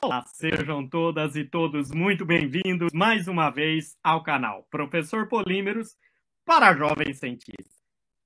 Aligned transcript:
Olá, 0.00 0.24
sejam 0.26 0.88
todas 0.88 1.34
e 1.34 1.44
todos 1.44 1.90
muito 1.90 2.24
bem-vindos 2.24 2.92
mais 2.94 3.26
uma 3.26 3.50
vez 3.50 3.96
ao 4.02 4.22
canal 4.22 4.62
Professor 4.70 5.28
Polímeros 5.28 5.96
para 6.44 6.72
Jovens 6.72 7.18
Cientistas. 7.18 7.82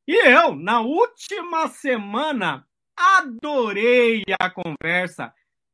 E 0.06 0.14
eu, 0.28 0.54
na 0.54 0.82
última 0.82 1.68
semana, 1.68 2.68
adorei 2.94 4.22
a 4.38 4.50
conversa 4.50 5.32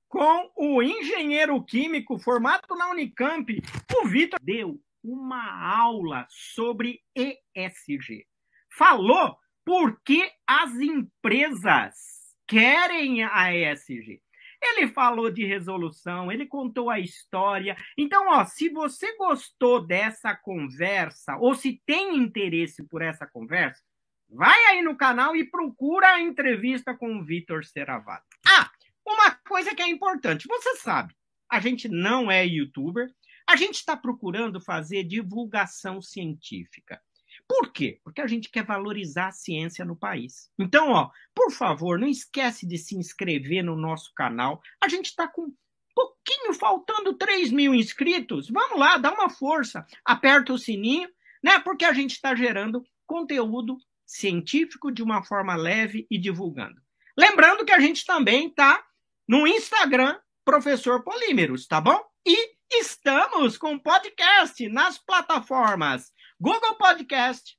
com 0.08 0.52
o 0.56 0.80
engenheiro 0.80 1.60
químico 1.64 2.16
formado 2.16 2.76
na 2.76 2.90
Unicamp, 2.90 3.60
o 4.00 4.06
Vitor. 4.06 4.38
Deu 4.40 4.80
uma 5.02 5.78
aula 5.80 6.28
sobre 6.30 7.00
ESG. 7.16 8.24
Falou 8.70 9.36
por 9.64 10.00
que 10.02 10.30
as 10.46 10.72
empresas 10.76 12.36
querem 12.46 13.24
a 13.24 13.52
ESG. 13.52 14.22
Ele 14.60 14.88
falou 14.88 15.30
de 15.30 15.44
resolução, 15.44 16.32
ele 16.32 16.46
contou 16.46 16.90
a 16.90 16.98
história. 16.98 17.76
Então, 17.96 18.28
ó, 18.28 18.44
se 18.44 18.68
você 18.68 19.16
gostou 19.16 19.86
dessa 19.86 20.34
conversa 20.34 21.36
ou 21.36 21.54
se 21.54 21.80
tem 21.86 22.16
interesse 22.16 22.82
por 22.88 23.00
essa 23.00 23.26
conversa, 23.26 23.82
vai 24.28 24.58
aí 24.66 24.82
no 24.82 24.96
canal 24.96 25.36
e 25.36 25.48
procura 25.48 26.08
a 26.08 26.20
entrevista 26.20 26.94
com 26.94 27.16
o 27.16 27.24
Vitor 27.24 27.64
Seravato. 27.64 28.26
Ah, 28.46 28.70
uma 29.06 29.30
coisa 29.30 29.74
que 29.74 29.82
é 29.82 29.88
importante, 29.88 30.48
você 30.48 30.76
sabe, 30.76 31.14
a 31.50 31.60
gente 31.60 31.88
não 31.88 32.30
é 32.30 32.44
youtuber, 32.44 33.08
a 33.48 33.56
gente 33.56 33.76
está 33.76 33.96
procurando 33.96 34.60
fazer 34.60 35.04
divulgação 35.04 36.02
científica. 36.02 37.00
Por 37.48 37.72
quê? 37.72 37.98
Porque 38.04 38.20
a 38.20 38.26
gente 38.26 38.50
quer 38.50 38.64
valorizar 38.64 39.28
a 39.28 39.32
ciência 39.32 39.84
no 39.84 39.96
país. 39.96 40.50
Então, 40.58 40.90
ó, 40.90 41.10
por 41.34 41.50
favor, 41.50 41.98
não 41.98 42.06
esquece 42.06 42.66
de 42.66 42.76
se 42.76 42.94
inscrever 42.94 43.64
no 43.64 43.74
nosso 43.74 44.12
canal. 44.14 44.60
A 44.80 44.88
gente 44.88 45.06
está 45.06 45.26
com 45.26 45.54
pouquinho 45.94 46.52
faltando 46.52 47.14
3 47.14 47.50
mil 47.50 47.74
inscritos. 47.74 48.50
Vamos 48.50 48.78
lá, 48.78 48.98
dá 48.98 49.12
uma 49.12 49.30
força. 49.30 49.86
Aperta 50.04 50.52
o 50.52 50.58
sininho, 50.58 51.08
né? 51.42 51.58
Porque 51.58 51.86
a 51.86 51.92
gente 51.94 52.12
está 52.12 52.34
gerando 52.34 52.84
conteúdo 53.06 53.78
científico 54.06 54.92
de 54.92 55.02
uma 55.02 55.24
forma 55.24 55.56
leve 55.56 56.06
e 56.10 56.18
divulgando. 56.18 56.80
Lembrando 57.16 57.64
que 57.64 57.72
a 57.72 57.80
gente 57.80 58.04
também 58.04 58.48
está 58.48 58.84
no 59.26 59.46
Instagram, 59.46 60.18
Professor 60.44 61.02
Polímeros, 61.02 61.66
tá 61.66 61.80
bom? 61.80 62.00
E 62.26 62.56
estamos 62.70 63.56
com 63.56 63.78
podcast 63.78 64.68
nas 64.68 64.98
plataformas 64.98 66.12
Google 66.40 66.76
Podcast, 66.76 67.58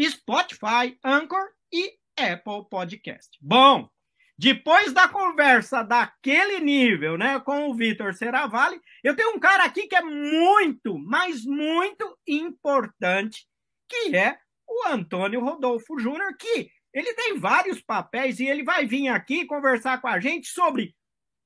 Spotify, 0.00 0.98
Anchor 1.02 1.50
e 1.72 1.94
Apple 2.18 2.68
Podcast. 2.70 3.30
Bom, 3.40 3.88
depois 4.38 4.92
da 4.92 5.08
conversa 5.08 5.82
daquele 5.82 6.60
nível, 6.60 7.16
né, 7.16 7.40
com 7.40 7.68
o 7.68 7.74
Vitor 7.74 8.14
Seravalli, 8.14 8.80
eu 9.02 9.16
tenho 9.16 9.36
um 9.36 9.38
cara 9.38 9.64
aqui 9.64 9.86
que 9.86 9.96
é 9.96 10.02
muito, 10.02 10.98
mas 10.98 11.44
muito 11.44 12.16
importante, 12.26 13.46
que 13.88 14.16
é 14.16 14.38
o 14.68 14.88
Antônio 14.88 15.40
Rodolfo 15.40 15.98
Júnior, 15.98 16.36
que 16.38 16.70
ele 16.92 17.14
tem 17.14 17.38
vários 17.38 17.80
papéis 17.80 18.38
e 18.38 18.46
ele 18.46 18.62
vai 18.62 18.86
vir 18.86 19.08
aqui 19.08 19.46
conversar 19.46 20.00
com 20.00 20.08
a 20.08 20.20
gente 20.20 20.48
sobre 20.48 20.94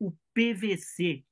o 0.01 0.13
PVC, 0.35 1.25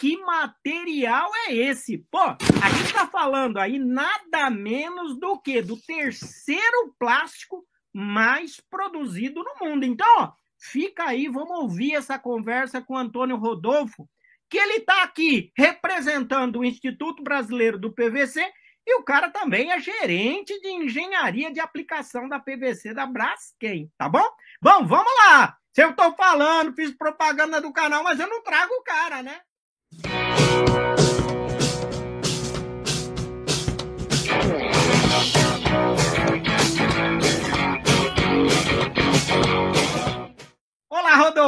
que 0.00 0.16
material 0.16 1.30
é 1.46 1.54
esse? 1.54 1.98
Pô, 2.10 2.18
a 2.18 2.70
gente 2.70 2.86
está 2.86 3.06
falando 3.06 3.58
aí 3.58 3.78
nada 3.78 4.48
menos 4.48 5.20
do 5.20 5.38
que 5.38 5.60
do 5.60 5.76
terceiro 5.76 6.94
plástico 6.98 7.66
mais 7.92 8.58
produzido 8.70 9.44
no 9.44 9.66
mundo. 9.66 9.84
Então, 9.84 10.06
ó, 10.16 10.32
fica 10.58 11.04
aí, 11.04 11.28
vamos 11.28 11.50
ouvir 11.50 11.96
essa 11.96 12.18
conversa 12.18 12.80
com 12.80 12.96
Antônio 12.96 13.36
Rodolfo, 13.36 14.08
que 14.48 14.56
ele 14.56 14.78
está 14.78 15.02
aqui 15.02 15.52
representando 15.54 16.60
o 16.60 16.64
Instituto 16.64 17.22
Brasileiro 17.22 17.78
do 17.78 17.92
PVC 17.92 18.42
e 18.86 18.94
o 18.94 19.02
cara 19.02 19.28
também 19.28 19.70
é 19.70 19.78
gerente 19.78 20.58
de 20.62 20.68
engenharia 20.68 21.52
de 21.52 21.60
aplicação 21.60 22.26
da 22.26 22.40
PVC 22.40 22.94
da 22.94 23.04
Braskem, 23.04 23.92
tá 23.98 24.08
bom? 24.08 24.26
Bom, 24.62 24.86
vamos 24.86 25.12
lá! 25.26 25.58
Se 25.74 25.84
eu 25.84 25.90
estou 25.90 26.16
falando, 26.16 26.74
fiz 26.74 26.90
propaganda 26.96 27.60
do 27.60 27.70
canal, 27.70 28.02
mas 28.02 28.18
eu 28.18 28.28
não 28.28 28.42
trago 28.42 28.72
o 28.72 28.82
cara, 28.82 29.22
né? 29.22 29.42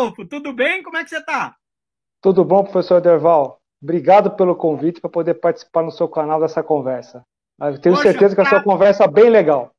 Rodolfo, 0.02 0.26
tudo 0.26 0.52
bem? 0.52 0.82
Como 0.82 0.96
é 0.96 1.04
que 1.04 1.10
você 1.10 1.18
está? 1.18 1.56
Tudo 2.20 2.44
bom, 2.44 2.64
professor 2.64 3.00
Derval. 3.00 3.60
Obrigado 3.80 4.32
pelo 4.36 4.56
convite 4.56 5.00
para 5.00 5.10
poder 5.10 5.34
participar 5.34 5.82
no 5.82 5.92
seu 5.92 6.08
canal 6.08 6.40
dessa 6.40 6.62
conversa. 6.62 7.24
Eu 7.60 7.80
tenho 7.80 7.94
Poxa, 7.94 8.10
certeza 8.10 8.34
que 8.34 8.42
pra... 8.42 8.50
a 8.50 8.50
sua 8.50 8.62
conversa 8.62 9.04
é 9.04 9.08
bem 9.08 9.30
legal. 9.30 9.72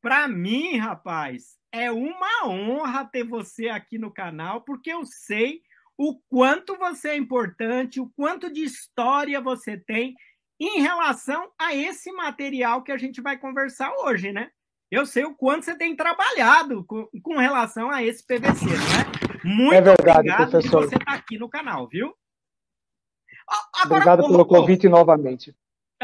Para 0.00 0.26
mim, 0.26 0.76
rapaz, 0.78 1.56
é 1.70 1.90
uma 1.90 2.46
honra 2.46 3.04
ter 3.04 3.24
você 3.24 3.68
aqui 3.68 3.98
no 3.98 4.10
canal, 4.10 4.62
porque 4.62 4.90
eu 4.90 5.04
sei 5.04 5.60
o 5.96 6.18
quanto 6.28 6.76
você 6.76 7.10
é 7.10 7.16
importante, 7.16 8.00
o 8.00 8.10
quanto 8.16 8.52
de 8.52 8.64
história 8.64 9.40
você 9.40 9.76
tem 9.76 10.14
em 10.58 10.80
relação 10.80 11.50
a 11.58 11.74
esse 11.74 12.10
material 12.12 12.82
que 12.82 12.92
a 12.92 12.96
gente 12.96 13.20
vai 13.20 13.36
conversar 13.36 13.92
hoje, 13.98 14.32
né? 14.32 14.50
Eu 14.90 15.06
sei 15.06 15.24
o 15.24 15.34
quanto 15.34 15.64
você 15.64 15.76
tem 15.76 15.94
trabalhado 15.96 16.84
com, 16.84 17.06
com 17.22 17.36
relação 17.36 17.90
a 17.90 18.02
esse 18.02 18.24
PVC, 18.26 18.66
não 18.66 19.18
é? 19.18 19.21
Muito 19.44 19.74
é 19.74 19.80
verdade, 19.80 20.30
obrigado 20.30 20.50
professor. 20.50 20.80
por 20.80 20.88
você 20.88 20.96
estar 20.96 21.14
aqui 21.14 21.38
no 21.38 21.48
canal, 21.48 21.88
viu? 21.88 22.14
Agora, 23.74 24.00
obrigado 24.02 24.28
pelo 24.28 24.46
convite 24.46 24.88
novamente. 24.88 25.54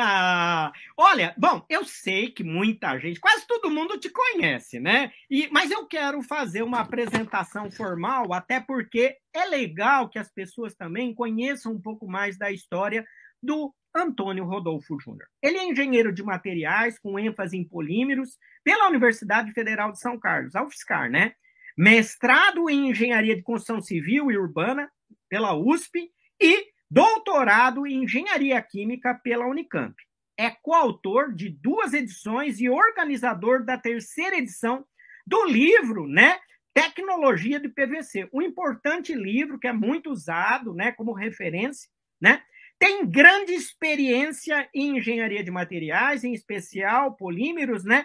Ah, 0.00 0.72
olha, 0.96 1.34
bom, 1.36 1.64
eu 1.68 1.84
sei 1.84 2.30
que 2.30 2.44
muita 2.44 2.96
gente, 3.00 3.18
quase 3.18 3.44
todo 3.48 3.70
mundo 3.70 3.98
te 3.98 4.08
conhece, 4.08 4.78
né? 4.78 5.10
E, 5.28 5.48
mas 5.50 5.72
eu 5.72 5.86
quero 5.86 6.22
fazer 6.22 6.62
uma 6.62 6.80
apresentação 6.80 7.68
formal, 7.68 8.32
até 8.32 8.60
porque 8.60 9.16
é 9.34 9.44
legal 9.46 10.08
que 10.08 10.18
as 10.18 10.30
pessoas 10.32 10.76
também 10.76 11.12
conheçam 11.12 11.72
um 11.72 11.80
pouco 11.80 12.06
mais 12.06 12.38
da 12.38 12.52
história 12.52 13.04
do 13.42 13.74
Antônio 13.92 14.44
Rodolfo 14.44 15.00
Júnior. 15.00 15.26
Ele 15.42 15.58
é 15.58 15.64
engenheiro 15.64 16.12
de 16.12 16.22
materiais 16.22 16.96
com 17.00 17.18
ênfase 17.18 17.56
em 17.56 17.66
polímeros 17.66 18.38
pela 18.62 18.86
Universidade 18.86 19.50
Federal 19.50 19.90
de 19.90 19.98
São 19.98 20.16
Carlos, 20.16 20.54
a 20.54 20.62
UFSCar, 20.62 21.10
né? 21.10 21.32
Mestrado 21.78 22.68
em 22.68 22.90
engenharia 22.90 23.36
de 23.36 23.42
construção 23.42 23.80
civil 23.80 24.32
e 24.32 24.36
urbana 24.36 24.90
pela 25.28 25.54
USP 25.54 26.10
e 26.40 26.66
doutorado 26.90 27.86
em 27.86 28.02
engenharia 28.02 28.60
química 28.60 29.14
pela 29.14 29.46
Unicamp. 29.46 29.94
É 30.36 30.50
coautor 30.50 31.32
de 31.32 31.48
duas 31.48 31.94
edições 31.94 32.60
e 32.60 32.68
organizador 32.68 33.64
da 33.64 33.78
terceira 33.78 34.36
edição 34.36 34.84
do 35.24 35.44
livro, 35.44 36.08
né? 36.08 36.40
Tecnologia 36.74 37.60
de 37.60 37.68
PVC, 37.68 38.28
um 38.32 38.42
importante 38.42 39.14
livro 39.14 39.56
que 39.56 39.68
é 39.68 39.72
muito 39.72 40.10
usado, 40.10 40.74
né, 40.74 40.90
como 40.90 41.12
referência, 41.12 41.88
né? 42.20 42.42
Tem 42.76 43.08
grande 43.08 43.52
experiência 43.52 44.68
em 44.74 44.98
engenharia 44.98 45.44
de 45.44 45.50
materiais, 45.52 46.24
em 46.24 46.32
especial 46.32 47.14
polímeros, 47.14 47.84
né? 47.84 48.04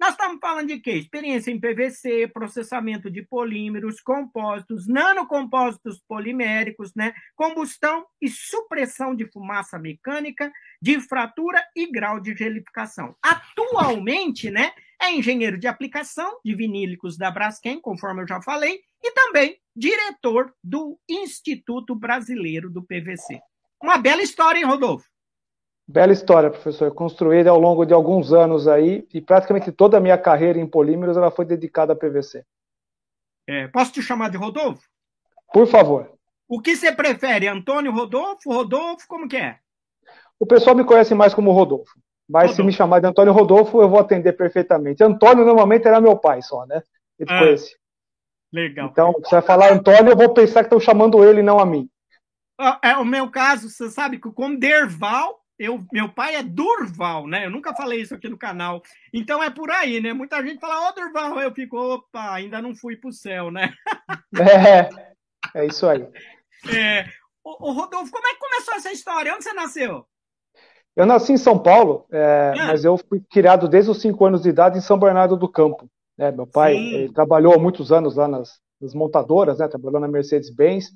Nós 0.00 0.12
estamos 0.12 0.38
falando 0.40 0.68
de 0.68 0.80
quê? 0.80 0.92
Experiência 0.92 1.50
em 1.50 1.60
PVC, 1.60 2.26
processamento 2.28 3.10
de 3.10 3.22
polímeros, 3.22 4.00
compósitos, 4.00 4.88
nanocompósitos 4.88 6.00
poliméricos, 6.08 6.94
né? 6.96 7.12
combustão 7.36 8.06
e 8.18 8.26
supressão 8.26 9.14
de 9.14 9.30
fumaça 9.30 9.78
mecânica, 9.78 10.50
de 10.80 10.98
fratura 11.02 11.62
e 11.76 11.92
grau 11.92 12.18
de 12.18 12.34
gelificação. 12.34 13.14
Atualmente, 13.22 14.50
né, 14.50 14.72
é 14.98 15.12
engenheiro 15.12 15.58
de 15.58 15.66
aplicação 15.66 16.40
de 16.42 16.54
vinílicos 16.54 17.18
da 17.18 17.30
Braskem, 17.30 17.78
conforme 17.78 18.22
eu 18.22 18.26
já 18.26 18.40
falei, 18.40 18.80
e 19.02 19.12
também 19.12 19.58
diretor 19.76 20.54
do 20.64 20.98
Instituto 21.06 21.94
Brasileiro 21.94 22.70
do 22.70 22.82
PVC. 22.82 23.38
Uma 23.82 23.98
bela 23.98 24.22
história, 24.22 24.60
hein, 24.60 24.64
Rodolfo? 24.64 25.09
Bela 25.90 26.12
história, 26.12 26.48
professor. 26.48 26.94
Construída 26.94 27.50
ao 27.50 27.58
longo 27.58 27.84
de 27.84 27.92
alguns 27.92 28.32
anos 28.32 28.68
aí, 28.68 29.04
e 29.12 29.20
praticamente 29.20 29.72
toda 29.72 29.96
a 29.96 30.00
minha 30.00 30.16
carreira 30.16 30.56
em 30.56 30.66
polímeros 30.66 31.16
ela 31.16 31.32
foi 31.32 31.44
dedicada 31.44 31.92
a 31.92 31.96
PVC. 31.96 32.44
É, 33.48 33.66
posso 33.66 33.92
te 33.92 34.00
chamar 34.00 34.30
de 34.30 34.36
Rodolfo? 34.36 34.88
Por 35.52 35.66
favor. 35.66 36.12
O 36.48 36.60
que 36.60 36.76
você 36.76 36.92
prefere, 36.92 37.48
Antônio 37.48 37.90
Rodolfo, 37.90 38.52
Rodolfo, 38.52 39.04
como 39.08 39.26
que 39.26 39.36
é? 39.36 39.58
O 40.38 40.46
pessoal 40.46 40.76
me 40.76 40.84
conhece 40.84 41.12
mais 41.12 41.34
como 41.34 41.50
Rodolfo. 41.50 41.92
Mas 42.28 42.42
Rodolfo. 42.42 42.62
se 42.62 42.66
me 42.66 42.72
chamar 42.72 43.00
de 43.00 43.08
Antônio 43.08 43.32
Rodolfo, 43.32 43.82
eu 43.82 43.88
vou 43.88 43.98
atender 43.98 44.34
perfeitamente. 44.34 45.02
Antônio 45.02 45.44
normalmente 45.44 45.88
era 45.88 46.00
meu 46.00 46.16
pai 46.16 46.40
só, 46.40 46.64
né? 46.66 46.84
Ele 47.18 47.32
ah, 47.32 47.38
conhece. 47.40 47.76
Legal. 48.52 48.88
Então, 48.92 49.12
se 49.24 49.32
vai 49.32 49.42
falar 49.42 49.72
Antônio, 49.72 50.12
eu 50.12 50.16
vou 50.16 50.32
pensar 50.32 50.60
que 50.60 50.66
estão 50.66 50.78
chamando 50.78 51.24
ele, 51.24 51.42
não 51.42 51.58
a 51.58 51.66
mim. 51.66 51.90
É 52.80 52.96
o 52.96 53.04
meu 53.04 53.28
caso, 53.28 53.68
você 53.68 53.90
sabe 53.90 54.20
que 54.20 54.30
como 54.30 54.56
Derval 54.56 55.39
eu, 55.60 55.84
meu 55.92 56.08
pai 56.08 56.36
é 56.36 56.42
Durval, 56.42 57.26
né? 57.26 57.44
Eu 57.44 57.50
nunca 57.50 57.74
falei 57.74 58.00
isso 58.00 58.14
aqui 58.14 58.30
no 58.30 58.38
canal. 58.38 58.82
Então 59.12 59.42
é 59.42 59.50
por 59.50 59.70
aí, 59.70 60.00
né? 60.00 60.14
Muita 60.14 60.42
gente 60.42 60.58
fala, 60.58 60.86
ô 60.86 60.88
oh, 60.88 60.92
Durval, 60.94 61.38
eu 61.38 61.52
fico, 61.52 61.76
opa, 61.76 62.32
ainda 62.32 62.62
não 62.62 62.74
fui 62.74 62.96
pro 62.96 63.12
céu, 63.12 63.50
né? 63.50 63.72
É, 65.52 65.60
é 65.60 65.66
isso 65.66 65.86
aí. 65.86 66.06
É, 66.74 67.04
o, 67.44 67.68
o, 67.68 67.72
Rodolfo, 67.72 68.10
como 68.10 68.26
é 68.26 68.30
que 68.30 68.38
começou 68.38 68.74
essa 68.74 68.92
história? 68.92 69.34
Onde 69.34 69.44
você 69.44 69.52
nasceu? 69.52 70.06
Eu 70.96 71.04
nasci 71.04 71.32
em 71.32 71.36
São 71.36 71.58
Paulo, 71.58 72.06
é, 72.10 72.54
é. 72.56 72.66
mas 72.66 72.84
eu 72.84 72.96
fui 72.96 73.20
criado 73.28 73.68
desde 73.68 73.90
os 73.90 74.00
cinco 74.00 74.24
anos 74.24 74.42
de 74.42 74.48
idade 74.48 74.78
em 74.78 74.80
São 74.80 74.98
Bernardo 74.98 75.36
do 75.36 75.48
Campo. 75.48 75.90
Né? 76.16 76.30
Meu 76.30 76.46
pai 76.46 77.10
trabalhou 77.12 77.52
há 77.52 77.58
muitos 77.58 77.92
anos 77.92 78.16
lá 78.16 78.28
nas, 78.28 78.60
nas 78.80 78.94
montadoras, 78.94 79.58
né? 79.58 79.68
trabalhou 79.68 80.00
na 80.00 80.08
Mercedes-Benz. 80.08 80.90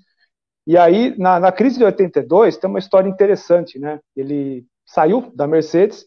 E 0.66 0.78
aí, 0.78 1.14
na, 1.18 1.38
na, 1.38 1.52
crise 1.52 1.78
de 1.78 1.84
82, 1.84 2.56
tem 2.56 2.70
uma 2.70 2.78
história 2.78 3.08
interessante. 3.08 3.78
Né? 3.78 4.00
Ele 4.16 4.64
saiu 4.86 5.30
da 5.34 5.46
Mercedes 5.46 6.06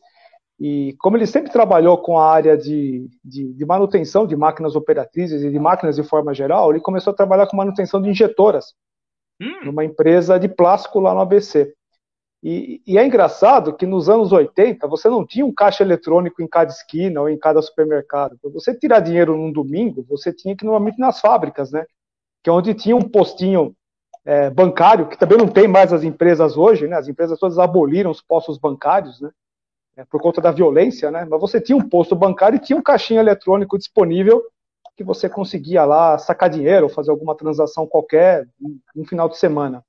e, 0.59 0.95
como 0.99 1.15
ele 1.15 1.27
sempre 1.27 1.51
trabalhou 1.51 1.99
com 1.99 2.17
a 2.17 2.31
área 2.31 2.57
de, 2.57 3.07
de, 3.23 3.53
de 3.53 3.65
manutenção 3.65 4.25
de 4.25 4.35
máquinas 4.35 4.75
operatrizes 4.75 5.43
e 5.43 5.51
de 5.51 5.59
máquinas 5.59 5.95
de 5.95 6.03
forma 6.03 6.33
geral, 6.33 6.71
ele 6.71 6.79
começou 6.79 7.13
a 7.13 7.15
trabalhar 7.15 7.45
com 7.47 7.55
manutenção 7.55 8.01
de 8.01 8.09
injetoras 8.09 8.73
hum. 9.39 9.65
numa 9.65 9.85
empresa 9.85 10.39
de 10.39 10.47
plástico 10.47 10.99
lá 10.99 11.13
no 11.13 11.21
ABC. 11.21 11.73
E, 12.43 12.81
e, 12.85 12.97
é 12.97 13.05
engraçado 13.05 13.75
que 13.75 13.85
nos 13.85 14.09
anos 14.09 14.31
80 14.31 14.87
você 14.87 15.09
não 15.09 15.25
tinha 15.25 15.45
um 15.45 15.53
caixa 15.53 15.83
eletrônico 15.83 16.41
em 16.41 16.47
cada 16.47 16.71
esquina 16.71 17.21
ou 17.21 17.29
em 17.29 17.37
cada 17.37 17.61
supermercado. 17.61 18.37
Para 18.39 18.51
você 18.51 18.75
tirar 18.75 18.99
dinheiro 18.99 19.35
num 19.35 19.51
domingo, 19.51 20.05
você 20.07 20.31
tinha 20.31 20.55
que 20.55 20.63
normalmente 20.63 20.99
nas 20.99 21.19
fábricas, 21.19 21.71
né? 21.71 21.85
Que 22.43 22.49
é 22.49 22.53
onde 22.53 22.75
tinha 22.75 22.95
um 22.95 23.01
postinho 23.01 23.75
é, 24.27 24.49
bancário, 24.49 25.07
que 25.07 25.17
também 25.17 25.37
não 25.37 25.47
tem 25.47 25.69
mais 25.69 25.93
as 25.93 26.03
empresas 26.03 26.57
hoje, 26.57 26.85
né? 26.85 26.97
As 26.97 27.07
empresas 27.07 27.39
todas 27.39 27.57
aboliram 27.57 28.11
os 28.11 28.21
postos 28.21 28.57
bancários, 28.57 29.21
né? 29.21 29.31
É, 29.95 30.03
por 30.03 30.21
conta 30.21 30.41
da 30.41 30.51
violência, 30.51 31.09
né? 31.09 31.25
Mas 31.27 31.39
você 31.39 31.61
tinha 31.61 31.77
um 31.77 31.87
posto 31.87 32.13
bancário 32.13 32.57
e 32.57 32.59
tinha 32.59 32.77
um 32.77 32.83
caixinho 32.83 33.21
eletrônico 33.21 33.77
disponível 33.77 34.43
que 34.97 35.03
você 35.03 35.29
conseguia 35.29 35.85
lá 35.85 36.17
sacar 36.17 36.49
dinheiro 36.49 36.89
fazer 36.89 37.09
alguma 37.09 37.35
transação 37.35 37.87
qualquer 37.87 38.45
no 38.93 39.05
final 39.05 39.29
de 39.29 39.37
semana. 39.37 39.81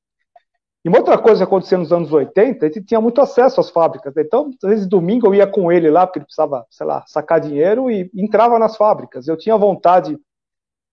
E 0.84 0.88
uma 0.88 0.99
outra 0.99 1.19
coisa 1.19 1.38
que 1.38 1.44
aconteceu 1.44 1.79
nos 1.79 1.93
anos 1.93 2.12
80, 2.12 2.64
ele 2.64 2.84
tinha 2.84 3.00
muito 3.00 3.20
acesso 3.20 3.61
às 3.61 3.69
fábricas. 3.70 4.14
Né? 4.14 4.23
Então, 4.23 4.50
às 4.62 4.70
vezes, 4.70 4.87
domingo 4.87 5.26
eu 5.26 5.34
ia 5.34 5.49
com 5.49 5.73
ele 5.73 5.91
lá, 5.91 6.06
porque 6.06 6.20
ele 6.20 6.26
precisava, 6.26 6.64
sei 6.70 6.87
lá, 6.87 7.02
sacar 7.08 7.41
dinheiro 7.41 7.91
e 7.91 8.08
entrava 8.14 8.56
nas 8.56 8.76
fábricas. 8.76 9.26
Eu 9.26 9.37
tinha 9.37 9.56
vontade, 9.56 10.17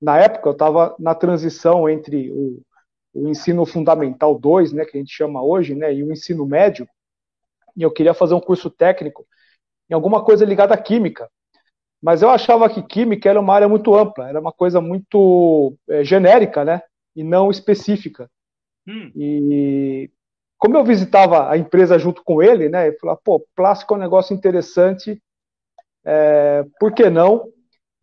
na 0.01 0.17
época, 0.17 0.49
eu 0.49 0.53
estava 0.53 0.95
na 0.97 1.13
transição 1.13 1.87
entre 1.87 2.31
o, 2.31 2.59
o, 3.15 3.29
ensino 3.29 3.65
fundamental 3.65 4.37
2, 4.37 4.73
né, 4.73 4.85
que 4.85 4.97
a 4.97 4.99
gente 4.99 5.13
chama 5.13 5.41
hoje, 5.41 5.73
né, 5.73 5.93
e 5.93 6.03
o 6.03 6.11
ensino 6.11 6.45
médio, 6.45 6.87
e 7.75 7.81
eu 7.81 7.91
queria 7.91 8.13
fazer 8.13 8.33
um 8.33 8.39
curso 8.39 8.69
técnico 8.69 9.25
em 9.89 9.93
alguma 9.93 10.23
coisa 10.23 10.45
ligada 10.45 10.73
à 10.73 10.77
química. 10.77 11.29
Mas 12.01 12.21
eu 12.21 12.29
achava 12.29 12.69
que 12.69 12.83
química 12.83 13.29
era 13.29 13.39
uma 13.39 13.53
área 13.53 13.67
muito 13.67 13.95
ampla, 13.95 14.29
era 14.29 14.39
uma 14.39 14.51
coisa 14.51 14.79
muito 14.79 15.75
é, 15.89 16.03
genérica, 16.03 16.63
né, 16.63 16.81
e 17.15 17.23
não 17.23 17.49
específica. 17.49 18.29
Hum. 18.87 19.11
E 19.15 20.11
como 20.57 20.77
eu 20.77 20.83
visitava 20.83 21.49
a 21.49 21.57
empresa 21.57 21.97
junto 21.97 22.23
com 22.23 22.41
ele, 22.41 22.69
né, 22.69 22.87
ele 22.87 22.97
falou, 22.97 23.19
pô, 23.23 23.47
plástico 23.55 23.93
é 23.93 23.97
um 23.97 23.99
negócio 24.01 24.35
interessante, 24.35 25.21
é, 26.03 26.65
por 26.79 26.93
que 26.93 27.09
não? 27.09 27.47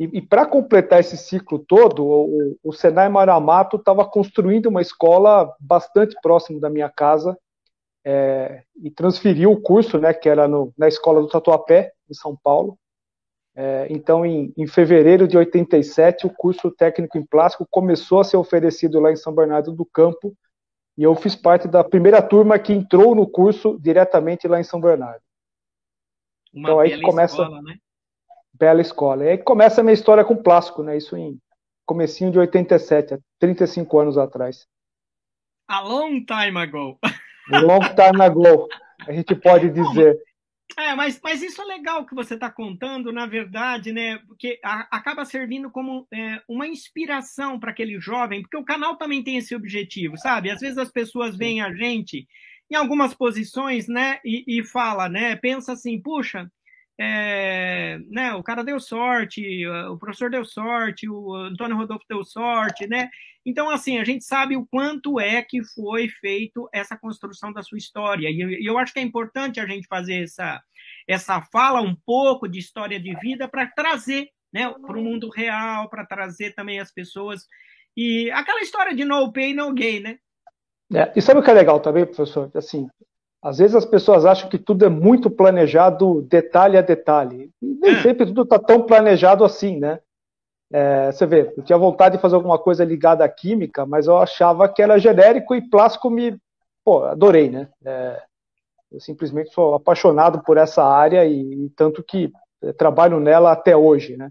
E, 0.03 0.19
e 0.19 0.21
para 0.21 0.45
completar 0.45 0.99
esse 0.99 1.17
ciclo 1.17 1.61
todo, 1.61 2.05
o, 2.05 2.59
o 2.61 2.73
Senai 2.73 3.09
Maramato 3.09 3.77
estava 3.77 4.05
construindo 4.05 4.67
uma 4.67 4.83
escola 4.83 5.55
bastante 5.61 6.17
próximo 6.21 6.59
da 6.59 6.69
minha 6.69 6.91
casa 6.91 7.39
é, 8.05 8.65
e 8.83 8.91
transferiu 8.91 9.53
o 9.53 9.61
curso, 9.61 9.99
né, 10.01 10.13
que 10.13 10.29
era 10.29 10.49
no, 10.49 10.75
na 10.77 10.89
escola 10.89 11.21
do 11.21 11.29
Tatuapé, 11.29 11.93
em 12.11 12.15
São 12.15 12.37
Paulo. 12.37 12.77
É, 13.55 13.87
então, 13.91 14.27
em, 14.27 14.53
em, 14.57 14.67
fevereiro 14.67 15.29
de 15.29 15.39
87, 15.39 16.27
o 16.27 16.31
curso 16.31 16.69
técnico 16.69 17.17
em 17.17 17.25
plástico 17.25 17.65
começou 17.71 18.19
a 18.19 18.25
ser 18.25 18.37
oferecido 18.37 18.99
lá 18.99 19.13
em 19.13 19.17
São 19.17 19.33
Bernardo 19.33 19.71
do 19.71 19.85
Campo, 19.85 20.35
e 20.99 21.05
eu 21.05 21.15
fiz 21.15 21.37
parte 21.37 21.69
da 21.69 21.85
primeira 21.85 22.21
turma 22.21 22.59
que 22.59 22.73
entrou 22.73 23.15
no 23.15 23.27
curso 23.27 23.79
diretamente 23.81 24.49
lá 24.49 24.59
em 24.59 24.65
São 24.65 24.81
Bernardo. 24.81 25.23
Uma 26.53 26.69
então 26.69 26.81
aí 26.81 27.01
começa 27.01 27.41
escola, 27.41 27.63
né? 27.63 27.77
Bela 28.63 28.81
escola. 28.81 29.25
E 29.25 29.29
aí 29.31 29.39
começa 29.39 29.81
a 29.81 29.85
minha 29.85 29.93
história 29.93 30.25
com 30.25 30.37
plástico, 30.37 30.85
né? 30.85 30.97
Isso 30.97 31.17
em 31.17 31.37
comecinho 31.85 32.31
de 32.31 32.39
87, 32.39 33.19
35 33.41 33.99
anos 33.99 34.17
atrás. 34.17 34.69
A 35.67 35.81
long 35.81 36.25
time 36.25 36.59
ago. 36.59 36.97
Long 37.51 37.81
time 37.81 38.23
ago, 38.23 38.69
a 39.05 39.13
gente 39.13 39.35
pode 39.35 39.69
dizer. 39.69 40.17
É, 40.79 40.95
mas, 40.95 41.21
mas 41.25 41.43
isso 41.43 41.61
é 41.61 41.65
legal 41.65 42.07
que 42.07 42.15
você 42.15 42.35
está 42.35 42.49
contando, 42.49 43.11
na 43.11 43.27
verdade, 43.27 43.93
né? 43.93 44.19
Porque 44.29 44.61
a, 44.65 44.87
acaba 44.97 45.25
servindo 45.25 45.69
como 45.69 46.07
é, 46.15 46.41
uma 46.49 46.69
inspiração 46.69 47.59
para 47.59 47.73
aquele 47.73 47.99
jovem, 47.99 48.43
porque 48.43 48.57
o 48.57 48.65
canal 48.65 48.97
também 48.97 49.25
tem 49.25 49.39
esse 49.39 49.57
objetivo, 49.57 50.17
sabe? 50.17 50.51
Às 50.51 50.61
vezes 50.61 50.79
as 50.79 50.89
pessoas 50.89 51.37
veem 51.37 51.61
a 51.61 51.75
gente 51.75 52.29
em 52.71 52.77
algumas 52.77 53.13
posições, 53.13 53.89
né? 53.89 54.21
E, 54.25 54.61
e 54.61 54.65
fala, 54.65 55.09
né? 55.09 55.35
Pensa 55.35 55.73
assim, 55.73 56.01
puxa, 56.01 56.49
é, 56.99 57.99
né, 58.11 58.35
o 58.35 58.43
cara 58.43 58.63
deu 58.63 58.79
sorte, 58.79 59.67
o 59.67 59.99
professor 59.99 60.31
deu 60.31 60.45
sorte, 60.45 61.09
o 61.09 61.35
Antônio 61.35 61.77
Rodolfo 61.77 62.05
deu 62.09 62.25
sorte, 62.25 62.87
né? 62.87 63.09
Então, 63.45 63.69
assim, 63.71 63.99
a 63.99 64.05
gente 64.05 64.25
sabe 64.25 64.57
o 64.57 64.67
quanto 64.67 65.19
é 65.19 65.43
que 65.43 65.65
foi 65.75 66.09
feito 66.09 66.69
essa 66.73 66.97
construção 66.97 67.53
da 67.53 67.63
sua 67.63 67.79
história. 67.79 68.29
E 68.31 68.65
eu 68.65 68.79
acho 68.79 68.93
que 68.93 69.01
é 69.01 69.03
importante 69.03 69.59
a 69.59 69.67
gente 69.67 69.89
fazer 69.89 70.23
essa, 70.23 70.63
essa 71.09 71.41
fala 71.53 71.81
um 71.81 71.97
pouco 72.07 72.47
de 72.47 72.61
história 72.61 73.01
de 73.01 73.15
vida 73.17 73.49
para 73.49 73.67
trazer 73.67 74.29
né, 74.53 74.69
para 74.69 74.99
o 74.99 75.03
mundo 75.03 75.31
real, 75.31 75.89
para 75.89 76.05
trazer 76.05 76.55
também 76.55 76.79
as 76.79 76.93
pessoas. 76.93 77.47
E 77.97 78.31
aquela 78.33 78.61
história 78.61 78.95
de 78.95 79.05
no 79.05 79.33
pain, 79.33 79.55
no 79.55 79.73
gain, 79.73 80.01
né? 80.01 80.19
É, 80.95 81.11
e 81.17 81.23
sabe 81.23 81.41
o 81.41 81.43
que 81.43 81.51
é 81.51 81.55
legal 81.55 81.81
também, 81.81 82.05
professor? 82.05 82.51
Assim, 82.55 82.87
às 83.43 83.59
vezes 83.59 83.75
as 83.75 83.85
pessoas 83.85 84.25
acham 84.25 84.49
que 84.49 84.59
tudo 84.59 84.85
é 84.85 84.89
muito 84.89 85.29
planejado, 85.29 86.23
detalhe 86.23 86.79
a 86.79 86.83
detalhe. 86.83 87.51
E 87.61 87.67
nem 87.75 87.97
é. 87.97 88.03
sempre 88.03 88.25
tudo 88.25 88.43
está 88.43 88.59
tão 88.59 88.83
planejado 88.83 89.45
assim, 89.45 89.79
né? 89.79 89.99
É, 90.73 91.11
você 91.11 91.27
vê, 91.27 91.53
eu 91.57 91.63
tinha 91.63 91.77
vontade 91.77 92.17
de 92.17 92.23
fazer 92.23 92.37
alguma 92.37 92.59
coisa 92.59 92.85
ligada 92.85 93.25
à 93.25 93.29
química, 93.29 93.85
mas 93.85 94.07
eu 94.07 94.17
achava 94.17 94.69
que 94.69 94.81
era 94.81 94.99
genérico 94.99 95.55
e 95.55 95.69
plástico 95.69 96.09
me. 96.09 96.39
Pô, 96.85 97.05
adorei, 97.05 97.51
né? 97.51 97.69
É, 97.85 98.23
eu 98.93 99.01
simplesmente 99.01 99.53
sou 99.53 99.75
apaixonado 99.75 100.43
por 100.45 100.57
essa 100.57 100.85
área 100.85 101.25
e, 101.27 101.67
e 101.67 101.71
tanto 101.71 102.03
que 102.03 102.33
trabalho 102.79 103.19
nela 103.19 103.51
até 103.51 103.77
hoje, 103.77 104.17
né? 104.17 104.31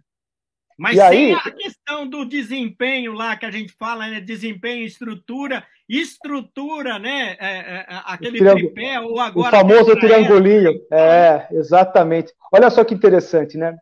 Mas 0.81 0.98
e 0.98 1.00
aí, 1.00 1.31
a 1.33 1.51
questão 1.51 2.07
do 2.07 2.25
desempenho 2.25 3.13
lá 3.13 3.38
que 3.38 3.45
a 3.45 3.51
gente 3.51 3.72
fala, 3.74 4.07
né? 4.07 4.19
Desempenho, 4.19 4.83
estrutura, 4.83 5.63
estrutura, 5.88 6.98
né? 6.98 7.38
É, 7.39 7.48
é, 7.50 7.86
é 7.88 8.01
aquele 8.04 8.39
tripé, 8.39 9.00
ou 9.00 9.19
agora. 9.19 9.50
O 9.50 9.59
famoso 9.59 9.95
triangulinho. 9.95 10.81
É, 10.92 11.47
exatamente. 11.52 12.33
Olha 12.52 12.68
só 12.71 12.83
que 12.83 12.95
interessante, 12.95 13.59
né? 13.59 13.78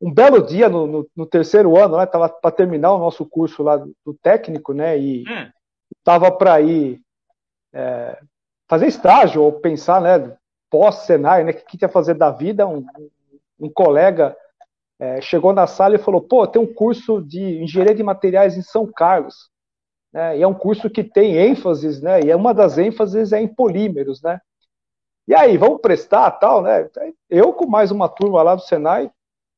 Um 0.00 0.14
belo 0.14 0.46
dia, 0.46 0.68
no, 0.68 0.86
no, 0.86 1.10
no 1.16 1.26
terceiro 1.26 1.76
ano, 1.76 1.96
né? 1.96 2.04
Estava 2.04 2.28
para 2.28 2.52
terminar 2.52 2.92
o 2.92 3.00
nosso 3.00 3.26
curso 3.26 3.60
lá 3.64 3.76
do, 3.76 3.92
do 4.06 4.14
técnico, 4.14 4.72
né? 4.72 4.96
E 4.96 5.24
estava 5.98 6.28
hum. 6.28 6.38
para 6.38 6.60
ir 6.60 7.00
é, 7.72 8.16
fazer 8.68 8.86
estágio 8.86 9.42
ou 9.42 9.54
pensar, 9.54 10.00
né? 10.00 10.36
Pós-Senai, 10.70 11.42
né? 11.42 11.50
O 11.50 11.54
que, 11.56 11.78
que 11.78 11.84
ia 11.84 11.88
fazer 11.88 12.14
da 12.14 12.30
vida? 12.30 12.64
Um, 12.64 12.86
um 13.58 13.68
colega 13.68 14.36
é, 15.04 15.20
chegou 15.20 15.52
na 15.52 15.66
sala 15.66 15.96
e 15.96 15.98
falou: 15.98 16.22
pô, 16.22 16.46
tem 16.46 16.60
um 16.60 16.72
curso 16.72 17.20
de 17.20 17.62
engenharia 17.62 17.94
de 17.94 18.02
materiais 18.02 18.56
em 18.56 18.62
São 18.62 18.90
Carlos. 18.90 19.50
Né, 20.12 20.38
e 20.38 20.42
é 20.42 20.46
um 20.46 20.54
curso 20.54 20.88
que 20.88 21.04
tem 21.04 21.36
ênfases, 21.36 22.00
né? 22.00 22.20
E 22.22 22.30
é 22.30 22.36
uma 22.36 22.54
das 22.54 22.78
ênfases 22.78 23.32
é 23.32 23.40
em 23.40 23.48
polímeros, 23.48 24.22
né? 24.22 24.40
E 25.28 25.34
aí, 25.34 25.56
vamos 25.56 25.80
prestar 25.80 26.30
tal, 26.32 26.62
né? 26.62 26.88
Eu, 27.28 27.52
com 27.52 27.66
mais 27.66 27.90
uma 27.90 28.08
turma 28.08 28.42
lá 28.42 28.54
do 28.54 28.62
Senai, 28.62 29.10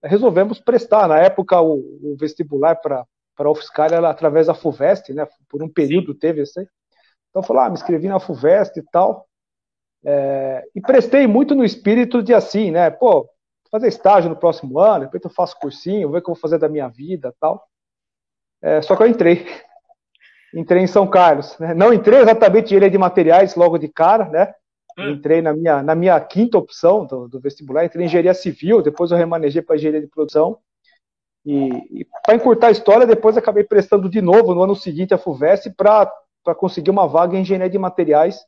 resolvemos 0.02 0.60
prestar. 0.60 1.08
Na 1.08 1.18
época, 1.18 1.60
o, 1.60 1.74
o 2.02 2.16
vestibular 2.18 2.76
para 2.76 3.04
a 3.38 3.50
UFSCar 3.50 3.92
era 3.92 4.08
através 4.08 4.46
da 4.46 4.54
FUVEST, 4.54 5.12
né? 5.12 5.28
Por 5.48 5.62
um 5.62 5.68
período 5.68 6.14
teve 6.14 6.42
esse. 6.42 6.60
Então, 6.60 7.42
eu 7.42 7.42
falei, 7.42 7.64
ah, 7.64 7.68
me 7.68 7.74
inscrevi 7.74 8.08
na 8.08 8.20
FUVEST 8.20 8.78
e 8.78 8.82
tal. 8.90 9.26
É, 10.04 10.64
e 10.74 10.80
prestei 10.80 11.26
muito 11.26 11.54
no 11.54 11.64
espírito 11.64 12.22
de 12.22 12.32
assim, 12.32 12.70
né? 12.70 12.90
Pô, 12.90 13.28
fazer 13.70 13.88
estágio 13.88 14.30
no 14.30 14.36
próximo 14.36 14.78
ano, 14.78 15.04
depois 15.04 15.22
eu 15.24 15.30
faço 15.30 15.58
cursinho, 15.58 16.10
ver 16.10 16.18
o 16.18 16.22
que 16.22 16.30
eu 16.30 16.34
vou 16.34 16.40
fazer 16.40 16.58
da 16.58 16.68
minha 16.68 16.88
vida 16.88 17.34
tal. 17.40 17.66
É, 18.62 18.80
só 18.82 18.96
que 18.96 19.02
eu 19.02 19.06
entrei. 19.06 19.46
Entrei 20.54 20.82
em 20.82 20.86
São 20.86 21.06
Carlos. 21.06 21.58
Né? 21.58 21.74
Não 21.74 21.92
entrei 21.92 22.20
exatamente 22.20 22.64
em 22.64 22.66
engenharia 22.66 22.90
de 22.90 22.98
materiais 22.98 23.54
logo 23.54 23.78
de 23.78 23.88
cara, 23.88 24.28
né? 24.28 24.54
Hum. 24.98 25.10
Entrei 25.10 25.42
na 25.42 25.52
minha, 25.52 25.82
na 25.82 25.94
minha 25.94 26.18
quinta 26.20 26.56
opção 26.56 27.04
do, 27.04 27.28
do 27.28 27.40
vestibular, 27.40 27.84
entrei 27.84 28.04
em 28.04 28.06
engenharia 28.06 28.32
civil, 28.32 28.80
depois 28.80 29.10
eu 29.10 29.18
remanejei 29.18 29.60
para 29.60 29.76
engenharia 29.76 30.00
de 30.00 30.06
produção. 30.06 30.58
E, 31.44 32.00
e 32.00 32.06
para 32.24 32.34
encurtar 32.34 32.68
a 32.68 32.72
história, 32.72 33.06
depois 33.06 33.36
acabei 33.36 33.62
prestando 33.62 34.08
de 34.08 34.20
novo 34.20 34.54
no 34.54 34.62
ano 34.62 34.74
seguinte 34.74 35.14
a 35.14 35.18
FUVEST 35.18 35.70
para 35.76 36.10
conseguir 36.56 36.90
uma 36.90 37.06
vaga 37.06 37.36
em 37.36 37.42
engenharia 37.42 37.70
de 37.70 37.78
materiais. 37.78 38.44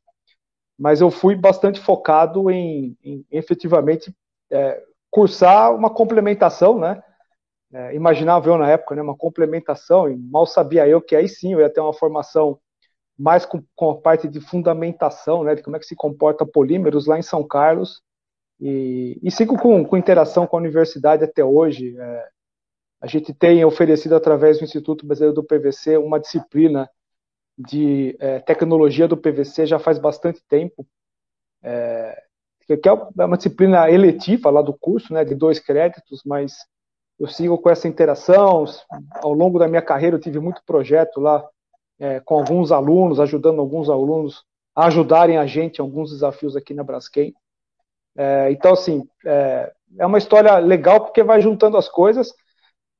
Mas 0.78 1.00
eu 1.00 1.10
fui 1.10 1.36
bastante 1.36 1.80
focado 1.80 2.50
em, 2.50 2.96
em 3.04 3.24
efetivamente 3.30 4.12
é, 4.50 4.82
cursar 5.10 5.74
uma 5.74 5.90
complementação, 5.90 6.78
né? 6.78 7.02
É, 7.72 7.94
imaginava 7.94 8.48
eu 8.48 8.56
na 8.56 8.70
época, 8.70 8.94
né, 8.94 9.02
uma 9.02 9.16
complementação, 9.16 10.10
e 10.10 10.16
mal 10.16 10.46
sabia 10.46 10.88
eu 10.88 11.02
que 11.02 11.14
aí 11.14 11.28
sim 11.28 11.52
eu 11.52 11.60
ia 11.60 11.68
ter 11.68 11.80
uma 11.80 11.92
formação 11.92 12.58
mais 13.18 13.44
com, 13.44 13.62
com, 13.76 13.90
a 13.90 14.00
parte 14.00 14.26
de 14.26 14.40
fundamentação, 14.40 15.44
né, 15.44 15.54
de 15.54 15.62
como 15.62 15.76
é 15.76 15.78
que 15.78 15.84
se 15.84 15.94
comporta 15.94 16.46
polímeros 16.46 17.06
lá 17.06 17.18
em 17.18 17.22
São 17.22 17.46
Carlos, 17.46 18.00
e, 18.60 19.18
e 19.22 19.30
sigo 19.30 19.58
com, 19.58 19.84
com, 19.84 19.96
interação 19.96 20.46
com 20.46 20.56
a 20.56 20.60
universidade 20.60 21.24
até 21.24 21.44
hoje. 21.44 21.96
É, 21.98 22.28
a 23.00 23.06
gente 23.06 23.34
tem 23.34 23.64
oferecido, 23.64 24.16
através 24.16 24.58
do 24.58 24.64
Instituto 24.64 25.06
Brasileiro 25.06 25.34
do 25.34 25.44
PVC, 25.44 25.96
uma 25.98 26.18
disciplina 26.18 26.88
de 27.56 28.16
é, 28.20 28.40
tecnologia 28.40 29.06
do 29.06 29.16
PVC 29.16 29.66
já 29.66 29.78
faz 29.78 29.98
bastante 29.98 30.40
tempo, 30.48 30.86
é, 31.62 32.24
que 32.76 32.88
é 32.88 32.92
uma 32.92 33.36
disciplina 33.36 33.90
eletiva 33.90 34.50
lá 34.50 34.60
do 34.60 34.74
curso, 34.74 35.12
né, 35.12 35.24
de 35.24 35.34
dois 35.34 35.58
créditos, 35.58 36.22
mas 36.24 36.54
eu 37.18 37.26
sigo 37.26 37.58
com 37.58 37.70
essa 37.70 37.88
interação. 37.88 38.64
Ao 39.22 39.32
longo 39.32 39.58
da 39.58 39.66
minha 39.66 39.82
carreira, 39.82 40.16
eu 40.16 40.20
tive 40.20 40.38
muito 40.38 40.62
projeto 40.66 41.20
lá 41.20 41.44
é, 41.98 42.20
com 42.20 42.38
alguns 42.38 42.70
alunos, 42.70 43.18
ajudando 43.18 43.60
alguns 43.60 43.88
alunos 43.88 44.44
a 44.74 44.86
ajudarem 44.86 45.38
a 45.38 45.46
gente 45.46 45.78
em 45.78 45.82
alguns 45.82 46.10
desafios 46.10 46.54
aqui 46.54 46.72
na 46.72 46.84
Braskem. 46.84 47.34
É, 48.16 48.50
então, 48.52 48.72
assim, 48.72 49.08
é, 49.24 49.72
é, 49.98 50.06
uma 50.06 50.18
história 50.18 50.58
legal 50.58 51.00
porque 51.00 51.22
vai 51.22 51.40
juntando 51.40 51.76
as 51.76 51.88
coisas, 51.88 52.32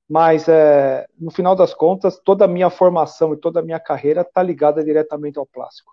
mas 0.09 0.49
é, 0.49 1.07
no 1.19 1.31
final 1.31 1.55
das 1.55 1.75
contas, 1.75 2.19
toda 2.19 2.47
a 2.47 2.49
minha 2.49 2.71
formação 2.71 3.33
e 3.33 3.37
toda 3.37 3.61
a 3.61 3.63
minha 3.63 3.79
carreira 3.79 4.23
está 4.23 4.43
ligada 4.43 4.83
diretamente 4.83 5.39
ao 5.39 5.47
plástico. 5.47 5.93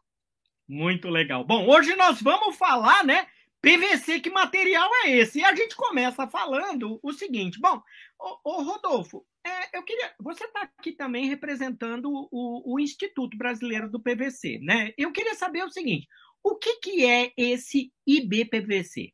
Muito 0.67 1.09
legal. 1.09 1.43
Bom, 1.43 1.67
hoje 1.67 1.95
nós 1.95 2.21
vamos 2.21 2.55
falar, 2.55 3.03
né, 3.03 3.27
PVC, 3.65 4.19
que 4.19 4.29
material 4.29 4.87
é 5.05 5.09
esse? 5.09 5.39
E 5.39 5.43
a 5.43 5.55
gente 5.55 5.75
começa 5.75 6.27
falando 6.27 6.99
o 7.01 7.11
seguinte: 7.11 7.59
bom, 7.59 7.81
ô, 8.19 8.51
ô 8.51 8.61
Rodolfo, 8.61 9.25
é, 9.43 9.75
eu 9.75 9.81
queria. 9.81 10.13
Você 10.19 10.43
está 10.43 10.69
aqui 10.77 10.91
também 10.91 11.27
representando 11.27 12.11
o, 12.31 12.75
o, 12.75 12.79
Instituto 12.79 13.35
Brasileiro 13.35 13.89
do 13.89 13.99
PVC, 13.99 14.59
né? 14.61 14.91
Eu 14.95 15.11
queria 15.11 15.33
saber 15.33 15.63
o 15.63 15.71
seguinte: 15.71 16.07
o 16.43 16.55
que, 16.55 16.75
que 16.75 17.05
é 17.07 17.31
esse 17.35 17.91
IBPVC? 18.05 19.09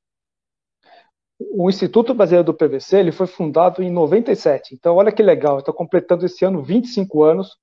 O 1.40 1.70
Instituto 1.70 2.14
Brasileiro 2.14 2.46
do 2.46 2.54
PVC 2.54 2.98
ele 2.98 3.14
foi 3.14 3.28
fundado 3.28 3.82
em 3.82 3.90
97. 3.90 4.76
Então, 4.76 4.98
olha 4.98 5.14
que 5.14 5.24
legal, 5.24 5.60
estou 5.60 5.74
completando 5.74 6.26
esse 6.26 6.44
ano 6.44 6.62
25 6.62 7.24
anos. 7.24 7.58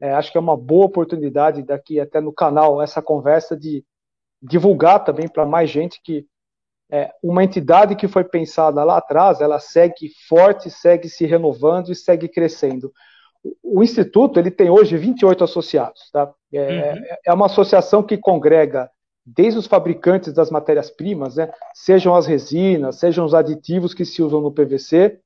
É, 0.00 0.12
acho 0.12 0.32
que 0.32 0.38
é 0.38 0.40
uma 0.40 0.56
boa 0.56 0.86
oportunidade 0.86 1.62
daqui 1.62 2.00
até 2.00 2.20
no 2.20 2.32
canal 2.32 2.82
essa 2.82 3.00
conversa 3.00 3.56
de 3.56 3.84
divulgar 4.42 5.04
também 5.04 5.28
para 5.28 5.46
mais 5.46 5.70
gente 5.70 6.00
que 6.02 6.26
é, 6.92 7.10
uma 7.22 7.42
entidade 7.42 7.96
que 7.96 8.06
foi 8.06 8.22
pensada 8.22 8.84
lá 8.84 8.98
atrás, 8.98 9.40
ela 9.40 9.58
segue 9.58 10.10
forte, 10.28 10.70
segue 10.70 11.08
se 11.08 11.24
renovando 11.24 11.90
e 11.90 11.96
segue 11.96 12.28
crescendo. 12.28 12.92
O, 13.42 13.80
o 13.80 13.82
Instituto 13.82 14.38
ele 14.38 14.50
tem 14.50 14.68
hoje 14.68 14.98
28 14.98 15.42
associados. 15.42 16.10
Tá? 16.12 16.30
É, 16.52 16.92
uhum. 16.92 17.02
é 17.28 17.32
uma 17.32 17.46
associação 17.46 18.02
que 18.02 18.18
congrega 18.18 18.90
desde 19.24 19.58
os 19.58 19.66
fabricantes 19.66 20.34
das 20.34 20.50
matérias-primas, 20.50 21.36
né, 21.36 21.50
sejam 21.72 22.14
as 22.14 22.26
resinas, 22.26 22.96
sejam 22.96 23.24
os 23.24 23.32
aditivos 23.32 23.94
que 23.94 24.04
se 24.04 24.20
usam 24.20 24.40
no 24.40 24.52
PVC, 24.52 25.18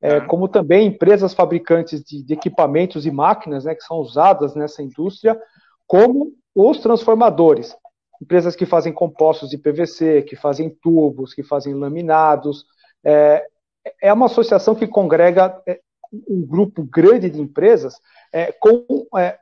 é, 0.00 0.18
uhum. 0.18 0.26
como 0.26 0.48
também 0.48 0.88
empresas 0.88 1.34
fabricantes 1.34 2.02
de, 2.02 2.24
de, 2.24 2.32
equipamentos 2.32 3.06
e 3.06 3.10
máquinas 3.12 3.64
né, 3.64 3.74
que 3.76 3.84
são 3.84 3.98
usadas 3.98 4.56
nessa 4.56 4.82
indústria, 4.82 5.38
como 5.86 6.32
os 6.54 6.80
transformadores 6.80 7.76
empresas 8.22 8.54
que 8.54 8.64
fazem 8.64 8.92
compostos 8.92 9.50
de 9.50 9.58
PVC, 9.58 10.22
que 10.22 10.36
fazem 10.36 10.70
tubos, 10.70 11.34
que 11.34 11.42
fazem 11.42 11.74
laminados. 11.74 12.64
É, 13.04 13.44
é 14.00 14.12
uma 14.12 14.26
associação 14.26 14.76
que 14.76 14.86
congrega 14.86 15.60
é, 15.66 15.80
um 16.28 16.46
grupo 16.46 16.84
grande 16.84 17.28
de 17.28 17.40
empresas 17.40 17.94
é, 18.32 18.52
com 18.52 18.86
é, 19.18 19.36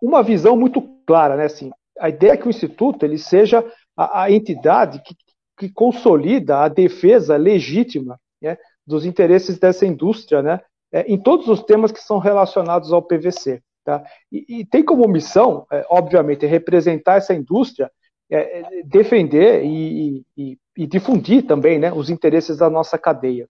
uma 0.00 0.22
visão 0.22 0.56
muito 0.56 0.80
clara, 1.04 1.36
né? 1.36 1.46
Assim, 1.46 1.72
a 1.98 2.08
ideia 2.08 2.32
é 2.32 2.36
que 2.36 2.46
o 2.46 2.50
instituto 2.50 3.04
ele 3.04 3.18
seja 3.18 3.64
a, 3.96 4.22
a 4.22 4.30
entidade 4.30 5.02
que, 5.02 5.16
que, 5.58 5.68
consolida 5.68 6.58
a 6.58 6.68
defesa 6.68 7.36
legítima 7.36 8.16
né, 8.40 8.56
dos 8.86 9.04
interesses 9.04 9.58
dessa 9.58 9.84
indústria, 9.84 10.40
né? 10.40 10.60
É, 10.92 11.02
em 11.02 11.20
todos 11.20 11.48
os 11.48 11.64
temas 11.64 11.90
que 11.90 12.00
são 12.00 12.18
relacionados 12.18 12.92
ao 12.92 13.02
PVC. 13.02 13.60
Tá? 13.84 14.04
E, 14.30 14.60
e 14.60 14.64
tem 14.64 14.84
como 14.84 15.08
missão, 15.08 15.66
é, 15.72 15.84
obviamente, 15.88 16.46
representar 16.46 17.16
essa 17.16 17.34
indústria 17.34 17.90
é, 18.30 18.60
é, 18.60 18.82
defender 18.84 19.64
e, 19.64 20.24
e, 20.36 20.58
e, 20.76 20.86
difundir 20.86 21.46
também 21.46 21.78
né, 21.78 21.92
os 21.92 22.08
interesses 22.08 22.56
da 22.56 22.70
nossa 22.70 22.96
cadeia. 22.96 23.48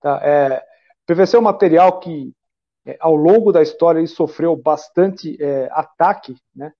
Tá? 0.00 0.20
É, 0.22 0.64
PVC 1.06 1.36
é 1.36 1.38
um 1.38 1.42
material 1.42 2.00
que, 2.00 2.32
é, 2.84 2.96
ao 2.98 3.14
longo 3.14 3.52
da 3.52 3.62
história, 3.62 4.00
ele 4.00 4.08
sofreu 4.08 4.56
bastante 4.56 5.40
é, 5.40 5.68
ataque, 5.70 6.36
né, 6.54 6.72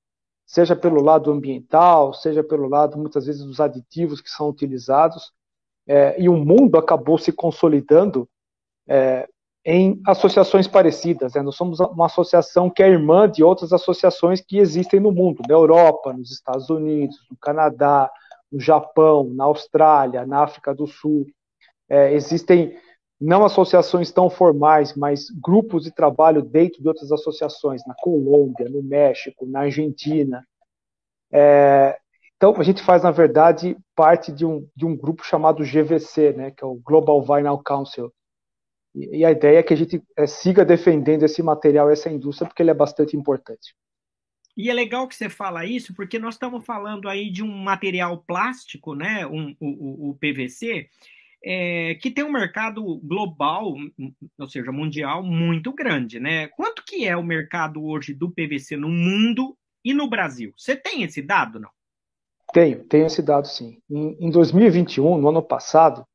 seja 0.44 0.74
pelo 0.74 1.00
lado 1.00 1.30
ambiental, 1.30 2.12
seja 2.12 2.42
pelo 2.42 2.68
lado, 2.68 2.98
muitas 2.98 3.26
vezes, 3.26 3.44
dos 3.44 3.60
aditivos 3.60 4.20
que 4.20 4.28
são 4.28 4.48
utilizados, 4.48 5.32
é, 5.86 6.20
e 6.20 6.28
o 6.28 6.36
mundo 6.36 6.76
acabou 6.76 7.16
se 7.16 7.30
consolidando 7.32 8.28
em 9.68 10.00
associações 10.06 10.68
parecidas. 10.68 11.34
Né? 11.34 11.42
Nós 11.42 11.56
somos 11.56 11.80
uma 11.80 12.06
associação 12.06 12.70
que 12.70 12.84
é 12.84 12.88
irmã 12.88 13.28
de 13.28 13.42
outras 13.42 13.72
associações 13.72 14.40
que 14.40 14.58
existem 14.58 15.00
no 15.00 15.10
mundo, 15.10 15.42
na 15.48 15.54
Europa, 15.54 16.12
nos 16.12 16.30
Estados 16.30 16.70
Unidos, 16.70 17.16
no 17.28 17.36
Canadá, 17.36 18.08
no 18.50 18.60
Japão, 18.60 19.28
na 19.34 19.42
Austrália, 19.44 20.24
na 20.24 20.44
África 20.44 20.72
do 20.72 20.86
Sul. 20.86 21.26
É, 21.88 22.12
existem 22.14 22.78
não 23.20 23.44
associações 23.44 24.12
tão 24.12 24.30
formais, 24.30 24.94
mas 24.94 25.30
grupos 25.30 25.82
de 25.82 25.90
trabalho 25.90 26.42
dentro 26.42 26.80
de 26.80 26.86
outras 26.86 27.10
associações, 27.10 27.82
na 27.88 27.94
Colômbia, 27.98 28.68
no 28.68 28.84
México, 28.84 29.46
na 29.46 29.60
Argentina. 29.62 30.46
É, 31.32 31.98
então, 32.36 32.54
a 32.56 32.62
gente 32.62 32.82
faz, 32.82 33.02
na 33.02 33.10
verdade, 33.10 33.76
parte 33.96 34.30
de 34.30 34.46
um, 34.46 34.64
de 34.76 34.86
um 34.86 34.96
grupo 34.96 35.24
chamado 35.24 35.64
GVC, 35.64 36.34
né, 36.34 36.50
que 36.52 36.62
é 36.62 36.66
o 36.66 36.78
Global 36.84 37.20
Vinyl 37.20 37.58
Council, 37.64 38.12
e, 38.96 39.24
a 39.24 39.30
ideia 39.30 39.58
é 39.58 39.62
que 39.62 39.74
a 39.74 39.76
gente 39.76 40.02
é, 40.16 40.26
siga 40.26 40.64
defendendo 40.64 41.24
esse 41.24 41.42
material, 41.42 41.90
essa 41.90 42.10
indústria, 42.10 42.48
porque 42.48 42.62
ele 42.62 42.70
é 42.70 42.74
bastante 42.74 43.16
importante. 43.16 43.74
E 44.56 44.70
é 44.70 44.74
legal 44.74 45.06
que 45.06 45.14
você 45.14 45.28
fala 45.28 45.66
isso, 45.66 45.94
porque 45.94 46.18
nós 46.18 46.34
estamos 46.34 46.64
falando 46.64 47.08
aí 47.08 47.30
de 47.30 47.42
um 47.42 47.58
material 47.58 48.24
plástico, 48.26 48.94
né, 48.94 49.26
um, 49.26 49.54
o, 49.60 50.10
o 50.10 50.14
PVC, 50.14 50.88
é, 51.44 51.94
que 51.96 52.10
tem 52.10 52.24
um 52.24 52.32
mercado 52.32 52.82
global, 53.04 53.74
ou 54.38 54.48
seja, 54.48 54.72
mundial, 54.72 55.22
muito 55.22 55.72
grande, 55.72 56.18
né? 56.18 56.48
Quanto 56.48 56.82
que 56.84 57.06
é 57.06 57.16
o 57.16 57.22
mercado 57.22 57.84
hoje 57.84 58.14
do 58.14 58.30
PVC 58.30 58.76
no 58.76 58.88
mundo 58.88 59.56
e 59.84 59.92
no 59.92 60.08
Brasil? 60.08 60.52
Você 60.56 60.74
tem 60.74 61.02
esse 61.02 61.20
dado, 61.20 61.60
não? 61.60 61.70
Tenho, 62.52 62.82
tenho 62.84 63.06
esse 63.06 63.22
dado 63.22 63.46
sim. 63.46 63.78
Em, 63.90 64.16
em 64.26 64.30
2021, 64.30 65.18
no 65.18 65.28
ano 65.28 65.42
passado, 65.42 66.06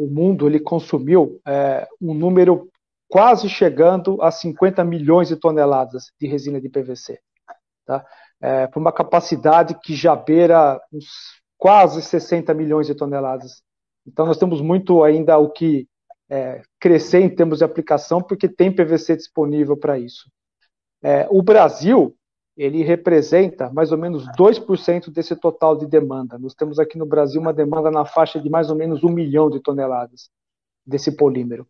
o 0.00 0.06
mundo 0.06 0.46
ele 0.46 0.58
consumiu 0.58 1.38
é, 1.46 1.86
um 2.00 2.14
número 2.14 2.70
quase 3.06 3.50
chegando 3.50 4.20
a 4.22 4.30
50 4.30 4.82
milhões 4.82 5.28
de 5.28 5.36
toneladas 5.36 6.10
de 6.18 6.26
resina 6.26 6.58
de 6.58 6.70
PVC, 6.70 7.20
tá? 7.84 8.02
É, 8.40 8.66
por 8.66 8.80
uma 8.80 8.92
capacidade 8.92 9.78
que 9.82 9.94
já 9.94 10.16
beira 10.16 10.80
uns 10.90 11.06
quase 11.58 12.00
60 12.00 12.54
milhões 12.54 12.86
de 12.86 12.94
toneladas. 12.94 13.62
Então 14.06 14.24
nós 14.24 14.38
temos 14.38 14.62
muito 14.62 15.04
ainda 15.04 15.36
o 15.36 15.50
que 15.50 15.86
é, 16.30 16.62
crescer 16.78 17.20
em 17.20 17.28
termos 17.28 17.58
de 17.58 17.64
aplicação, 17.64 18.22
porque 18.22 18.48
tem 18.48 18.74
PVC 18.74 19.16
disponível 19.16 19.76
para 19.76 19.98
isso. 19.98 20.30
É, 21.02 21.28
o 21.30 21.42
Brasil 21.42 22.16
ele 22.56 22.82
representa 22.82 23.70
mais 23.70 23.92
ou 23.92 23.98
menos 23.98 24.26
2% 24.36 25.10
desse 25.10 25.34
total 25.36 25.76
de 25.76 25.86
demanda. 25.86 26.38
Nós 26.38 26.54
temos 26.54 26.78
aqui 26.78 26.98
no 26.98 27.06
Brasil 27.06 27.40
uma 27.40 27.52
demanda 27.52 27.90
na 27.90 28.04
faixa 28.04 28.40
de 28.40 28.50
mais 28.50 28.70
ou 28.70 28.76
menos 28.76 29.02
um 29.02 29.10
milhão 29.10 29.48
de 29.48 29.60
toneladas 29.60 30.30
desse 30.86 31.16
polímero. 31.16 31.66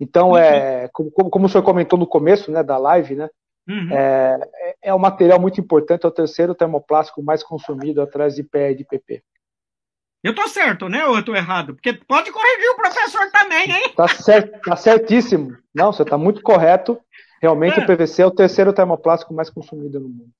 Então, 0.00 0.30
uhum. 0.30 0.38
é, 0.38 0.88
como, 0.92 1.10
como, 1.10 1.46
o 1.46 1.48
senhor 1.48 1.62
comentou 1.62 1.98
no 1.98 2.06
começo 2.06 2.50
né, 2.50 2.62
da 2.62 2.76
live, 2.76 3.14
né, 3.14 3.28
uhum. 3.68 3.92
é, 3.92 4.40
é, 4.54 4.76
é 4.82 4.94
um 4.94 4.98
material 4.98 5.40
muito 5.40 5.60
importante, 5.60 6.04
é 6.04 6.08
o 6.08 6.12
terceiro 6.12 6.54
termoplástico 6.54 7.22
mais 7.22 7.42
consumido 7.42 8.02
atrás 8.02 8.34
de 8.34 8.42
PE 8.42 8.70
e 8.72 8.74
de 8.76 8.84
PP. 8.84 9.22
Eu 10.24 10.34
tô 10.34 10.46
certo, 10.48 10.88
né? 10.88 11.04
Ou 11.04 11.16
eu 11.16 11.24
tô 11.24 11.34
errado? 11.34 11.74
Porque 11.74 11.92
pode 11.92 12.30
corrigir 12.30 12.70
o 12.70 12.76
professor 12.76 13.28
também, 13.32 13.70
hein? 13.70 13.92
Tá, 13.96 14.06
certo, 14.06 14.60
tá 14.60 14.76
certíssimo. 14.76 15.56
Não, 15.74 15.92
você 15.92 16.04
tá 16.04 16.16
muito 16.16 16.42
correto. 16.42 16.96
Realmente 17.42 17.80
é. 17.80 17.82
o 17.82 17.86
PVC 17.86 18.22
é 18.22 18.26
o 18.26 18.30
terceiro 18.30 18.72
termoplástico 18.72 19.34
mais 19.34 19.50
consumido 19.50 19.98
no 19.98 20.08
mundo. 20.08 20.30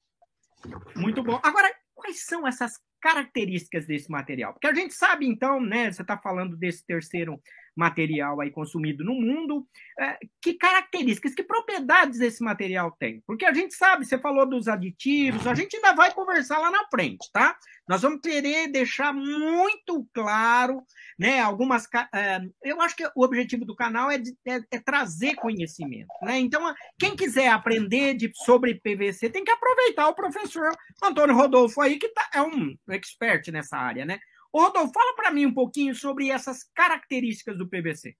Muito 0.95 1.21
bom. 1.21 1.41
Agora, 1.43 1.69
quais 1.93 2.25
são 2.25 2.47
essas 2.47 2.79
características 3.01 3.87
desse 3.87 4.09
material? 4.09 4.53
Porque 4.53 4.69
a 4.69 4.75
gente 4.75 4.95
sabe, 4.95 5.27
então, 5.27 5.61
né? 5.61 5.91
Você 5.91 6.03
está 6.03 6.17
falando 6.17 6.57
desse 6.57 6.87
terceiro 6.87 7.43
material 7.77 8.41
aí 8.41 8.51
consumido 8.51 9.05
no 9.05 9.15
mundo. 9.15 9.67
É, 9.99 10.19
que 10.41 10.55
características, 10.55 11.35
que 11.35 11.43
propriedades 11.43 12.21
esse 12.21 12.43
material 12.43 12.95
tem? 12.99 13.23
Porque 13.27 13.45
a 13.45 13.53
gente 13.53 13.75
sabe, 13.75 14.05
você 14.05 14.19
falou 14.19 14.49
dos 14.49 14.69
aditivos, 14.69 15.47
a 15.47 15.55
gente 15.55 15.77
ainda 15.77 15.95
vai 15.95 16.13
conversar 16.13 16.59
lá 16.59 16.71
na 16.71 16.87
frente, 16.89 17.31
tá? 17.33 17.57
Nós 17.89 18.03
vamos 18.03 18.21
querer 18.21 18.69
deixar 18.69 19.13
muito 19.13 20.07
claro, 20.13 20.83
né? 21.19 21.41
Algumas. 21.41 21.87
É, 22.15 22.41
eu 22.63 22.81
acho 22.81 22.97
que 22.97 23.05
o 23.15 23.25
objetivo 23.25 23.65
do 23.65 23.75
canal 23.75 24.11
é, 24.11 24.19
de, 24.19 24.35
é, 24.47 24.61
é 24.71 24.79
trazer 24.79 25.35
conhecimento, 25.35 26.13
né? 26.23 26.39
Então, 26.39 26.73
quem 26.99 27.17
quiser 27.17 27.49
aprender 27.49 28.15
de, 28.15 28.31
sobre 28.45 28.81
PVC 28.81 29.31
tem 29.31 29.45
que 29.45 29.51
aproveitar 29.51 30.09
o 30.09 30.15
professor 30.15 30.71
Antônio 31.03 31.35
Rodolfo 31.35 31.81
aí, 31.81 31.99
que 31.99 32.09
tá, 32.09 32.31
é 32.35 32.43
um 32.43 32.75
expert 32.91 33.49
nessa 33.51 33.77
área, 33.77 34.05
né? 34.05 34.19
Ô, 34.53 34.61
Rodolfo, 34.61 34.93
fala 34.93 35.17
para 35.17 35.31
mim 35.31 35.47
um 35.47 35.55
pouquinho 35.55 35.95
sobre 35.95 36.31
essas 36.31 36.65
características 36.75 37.57
do 37.57 37.69
PVC. 37.69 38.15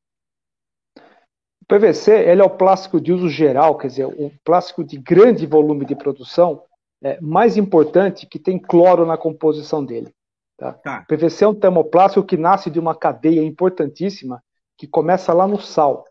O 1.61 1.67
PVC 1.69 2.13
ele 2.13 2.41
é 2.41 2.45
o 2.45 2.51
plástico 2.51 3.01
de 3.01 3.13
uso 3.13 3.29
geral, 3.29 3.77
quer 3.77 3.89
dizer, 3.89 4.07
um 4.07 4.31
plástico 4.43 4.83
de 4.83 4.97
grande 4.97 5.47
volume 5.47 5.85
de 5.85 5.95
produção, 5.95 6.65
é, 7.03 7.21
mais 7.21 7.57
importante 7.57 8.27
que 8.27 8.39
tem 8.39 8.59
cloro 8.59 9.05
na 9.05 9.17
composição 9.17 9.85
dele. 9.85 10.15
Tá? 10.57 10.73
Tá. 10.73 11.05
O 11.05 11.07
PVC 11.07 11.45
é 11.45 11.49
um 11.49 11.55
termoplástico 11.55 12.27
que 12.27 12.37
nasce 12.37 12.71
de 12.71 12.79
uma 12.79 12.95
cadeia 12.95 13.43
importantíssima 13.43 14.43
que 14.79 14.87
começa 14.87 15.33
lá 15.33 15.47
no 15.47 15.61
sal, 15.61 16.05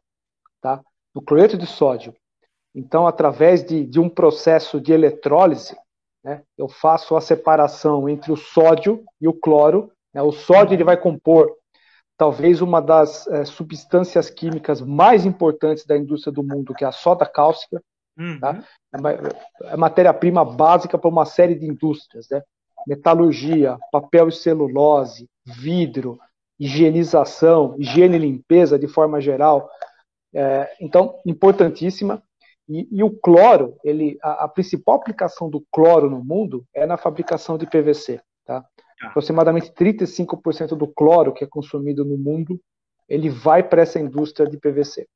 tá? 0.61 0.81
no 1.15 1.21
cloreto 1.21 1.57
de 1.57 1.65
sódio. 1.65 2.13
Então, 2.73 3.05
através 3.05 3.63
de, 3.63 3.85
de 3.85 3.99
um 3.99 4.09
processo 4.09 4.79
de 4.79 4.93
eletrólise, 4.93 5.75
né, 6.23 6.43
eu 6.57 6.69
faço 6.69 7.15
a 7.15 7.21
separação 7.21 8.07
entre 8.07 8.31
o 8.31 8.37
sódio 8.37 9.03
e 9.19 9.27
o 9.27 9.33
cloro? 9.33 9.91
O 10.15 10.32
sódio 10.32 10.75
ele 10.75 10.84
vai 10.84 10.98
compor 10.98 11.50
talvez 12.18 12.62
uma 12.62 12.82
das 12.82 13.25
é, 13.27 13.46
substâncias 13.46 14.30
químicas 14.30 14.82
mais 14.82 15.25
importantes 15.25 15.86
da 15.86 15.98
indústria 15.98 16.32
do 16.32 16.44
mundo, 16.44 16.74
que 16.74 16.84
é 16.84 16.88
a 16.88 16.91
soda 16.91 17.25
cáustica. 17.25 17.82
Uhum. 18.18 18.39
Tá? 18.39 18.63
É, 18.94 19.74
é 19.74 19.77
matéria-prima 19.77 20.44
básica 20.44 20.98
para 20.98 21.10
uma 21.10 21.25
série 21.25 21.56
de 21.56 21.65
indústrias, 21.65 22.27
né? 22.30 22.41
metalurgia, 22.86 23.77
papel 23.91 24.27
e 24.27 24.32
celulose, 24.32 25.27
vidro, 25.46 26.20
higienização, 26.60 27.75
higiene 27.80 28.18
e 28.18 28.20
limpeza 28.20 28.77
de 28.77 28.88
forma 28.88 29.20
geral. 29.20 29.70
É, 30.34 30.72
então, 30.80 31.20
importantíssima. 31.25 32.22
E, 32.70 32.88
e, 32.91 33.03
o 33.03 33.10
cloro, 33.10 33.75
ele, 33.84 34.18
a, 34.22 34.46
a, 34.46 34.48
principal 34.48 34.96
aplicação 34.96 35.50
do 35.50 35.65
cloro 35.72 36.10
no 36.10 36.24
mundo 36.24 36.63
é 36.74 36.86
na 36.86 36.98
fabricação 36.98 37.58
de 37.58 37.65
PVC. 37.65 38.22
Tá? 38.46 38.63
Tá. 39.01 39.08
Aproximadamente 39.08 39.72
35% 39.72 40.77
do 40.77 40.88
cloro 40.88 41.34
que 41.34 41.43
é 41.43 41.48
consumido 41.48 42.05
no 42.05 42.17
mundo, 42.17 42.62
ele 43.10 43.29
vai 43.29 43.63
para 43.63 43.81
essa 43.81 44.00
indústria 44.00 44.48
de 44.48 44.58
PVC. 44.58 45.08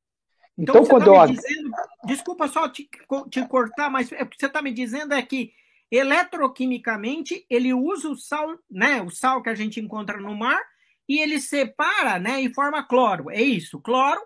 Então, 0.57 0.81
então 0.81 0.85
quando 0.85 1.05
tá 1.05 1.27
eu... 1.27 1.27
Dizendo, 1.27 1.71
desculpa 2.05 2.47
só 2.47 2.67
te, 2.67 2.89
te 3.29 3.47
cortar, 3.47 3.91
mas 3.91 4.11
o 4.11 4.15
que 4.25 4.37
você 4.39 4.47
está 4.47 4.61
me 4.61 4.73
dizendo 4.73 5.13
é 5.13 5.21
que 5.21 5.51
eletroquimicamente 5.91 7.45
ele 7.47 7.73
usa 7.73 8.09
o 8.09 8.15
sal, 8.15 8.57
né, 8.69 9.01
o 9.03 9.11
sal 9.11 9.43
que 9.43 9.49
a 9.49 9.55
gente 9.55 9.79
encontra 9.79 10.19
no 10.19 10.35
mar, 10.35 10.59
e 11.07 11.19
ele 11.19 11.39
separa, 11.39 12.17
né, 12.17 12.41
e 12.41 12.51
forma 12.53 12.83
cloro. 12.83 13.29
É 13.29 13.41
isso, 13.41 13.79
cloro 13.79 14.19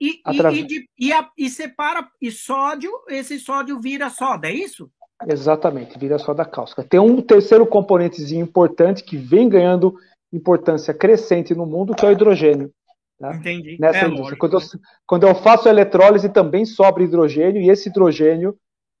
e, 0.00 0.20
Através... 0.24 0.56
e, 0.56 0.60
e, 0.60 0.66
de, 0.66 0.90
e, 0.98 1.12
a, 1.12 1.30
e 1.38 1.48
separa 1.48 2.10
e 2.20 2.30
sódio, 2.32 2.90
esse 3.08 3.38
sódio 3.38 3.78
vira 3.80 4.10
soda, 4.10 4.48
é 4.48 4.52
isso? 4.52 4.90
Exatamente, 5.26 5.98
vira 5.98 6.18
só 6.18 6.32
da 6.32 6.44
cáustica. 6.44 6.82
Tem 6.82 6.98
um 6.98 7.20
terceiro 7.20 7.66
componentezinho 7.66 8.42
importante 8.42 9.04
que 9.04 9.16
vem 9.16 9.48
ganhando 9.48 9.94
importância 10.32 10.94
crescente 10.94 11.54
no 11.54 11.66
mundo, 11.66 11.94
que 11.94 12.04
é 12.04 12.08
o 12.08 12.12
hidrogênio. 12.12 12.70
Tá? 13.18 13.34
Entendi. 13.34 13.76
Nessa 13.78 14.06
é, 14.06 14.08
indústria. 14.08 14.38
Quando 14.38 14.54
eu, 14.54 14.60
quando 15.06 15.26
eu, 15.26 15.34
faço 15.34 15.68
eletrólise, 15.68 16.30
também 16.30 16.64
sobra 16.64 17.02
hidrogênio, 17.02 17.60
e 17.60 17.68
esse 17.68 17.90
hidrogênio, 17.90 18.56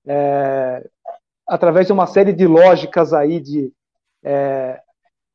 é, 0.06 0.86
através 1.48 1.86
de 1.86 1.92
uma 1.92 2.06
série 2.06 2.32
de 2.32 2.46
lógicas 2.46 3.14
aí 3.14 3.40
de 3.40 3.72
é, 4.22 4.78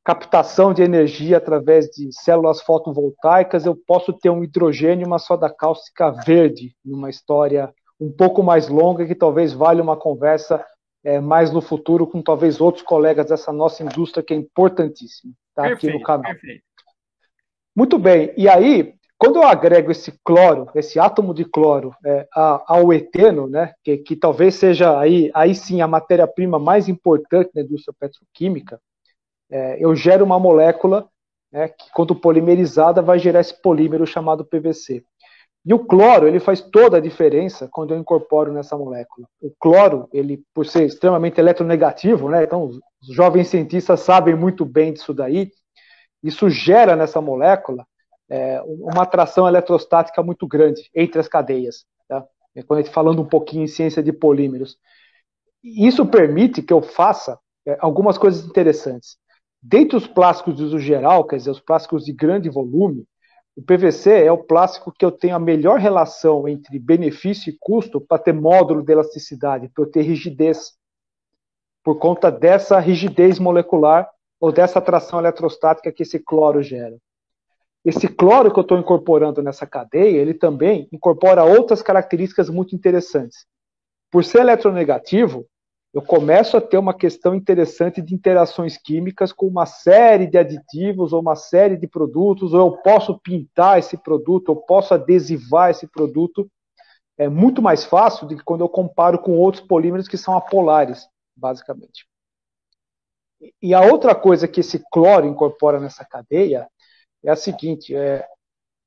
captação 0.04 0.72
de 0.72 0.84
energia 0.84 1.38
através 1.38 1.88
de 1.88 2.12
células 2.12 2.62
fotovoltaicas, 2.62 3.66
eu 3.66 3.76
posso 3.76 4.14
ter 4.14 4.30
um 4.30 4.44
hidrogênio 4.44 5.04
e 5.04 5.08
uma 5.08 5.18
soda 5.18 5.50
cáustica 5.50 6.12
verde, 6.12 6.76
numa 6.86 7.10
história 7.10 7.74
um 8.00 8.12
pouco 8.12 8.44
mais 8.44 8.68
longa, 8.68 9.06
que 9.06 9.16
talvez 9.16 9.54
valha 9.54 9.82
uma 9.82 9.98
conversa 9.98 10.64
é, 11.06 11.20
mais 11.20 11.52
no 11.52 11.62
futuro 11.62 12.08
com 12.08 12.22
talvez 12.22 12.60
outros 12.60 12.84
colegas 12.84 13.28
dessa 13.28 13.54
nossa 13.54 13.84
indústria 13.84 14.24
que 14.24 14.34
é 14.34 14.38
importantíssima, 14.38 15.32
tá? 15.54 15.62
Perfeito, 15.64 15.88
aqui 15.88 16.00
no 16.00 16.04
canal. 16.04 16.24
Perfeito. 16.24 16.64
Muito 17.76 18.00
bem, 18.00 18.34
e 18.36 18.50
aí, 18.50 18.96
quando 19.18 19.36
eu 19.36 19.44
agrego 19.44 19.92
esse 19.92 20.12
cloro, 20.24 20.68
esse 20.74 21.00
átomo 21.00 21.34
de 21.34 21.46
cloro 21.46 21.94
é, 22.04 22.28
ao 22.34 22.92
eteno, 22.92 23.48
né, 23.48 23.74
que, 23.84 23.98
que 23.98 24.16
talvez 24.16 24.56
seja 24.56 25.00
aí, 25.00 25.30
aí 25.34 25.54
sim 25.54 25.82
a 25.82 25.88
matéria-prima 25.88 26.58
mais 26.58 26.88
importante 26.90 27.52
da 27.54 27.62
indústria 27.62 27.94
petroquímica, 28.00 28.80
é, 29.52 29.78
eu 29.80 29.96
gero 29.96 30.26
uma 30.26 30.40
molécula 30.40 31.08
né, 31.52 31.68
que, 31.68 31.92
quando 31.94 32.16
polimerizada, 32.16 33.02
vai 33.02 33.20
gerar 33.20 33.42
esse 33.42 33.62
polímero 33.62 34.08
chamado 34.08 34.44
PVC. 34.44 35.04
E 35.66 35.74
o 35.74 35.80
cloro, 35.80 36.28
ele 36.28 36.40
faz 36.40 36.62
toda 36.62 36.98
a 36.98 37.02
diferença 37.02 37.68
quando 37.72 37.94
eu 37.94 38.00
incorporo 38.00 38.54
nessa 38.54 38.78
molécula. 38.78 39.28
O 39.42 39.52
cloro, 39.60 40.08
ele, 40.14 40.44
por 40.54 40.66
ser 40.66 40.86
extremamente 40.86 41.40
eletronegativo, 41.40 42.30
né, 42.30 42.44
então 42.44 42.66
os 42.66 42.80
jovens 43.10 43.48
cientistas 43.48 44.02
sabem 44.02 44.36
muito 44.36 44.64
bem 44.64 44.94
disso 44.94 45.14
daí, 45.14 45.52
isso 46.22 46.50
gera 46.50 46.96
nessa 46.96 47.20
molécula 47.20 47.86
é, 48.30 48.62
uma 48.64 49.04
atração 49.04 49.48
eletrostática 49.48 50.22
muito 50.22 50.48
grande 50.48 50.90
entre 50.94 51.20
as 51.20 51.28
cadeias. 51.28 51.86
Tá? 52.08 52.26
É, 52.56 52.62
quando 52.62 52.80
a 52.80 52.84
gente 52.84 52.94
falando 52.94 53.22
um 53.22 53.28
pouquinho 53.28 53.64
em 53.64 53.68
ciência 53.68 54.04
de 54.04 54.14
polímeros. 54.14 54.78
Isso 55.64 56.06
permite 56.06 56.62
que 56.62 56.74
eu 56.74 56.82
faça 56.82 57.40
é, 57.68 57.76
algumas 57.80 58.18
coisas 58.18 58.46
interessantes. 58.46 59.18
Dentre 59.62 59.98
os 59.98 60.06
plásticos 60.06 60.56
de 60.56 60.64
uso 60.64 60.78
geral, 60.78 61.26
quer 61.26 61.38
dizer, 61.38 61.50
os 61.50 61.60
plásticos 61.60 62.06
de 62.06 62.14
grande 62.14 62.50
volume, 62.50 63.06
o 63.56 63.62
PVC 63.62 64.26
é 64.26 64.32
o 64.32 64.44
plástico 64.44 64.92
que 64.92 65.06
eu 65.06 65.12
tenho 65.12 65.36
a 65.36 65.40
melhor 65.40 65.80
relação 65.80 66.48
entre 66.48 66.78
benefício 66.78 67.50
e 67.50 67.58
custo 67.58 68.02
para 68.02 68.22
ter 68.22 68.34
módulo 68.34 68.84
de 68.84 68.92
elasticidade, 68.92 69.70
para 69.70 69.86
eu 69.86 69.90
ter 69.90 70.02
rigidez, 70.02 70.74
por 71.82 71.98
conta 71.98 72.30
dessa 72.30 72.78
rigidez 72.80 73.40
molecular 73.40 74.10
ou 74.42 74.52
dessa 74.52 74.80
atração 74.80 75.20
eletrostática 75.20 75.92
que 75.92 76.04
esse 76.04 76.20
cloro 76.20 76.62
gera. 76.62 76.98
Esse 77.86 78.08
cloro 78.08 78.52
que 78.52 78.60
eu 78.60 78.64
estou 78.64 78.78
incorporando 78.78 79.42
nessa 79.42 79.66
cadeia, 79.66 80.20
ele 80.20 80.34
também 80.34 80.90
incorpora 80.92 81.46
outras 81.46 81.82
características 81.82 82.50
muito 82.50 82.76
interessantes. 82.76 83.46
Por 84.12 84.26
ser 84.26 84.40
eletronegativo, 84.40 85.46
eu 85.96 86.02
começo 86.02 86.58
a 86.58 86.62
ter 86.62 86.78
uma 86.78 86.94
questão 86.94 87.34
interessante 87.34 88.02
de 88.02 88.14
interações 88.14 88.78
químicas 88.78 89.32
com 89.32 89.48
uma 89.48 89.66
série 89.66 90.28
de 90.28 90.38
aditivos 90.38 91.14
ou 91.14 91.22
uma 91.22 91.38
série 91.38 91.78
de 91.78 91.88
produtos, 91.88 92.54
ou 92.54 92.60
eu 92.60 92.72
posso 92.80 93.18
pintar 93.20 93.80
esse 93.80 93.96
produto, 93.96 94.52
eu 94.52 94.58
posso 94.58 94.94
adesivar 94.94 95.70
esse 95.70 95.88
produto. 95.88 96.52
É 97.18 97.30
muito 97.30 97.62
mais 97.62 97.86
fácil 97.86 98.28
do 98.28 98.36
que 98.36 98.44
quando 98.44 98.60
eu 98.60 98.68
comparo 98.68 99.20
com 99.20 99.38
outros 99.38 99.66
polímeros 99.66 100.10
que 100.10 100.18
são 100.18 100.36
apolares, 100.36 101.08
basicamente. 101.34 102.06
E 103.62 103.74
a 103.74 103.80
outra 103.80 104.14
coisa 104.14 104.50
que 104.50 104.60
esse 104.60 104.84
cloro 104.92 105.26
incorpora 105.26 105.80
nessa 105.80 106.04
cadeia 106.04 106.68
é 107.24 107.32
a 107.32 107.38
seguinte: 107.38 107.96
é, 107.96 108.28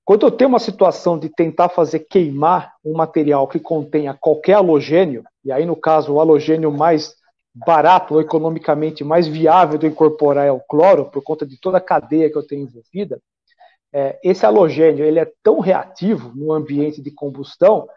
quando 0.04 0.26
eu 0.26 0.30
tenho 0.30 0.48
uma 0.48 0.58
situação 0.58 1.18
de 1.18 1.30
tentar 1.30 1.70
fazer 1.70 2.00
queimar 2.00 2.74
um 2.84 2.94
material 2.94 3.48
que 3.48 3.58
contenha 3.58 4.12
qualquer 4.12 4.54
halogênio, 4.54 5.24
e 5.48 5.52
aí 5.52 5.64
no 5.64 5.74
caso 5.74 6.12
o 6.12 6.20
halogênio 6.20 6.70
mais 6.70 7.14
barato 7.54 8.14
ou 8.14 8.20
economicamente 8.20 9.02
mais 9.02 9.26
viável 9.26 9.78
de 9.78 9.86
incorporar 9.86 10.46
é 10.46 10.52
o 10.52 10.60
cloro, 10.60 11.06
por 11.06 11.22
conta 11.22 11.46
de 11.46 11.58
toda 11.58 11.78
a 11.78 11.80
cadeia 11.80 12.30
que 12.30 12.36
eu 12.36 12.46
tenho 12.46 12.62
envolvida, 12.62 13.18
é, 13.92 14.18
esse 14.22 14.44
halogênio 14.44 15.04
ele 15.04 15.18
é 15.18 15.32
tão 15.42 15.60
reativo 15.60 16.32
no 16.36 16.52
ambiente 16.52 17.00
de 17.00 17.10
combustão 17.10 17.88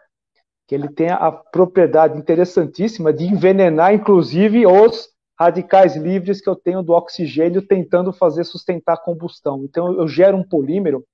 que 0.66 0.74
ele 0.74 0.88
tem 0.88 1.10
a 1.10 1.30
propriedade 1.30 2.18
interessantíssima 2.18 3.12
de 3.12 3.26
envenenar, 3.26 3.92
inclusive, 3.92 4.66
os 4.66 5.10
radicais 5.38 5.96
livres 5.96 6.40
que 6.40 6.48
eu 6.48 6.56
tenho 6.56 6.82
do 6.82 6.92
oxigênio 6.92 7.60
tentando 7.60 8.12
fazer 8.12 8.44
sustentar 8.44 8.94
a 8.94 8.96
combustão. 9.00 9.62
Então, 9.64 9.92
eu 9.92 10.08
gero 10.08 10.38
um 10.38 10.42
polímero 10.42 11.04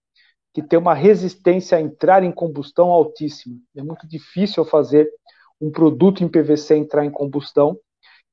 que 0.55 0.63
tem 0.63 0.79
uma 0.79 0.95
resistência 0.95 1.77
a 1.77 1.81
entrar 1.81 2.23
em 2.23 2.31
combustão 2.31 2.91
altíssima. 2.91 3.57
É 3.77 3.83
muito 3.83 4.07
difícil 4.07 4.65
fazer 4.65 5.11
um 5.61 5.71
produto 5.71 6.23
em 6.23 6.29
PVC 6.29 6.77
entrar 6.77 7.05
em 7.05 7.11
combustão. 7.11 7.79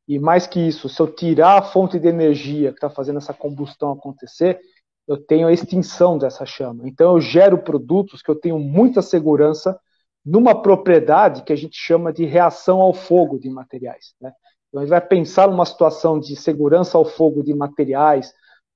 E 0.07 0.19
mais 0.19 0.45
que 0.45 0.59
isso, 0.59 0.87
se 0.87 0.99
eu 1.01 1.07
tirar 1.07 1.57
a 1.57 1.61
fonte 1.63 1.99
de 1.99 2.07
energia 2.07 2.69
que 2.69 2.77
está 2.77 2.89
fazendo 2.89 3.17
essa 3.17 3.33
combustão 3.33 3.91
acontecer, 3.91 4.59
eu 5.07 5.17
tenho 5.17 5.47
a 5.47 5.53
extinção 5.53 6.17
dessa 6.17 6.45
chama. 6.45 6.87
Então 6.87 7.13
eu 7.13 7.21
gero 7.21 7.57
produtos 7.57 8.21
que 8.21 8.29
eu 8.29 8.35
tenho 8.35 8.59
muita 8.59 9.01
segurança 9.01 9.79
numa 10.25 10.59
propriedade 10.59 11.43
que 11.43 11.53
a 11.53 11.55
gente 11.55 11.77
chama 11.77 12.11
de 12.11 12.25
reação 12.25 12.81
ao 12.81 12.93
fogo 12.93 13.37
de 13.37 13.49
materiais. 13.49 14.15
Né? 14.19 14.31
Então 14.67 14.81
a 14.81 14.83
gente 14.83 14.89
vai 14.89 15.01
pensar 15.01 15.47
numa 15.47 15.65
situação 15.65 16.19
de 16.19 16.35
segurança 16.35 16.97
ao 16.97 17.05
fogo 17.05 17.43
de 17.43 17.53
materiais, 17.53 18.33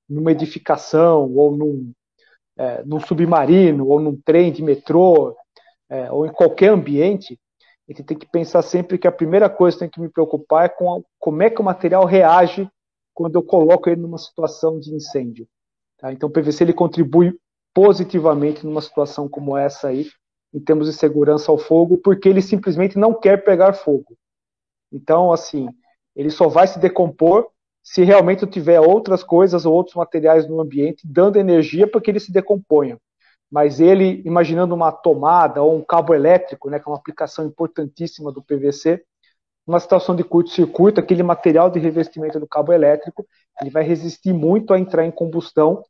numa 0.08 0.32
edificação 0.32 1.32
ou 1.34 1.56
num, 1.56 1.92
é, 2.56 2.82
num 2.84 3.00
submarino 3.00 3.86
ou 3.86 4.00
num 4.00 4.16
trem 4.24 4.52
de 4.52 4.62
metrô 4.62 5.36
é, 5.88 6.10
ou 6.10 6.24
em 6.24 6.32
qualquer 6.32 6.68
ambiente, 6.68 7.38
a 7.90 7.92
gente 7.92 8.04
tem 8.04 8.16
que 8.16 8.26
pensar 8.26 8.62
sempre 8.62 8.96
que 8.96 9.08
a 9.08 9.12
primeira 9.12 9.50
coisa 9.50 9.76
que 9.76 9.80
tem 9.80 9.90
que 9.90 10.00
me 10.00 10.08
preocupar 10.08 10.66
é 10.66 10.68
com 10.68 10.94
a, 10.94 11.00
como 11.18 11.42
é 11.42 11.50
que 11.50 11.60
o 11.60 11.64
material 11.64 12.04
reage 12.04 12.70
quando 13.12 13.34
eu 13.34 13.42
coloco 13.42 13.90
ele 13.90 14.00
numa 14.00 14.16
situação 14.16 14.78
de 14.78 14.94
incêndio. 14.94 15.46
Tá? 15.98 16.12
Então, 16.12 16.28
o 16.28 16.32
PVC 16.32 16.62
ele 16.62 16.72
contribui 16.72 17.36
positivamente 17.74 18.64
numa 18.64 18.80
situação 18.80 19.28
como 19.28 19.56
essa 19.56 19.88
aí, 19.88 20.06
em 20.54 20.60
termos 20.60 20.86
de 20.86 20.92
segurança 20.92 21.50
ao 21.50 21.58
fogo, 21.58 21.98
porque 21.98 22.28
ele 22.28 22.40
simplesmente 22.40 22.96
não 22.96 23.12
quer 23.12 23.42
pegar 23.42 23.72
fogo. 23.72 24.16
Então, 24.92 25.32
assim, 25.32 25.68
ele 26.14 26.30
só 26.30 26.48
vai 26.48 26.68
se 26.68 26.78
decompor 26.78 27.48
se 27.82 28.04
realmente 28.04 28.42
eu 28.42 28.48
tiver 28.48 28.78
outras 28.80 29.24
coisas 29.24 29.66
ou 29.66 29.74
outros 29.74 29.96
materiais 29.96 30.46
no 30.48 30.60
ambiente 30.60 31.02
dando 31.04 31.38
energia 31.38 31.88
para 31.88 32.00
que 32.00 32.10
ele 32.10 32.20
se 32.20 32.30
decomponha. 32.30 32.98
Mas 33.50 33.80
ele, 33.80 34.22
imaginando 34.24 34.74
uma 34.74 34.92
tomada 34.92 35.62
ou 35.62 35.76
um 35.76 35.84
cabo 35.84 36.14
elétrico, 36.14 36.70
né, 36.70 36.78
que 36.78 36.88
é 36.88 36.90
uma 36.90 36.98
aplicação 36.98 37.44
importantíssima 37.44 38.30
do 38.30 38.42
PVC, 38.42 39.02
uma 39.66 39.80
situação 39.80 40.14
de 40.14 40.24
curto-circuito, 40.24 41.00
aquele 41.00 41.22
material 41.22 41.70
de 41.70 41.78
revestimento 41.78 42.38
do 42.38 42.46
cabo 42.46 42.72
elétrico, 42.72 43.26
ele 43.60 43.70
vai 43.70 43.82
resistir 43.82 44.32
muito 44.32 44.72
a 44.72 44.78
entrar 44.78 45.04
em 45.04 45.10
combustão, 45.10 45.82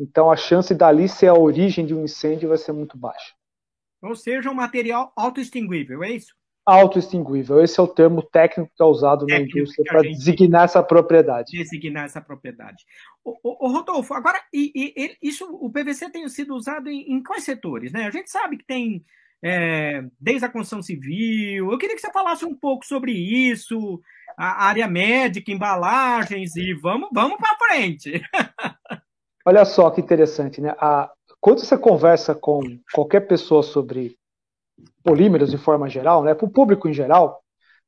então 0.00 0.30
a 0.30 0.36
chance 0.36 0.74
dali 0.74 1.08
ser 1.08 1.28
a 1.28 1.34
origem 1.34 1.84
de 1.84 1.94
um 1.94 2.04
incêndio 2.04 2.48
vai 2.48 2.58
ser 2.58 2.72
muito 2.72 2.96
baixa. 2.96 3.34
Ou 4.02 4.14
seja, 4.14 4.50
um 4.50 4.54
material 4.54 5.12
autoextinguível, 5.16 6.04
é 6.04 6.12
isso? 6.12 6.37
Autoextinguível. 6.68 7.62
Esse 7.62 7.80
é 7.80 7.82
o 7.82 7.88
termo 7.88 8.22
técnico 8.22 8.70
que 8.76 8.82
é 8.82 8.84
usado 8.84 9.24
na 9.26 9.40
indústria 9.40 9.84
para 9.88 10.02
designar 10.02 10.64
essa 10.64 10.82
propriedade. 10.82 11.56
Designar 11.56 12.04
essa 12.04 12.20
propriedade. 12.20 12.84
O, 13.24 13.30
o, 13.42 13.66
o 13.66 13.72
Rodolfo, 13.72 14.12
agora, 14.12 14.38
e, 14.52 14.70
e, 14.74 15.16
isso, 15.22 15.48
o 15.50 15.70
PVC 15.70 16.10
tem 16.10 16.28
sido 16.28 16.54
usado 16.54 16.90
em, 16.90 17.10
em 17.10 17.22
quais 17.22 17.44
setores? 17.44 17.90
Né? 17.90 18.04
A 18.04 18.10
gente 18.10 18.30
sabe 18.30 18.58
que 18.58 18.66
tem 18.66 19.02
é, 19.42 20.04
desde 20.20 20.44
a 20.44 20.50
construção 20.50 20.82
civil. 20.82 21.72
Eu 21.72 21.78
queria 21.78 21.96
que 21.96 22.02
você 22.02 22.12
falasse 22.12 22.44
um 22.44 22.54
pouco 22.54 22.84
sobre 22.84 23.12
isso, 23.12 23.98
a 24.36 24.66
área 24.66 24.86
médica, 24.86 25.50
embalagens, 25.50 26.54
e 26.54 26.74
vamos, 26.74 27.08
vamos 27.14 27.38
para 27.38 27.56
frente. 27.56 28.20
Olha 29.46 29.64
só 29.64 29.90
que 29.90 30.02
interessante, 30.02 30.60
né? 30.60 30.74
A, 30.78 31.10
quando 31.40 31.60
você 31.60 31.78
conversa 31.78 32.34
com 32.34 32.60
qualquer 32.92 33.20
pessoa 33.20 33.62
sobre 33.62 34.17
polímeros 35.02 35.50
de 35.50 35.58
forma 35.58 35.88
geral, 35.88 36.22
né, 36.22 36.34
para 36.34 36.46
o 36.46 36.50
público 36.50 36.88
em 36.88 36.92
geral, 36.92 37.42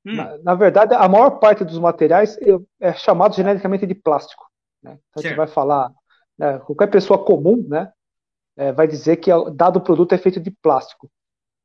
hum. 0.05 0.15
na, 0.15 0.39
na, 0.39 0.55
verdade, 0.55 0.95
a 0.95 1.09
maior 1.09 1.39
parte 1.39 1.65
dos 1.65 1.79
materiais 1.79 2.39
é 2.81 2.93
chamado 2.95 3.35
genericamente 3.35 3.87
de 3.87 3.95
plástico. 3.95 4.45
Né? 4.83 4.99
Então, 5.11 5.23
você 5.23 5.35
vai 5.35 5.47
falar, 5.47 5.91
né, 6.39 6.59
qualquer 6.61 6.89
pessoa 6.89 7.23
comum 7.23 7.65
né, 7.69 7.93
é, 8.57 8.73
vai 8.73 8.87
dizer 8.87 9.17
que 9.17 9.31
dado 9.55 9.81
produto 9.81 10.15
é 10.15 10.19
feito 10.19 10.41
de 10.41 10.51
plástico. 10.51 11.11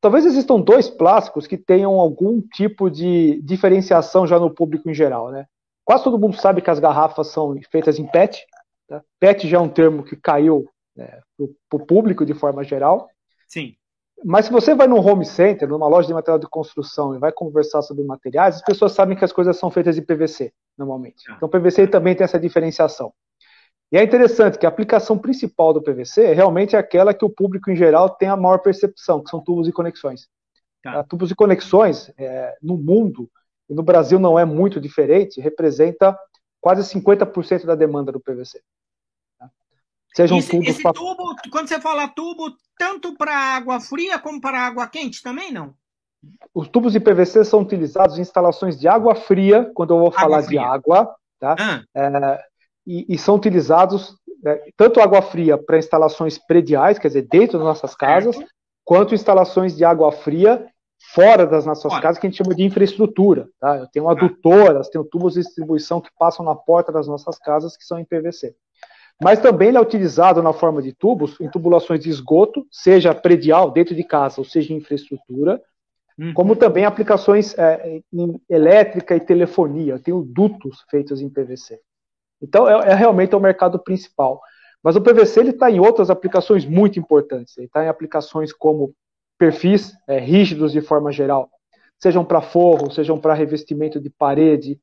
Talvez 0.01 0.25
existam 0.25 0.59
dois 0.59 0.89
plásticos 0.89 1.47
que 1.47 1.57
tenham 1.57 1.99
algum 1.99 2.41
tipo 2.41 2.89
de 2.89 3.41
diferenciação 3.41 4.27
já 4.27 4.39
no 4.39 4.53
público 4.53 4.89
em 4.89 4.93
geral. 4.93 5.31
Né? 5.31 5.45
Quase 5.83 6.03
todo 6.03 6.19
mundo 6.19 6.35
sabe 6.35 6.61
que 6.61 6.69
as 6.69 6.79
garrafas 6.79 7.27
são 7.27 7.55
feitas 7.71 7.97
em 7.97 8.05
PET. 8.05 8.45
Tá? 8.88 9.01
PET 9.19 9.47
já 9.47 9.57
é 9.57 9.59
um 9.59 9.69
termo 9.69 10.03
que 10.03 10.15
caiu 10.15 10.69
né, 10.95 11.19
para 11.38 11.77
o 11.81 11.85
público 11.85 12.25
de 12.25 12.33
forma 12.33 12.63
geral. 12.63 13.09
Sim. 13.47 13.75
Mas 14.23 14.45
se 14.45 14.51
você 14.51 14.73
vai 14.73 14.88
num 14.88 15.06
home 15.06 15.25
center, 15.25 15.67
numa 15.67 15.88
loja 15.88 16.08
de 16.08 16.13
material 16.13 16.39
de 16.39 16.47
construção 16.47 17.15
e 17.15 17.19
vai 17.19 17.32
conversar 17.32 17.82
sobre 17.82 18.04
materiais, 18.04 18.56
as 18.56 18.62
pessoas 18.62 18.93
sabem 18.93 19.17
que 19.17 19.25
as 19.25 19.32
coisas 19.32 19.58
são 19.58 19.69
feitas 19.69 19.95
de 19.95 20.01
PVC, 20.01 20.54
normalmente. 20.78 21.30
Ah. 21.30 21.34
Então, 21.36 21.49
PVC 21.49 21.88
também 21.88 22.15
tem 22.15 22.23
essa 22.23 22.39
diferenciação. 22.39 23.13
E 23.91 23.97
é 23.97 24.04
interessante 24.04 24.58
que 24.58 24.65
a 24.65 24.69
aplicação 24.69 25.17
principal 25.17 25.73
do 25.73 25.82
PVC 25.82 26.34
realmente 26.34 26.75
é 26.75 26.80
aquela 26.80 27.13
que 27.13 27.23
o 27.23 27.30
público 27.30 27.69
em 27.69 27.75
geral 27.75 28.10
tem 28.10 28.28
a 28.28 28.36
maior 28.36 28.60
percepção, 28.60 29.23
que 29.23 29.30
são 29.30 29.43
tubos 29.43 29.67
e 29.67 29.71
conexões. 29.71 30.28
Tá. 30.82 31.04
Tubos 31.04 31.32
e 31.32 31.36
conexões, 31.36 32.12
é, 32.17 32.56
no 32.62 32.78
mundo, 32.78 33.30
e 33.69 33.73
no 33.73 33.84
Brasil 33.84 34.19
não 34.19 34.39
é 34.39 34.45
muito 34.45 34.80
diferente, 34.80 35.41
representa 35.41 36.17
quase 36.60 36.82
50% 36.99 37.65
da 37.65 37.75
demanda 37.75 38.12
do 38.12 38.19
PVC. 38.19 38.62
Sejam 40.15 40.38
esse, 40.38 40.49
tubos 40.49 40.67
esse 40.67 40.82
pra... 40.82 40.93
tubo, 40.93 41.36
quando 41.51 41.67
você 41.67 41.80
fala 41.80 42.08
tubo, 42.08 42.56
tanto 42.77 43.15
para 43.15 43.33
água 43.33 43.79
fria 43.79 44.19
como 44.19 44.39
para 44.39 44.59
água 44.59 44.88
quente 44.88 45.21
também, 45.21 45.51
não? 45.51 45.73
Os 46.53 46.67
tubos 46.67 46.93
de 46.93 46.99
PVC 46.99 47.43
são 47.45 47.61
utilizados 47.61 48.17
em 48.17 48.21
instalações 48.21 48.79
de 48.79 48.88
água 48.88 49.15
fria, 49.15 49.71
quando 49.73 49.93
eu 49.93 49.99
vou 49.99 50.07
água 50.07 50.19
falar 50.19 50.43
fria. 50.43 50.59
de 50.59 50.65
água, 50.65 51.15
tá? 51.39 51.55
Ah. 51.59 51.83
É, 51.95 52.43
e, 52.85 53.05
e, 53.15 53.17
são 53.17 53.35
utilizados 53.35 54.15
é, 54.45 54.69
tanto 54.75 54.99
água 54.99 55.21
fria 55.21 55.57
para 55.57 55.77
instalações 55.77 56.38
prediais, 56.38 56.99
quer 56.99 57.07
dizer, 57.07 57.27
dentro 57.29 57.57
das 57.57 57.67
nossas 57.67 57.95
casas, 57.95 58.35
certo. 58.35 58.51
quanto 58.83 59.15
instalações 59.15 59.75
de 59.75 59.83
água 59.83 60.11
fria 60.11 60.67
fora 61.13 61.45
das 61.45 61.65
nossas 61.65 61.93
casas, 61.99 62.17
que 62.19 62.25
a 62.25 62.29
gente 62.29 62.43
chama 62.43 62.55
de 62.55 62.63
infraestrutura. 62.63 63.47
Tá? 63.59 63.77
Eu 63.77 63.88
tenho 63.88 64.09
adutoras, 64.09 64.89
tenho 64.89 65.03
tubos 65.03 65.33
de 65.33 65.41
distribuição 65.41 66.01
que 66.01 66.09
passam 66.17 66.45
na 66.45 66.55
porta 66.55 66.91
das 66.91 67.07
nossas 67.07 67.38
casas 67.38 67.77
que 67.77 67.83
são 67.83 67.99
em 67.99 68.05
PVC. 68.05 68.55
Mas 69.21 69.39
também 69.39 69.69
ele 69.69 69.78
é 69.78 69.82
utilizado 69.82 70.41
na 70.43 70.51
forma 70.51 70.82
de 70.82 70.93
tubos, 70.93 71.39
em 71.39 71.49
tubulações 71.49 72.01
de 72.01 72.10
esgoto, 72.10 72.65
seja 72.69 73.13
predial, 73.15 73.71
dentro 73.71 73.95
de 73.95 74.04
casa, 74.04 74.41
ou 74.41 74.45
seja, 74.45 74.73
em 74.73 74.78
infraestrutura, 74.78 75.62
uhum. 76.19 76.34
como 76.34 76.56
também 76.56 76.86
aplicações 76.86 77.58
é, 77.58 78.01
em 78.12 78.41
elétrica 78.49 79.15
e 79.15 79.19
telefonia. 79.19 79.93
Eu 79.93 79.99
tenho 79.99 80.21
dutos 80.21 80.84
feitos 80.89 81.21
em 81.21 81.30
PVC. 81.30 81.80
Então, 82.41 82.67
é, 82.67 82.91
é 82.91 82.93
realmente 82.93 83.36
o 83.36 83.39
mercado 83.39 83.80
principal. 83.80 84.41
Mas 84.84 84.95
o 84.95 85.01
PVC 85.01 85.41
está 85.41 85.71
em 85.71 85.80
outras 85.80 86.10
aplicações 86.10 86.65
muito 86.65 86.99
importantes. 86.99 87.58
Ele 87.58 87.67
está 87.67 87.84
em 87.84 87.88
aplicações 87.88 88.51
como 88.51 88.93
perfis 89.38 89.93
é, 90.08 90.19
rígidos 90.19 90.71
de 90.71 90.82
forma 90.82 91.12
geral, 91.12 91.49
sejam 91.99 92.23
para 92.23 92.41
forro, 92.41 92.91
sejam 92.91 93.17
para 93.17 93.34
revestimento 93.34 93.99
de 93.99 94.10
parede, 94.10 94.80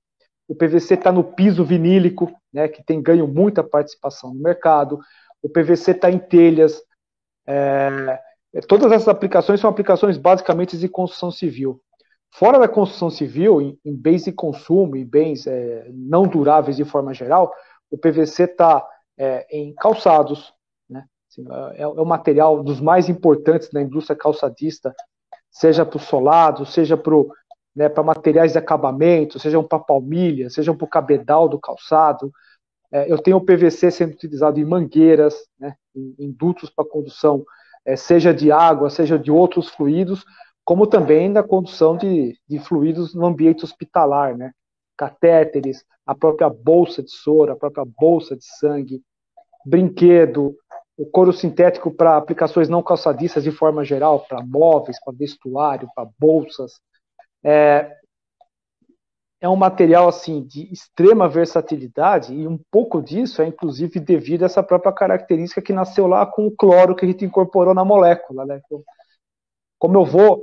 o 0.48 0.55
PVC 0.55 0.94
está 0.94 1.11
no 1.11 1.24
piso 1.24 1.64
vinílico, 1.64 2.31
né, 2.52 2.68
que 2.68 2.83
tem 2.83 3.02
ganho 3.02 3.26
muita 3.26 3.62
participação 3.62 4.35
no 4.35 4.42
mercado. 4.42 4.98
O 5.42 5.48
PVC 5.48 5.92
está 5.92 6.11
em 6.11 6.18
telhas. 6.18 6.83
É, 7.46 8.18
todas 8.68 8.92
essas 8.92 9.09
aplicações 9.09 9.61
são 9.61 9.70
aplicações 9.70 10.18
basicamente 10.18 10.76
de 10.76 10.88
construção 10.88 11.31
civil. 11.31 11.81
Fora 12.31 12.59
da 12.59 12.68
construção 12.68 13.11
civil, 13.11 13.61
em, 13.61 13.78
em 13.85 13.94
bens 13.94 14.24
de 14.24 14.33
consumo 14.33 14.96
e 14.96 15.05
bens 15.05 15.46
é, 15.46 15.87
não 15.92 16.26
duráveis 16.26 16.76
de 16.76 16.85
forma 16.85 17.12
geral, 17.12 17.52
o 17.90 17.98
PVC 17.98 18.44
está 18.44 18.87
é, 19.18 19.46
em 19.50 19.74
calçados, 19.74 20.52
né? 20.88 21.05
Assim, 21.28 21.44
é, 21.74 21.83
é 21.83 21.87
o 21.87 22.05
material 22.07 22.62
dos 22.62 22.81
mais 22.81 23.09
importantes 23.09 23.70
na 23.72 23.83
indústria 23.83 24.16
calçadista, 24.16 24.94
seja 25.50 25.85
para 25.85 25.98
o 25.98 26.00
solado, 26.00 26.64
seja 26.64 26.96
para 26.96 27.14
o 27.14 27.31
né, 27.74 27.88
para 27.88 28.02
materiais 28.02 28.52
de 28.52 28.58
acabamento, 28.58 29.38
sejam 29.38 29.64
para 29.64 29.78
palmilha, 29.78 30.50
sejam 30.50 30.76
para 30.76 30.85
o 30.85 30.88
cabedal 30.88 31.48
do 31.48 31.58
calçado. 31.58 32.30
É, 32.92 33.11
eu 33.11 33.18
tenho 33.18 33.38
o 33.38 33.44
PVC 33.44 33.90
sendo 33.90 34.12
utilizado 34.12 34.61
em 34.61 34.64
mangueiras, 34.64 35.35
né, 35.58 35.74
em, 35.94 36.14
em 36.18 36.30
dutos 36.30 36.70
para 36.70 36.88
condução, 36.88 37.44
é, 37.85 37.96
seja 37.96 38.32
de 38.32 38.52
água, 38.52 38.90
seja 38.90 39.18
de 39.18 39.30
outros 39.30 39.68
fluidos, 39.68 40.24
como 40.64 40.87
também 40.87 41.28
na 41.28 41.42
condução 41.42 41.96
de, 41.96 42.38
de 42.48 42.58
fluidos 42.58 43.14
no 43.14 43.26
ambiente 43.26 43.64
hospitalar, 43.64 44.37
né, 44.37 44.52
catéteres, 44.96 45.85
a 46.06 46.14
própria 46.14 46.48
bolsa 46.48 47.02
de 47.02 47.11
soro, 47.11 47.52
a 47.52 47.56
própria 47.56 47.85
bolsa 47.98 48.37
de 48.37 48.44
sangue, 48.44 49.02
brinquedo, 49.64 50.54
o 50.96 51.06
couro 51.06 51.32
sintético 51.32 51.90
para 51.90 52.16
aplicações 52.16 52.68
não 52.68 52.82
calçadistas 52.82 53.42
de 53.42 53.50
forma 53.50 53.85
geral, 53.85 54.20
para 54.20 54.44
móveis, 54.44 55.02
para 55.02 55.14
vestuário, 55.16 55.88
para 55.94 56.08
bolsas, 56.18 56.80
é, 57.44 57.96
é 59.40 59.48
um 59.48 59.57
material 59.57 60.09
assim 60.09 60.40
de 60.42 60.72
extrema 60.72 61.28
versatilidade 61.28 62.33
e 62.33 62.46
um 62.46 62.59
pouco 62.70 63.02
disso 63.02 63.42
é 63.42 63.46
inclusive 63.46 63.98
devido 63.98 64.44
a 64.44 64.46
essa 64.46 64.62
própria 64.62 64.92
característica 64.92 65.61
que 65.61 65.72
nasceu 65.72 66.07
lá 66.07 66.24
com 66.24 66.46
o 66.46 66.50
cloro 66.55 66.94
que 66.94 67.05
a 67.05 67.09
gente 67.09 67.24
incorporou 67.24 67.74
na 67.74 67.85
molécula, 67.85 68.46
né? 68.46 68.61
Então, 68.64 68.83
como 69.81 69.98
eu 69.98 70.05
vou, 70.05 70.42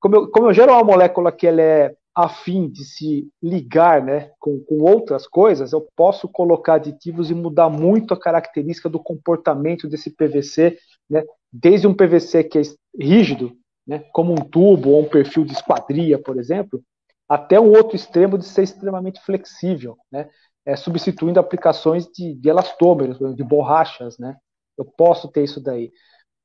como 0.00 0.14
eu, 0.14 0.30
como 0.30 0.46
eu 0.46 0.54
gero 0.54 0.72
uma 0.72 0.84
molécula 0.84 1.32
que 1.32 1.44
ela 1.44 1.60
é 1.60 1.96
afim 2.14 2.68
de 2.68 2.84
se 2.84 3.28
ligar, 3.42 4.02
né, 4.02 4.30
com, 4.38 4.58
com 4.60 4.76
outras 4.76 5.26
coisas, 5.26 5.72
eu 5.72 5.86
posso 5.94 6.26
colocar 6.26 6.74
aditivos 6.74 7.30
e 7.30 7.34
mudar 7.34 7.68
muito 7.68 8.14
a 8.14 8.18
característica 8.18 8.88
do 8.88 8.98
comportamento 8.98 9.86
desse 9.86 10.10
PVC, 10.10 10.78
né? 11.10 11.24
Desde 11.52 11.86
um 11.86 11.94
PVC 11.94 12.44
que 12.44 12.58
é 12.58 12.62
rígido, 12.98 13.52
né, 13.86 14.04
como 14.12 14.32
um 14.32 14.36
tubo 14.36 14.90
ou 14.90 15.02
um 15.02 15.08
perfil 15.08 15.44
de 15.44 15.52
esquadria, 15.52 16.18
por 16.18 16.38
exemplo, 16.38 16.82
até 17.28 17.60
um 17.60 17.70
outro 17.70 17.96
extremo 17.96 18.36
de 18.38 18.44
ser 18.44 18.62
extremamente 18.62 19.20
flexível, 19.20 19.96
né, 20.10 20.28
é, 20.64 20.76
substituindo 20.76 21.38
aplicações 21.38 22.06
de, 22.06 22.34
de 22.34 22.48
elastômeros, 22.48 23.18
de 23.36 23.44
borrachas. 23.44 24.18
Né, 24.18 24.36
eu 24.76 24.84
posso 24.84 25.28
ter 25.28 25.44
isso 25.44 25.60
daí. 25.60 25.92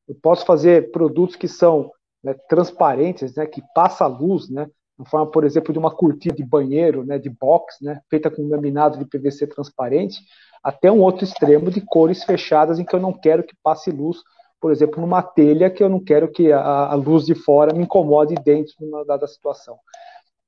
Eu 0.07 0.15
posso 0.21 0.45
fazer 0.45 0.91
produtos 0.91 1.35
que 1.35 1.47
são 1.47 1.91
né, 2.23 2.35
transparentes, 2.47 3.35
né, 3.35 3.45
que 3.45 3.61
passa 3.73 4.05
luz, 4.05 4.49
né, 4.49 4.67
na 4.97 5.05
forma, 5.05 5.31
por 5.31 5.43
exemplo, 5.43 5.73
de 5.73 5.79
uma 5.79 5.93
cortina 5.93 6.35
de 6.35 6.43
banheiro, 6.43 7.03
né, 7.03 7.17
de 7.17 7.29
box, 7.29 7.77
né, 7.81 7.99
feita 8.09 8.29
com 8.29 8.47
laminado 8.47 8.99
de 8.99 9.05
PVC 9.05 9.47
transparente, 9.47 10.19
até 10.63 10.91
um 10.91 11.01
outro 11.01 11.23
extremo 11.23 11.71
de 11.71 11.81
cores 11.81 12.23
fechadas 12.23 12.77
em 12.77 12.85
que 12.85 12.95
eu 12.95 12.99
não 12.99 13.11
quero 13.11 13.43
que 13.43 13.55
passe 13.63 13.89
luz, 13.89 14.17
por 14.61 14.71
exemplo, 14.71 15.01
numa 15.01 15.23
telha 15.23 15.71
que 15.71 15.83
eu 15.83 15.89
não 15.89 15.99
quero 15.99 16.31
que 16.31 16.51
a, 16.51 16.61
a 16.61 16.93
luz 16.93 17.25
de 17.25 17.33
fora 17.33 17.73
me 17.73 17.83
incomode 17.83 18.35
dentro 18.35 18.75
de 18.77 18.85
uma 18.85 19.03
dada 19.03 19.27
situação. 19.27 19.79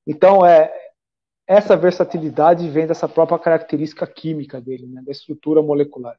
Então, 0.05 0.45
é, 0.45 0.71
essa 1.47 1.75
versatilidade 1.75 2.69
vem 2.69 2.85
dessa 2.85 3.09
própria 3.09 3.39
característica 3.39 4.05
química 4.05 4.61
dele, 4.61 4.85
né, 4.85 5.01
da 5.03 5.11
estrutura 5.11 5.63
molecular. 5.63 6.15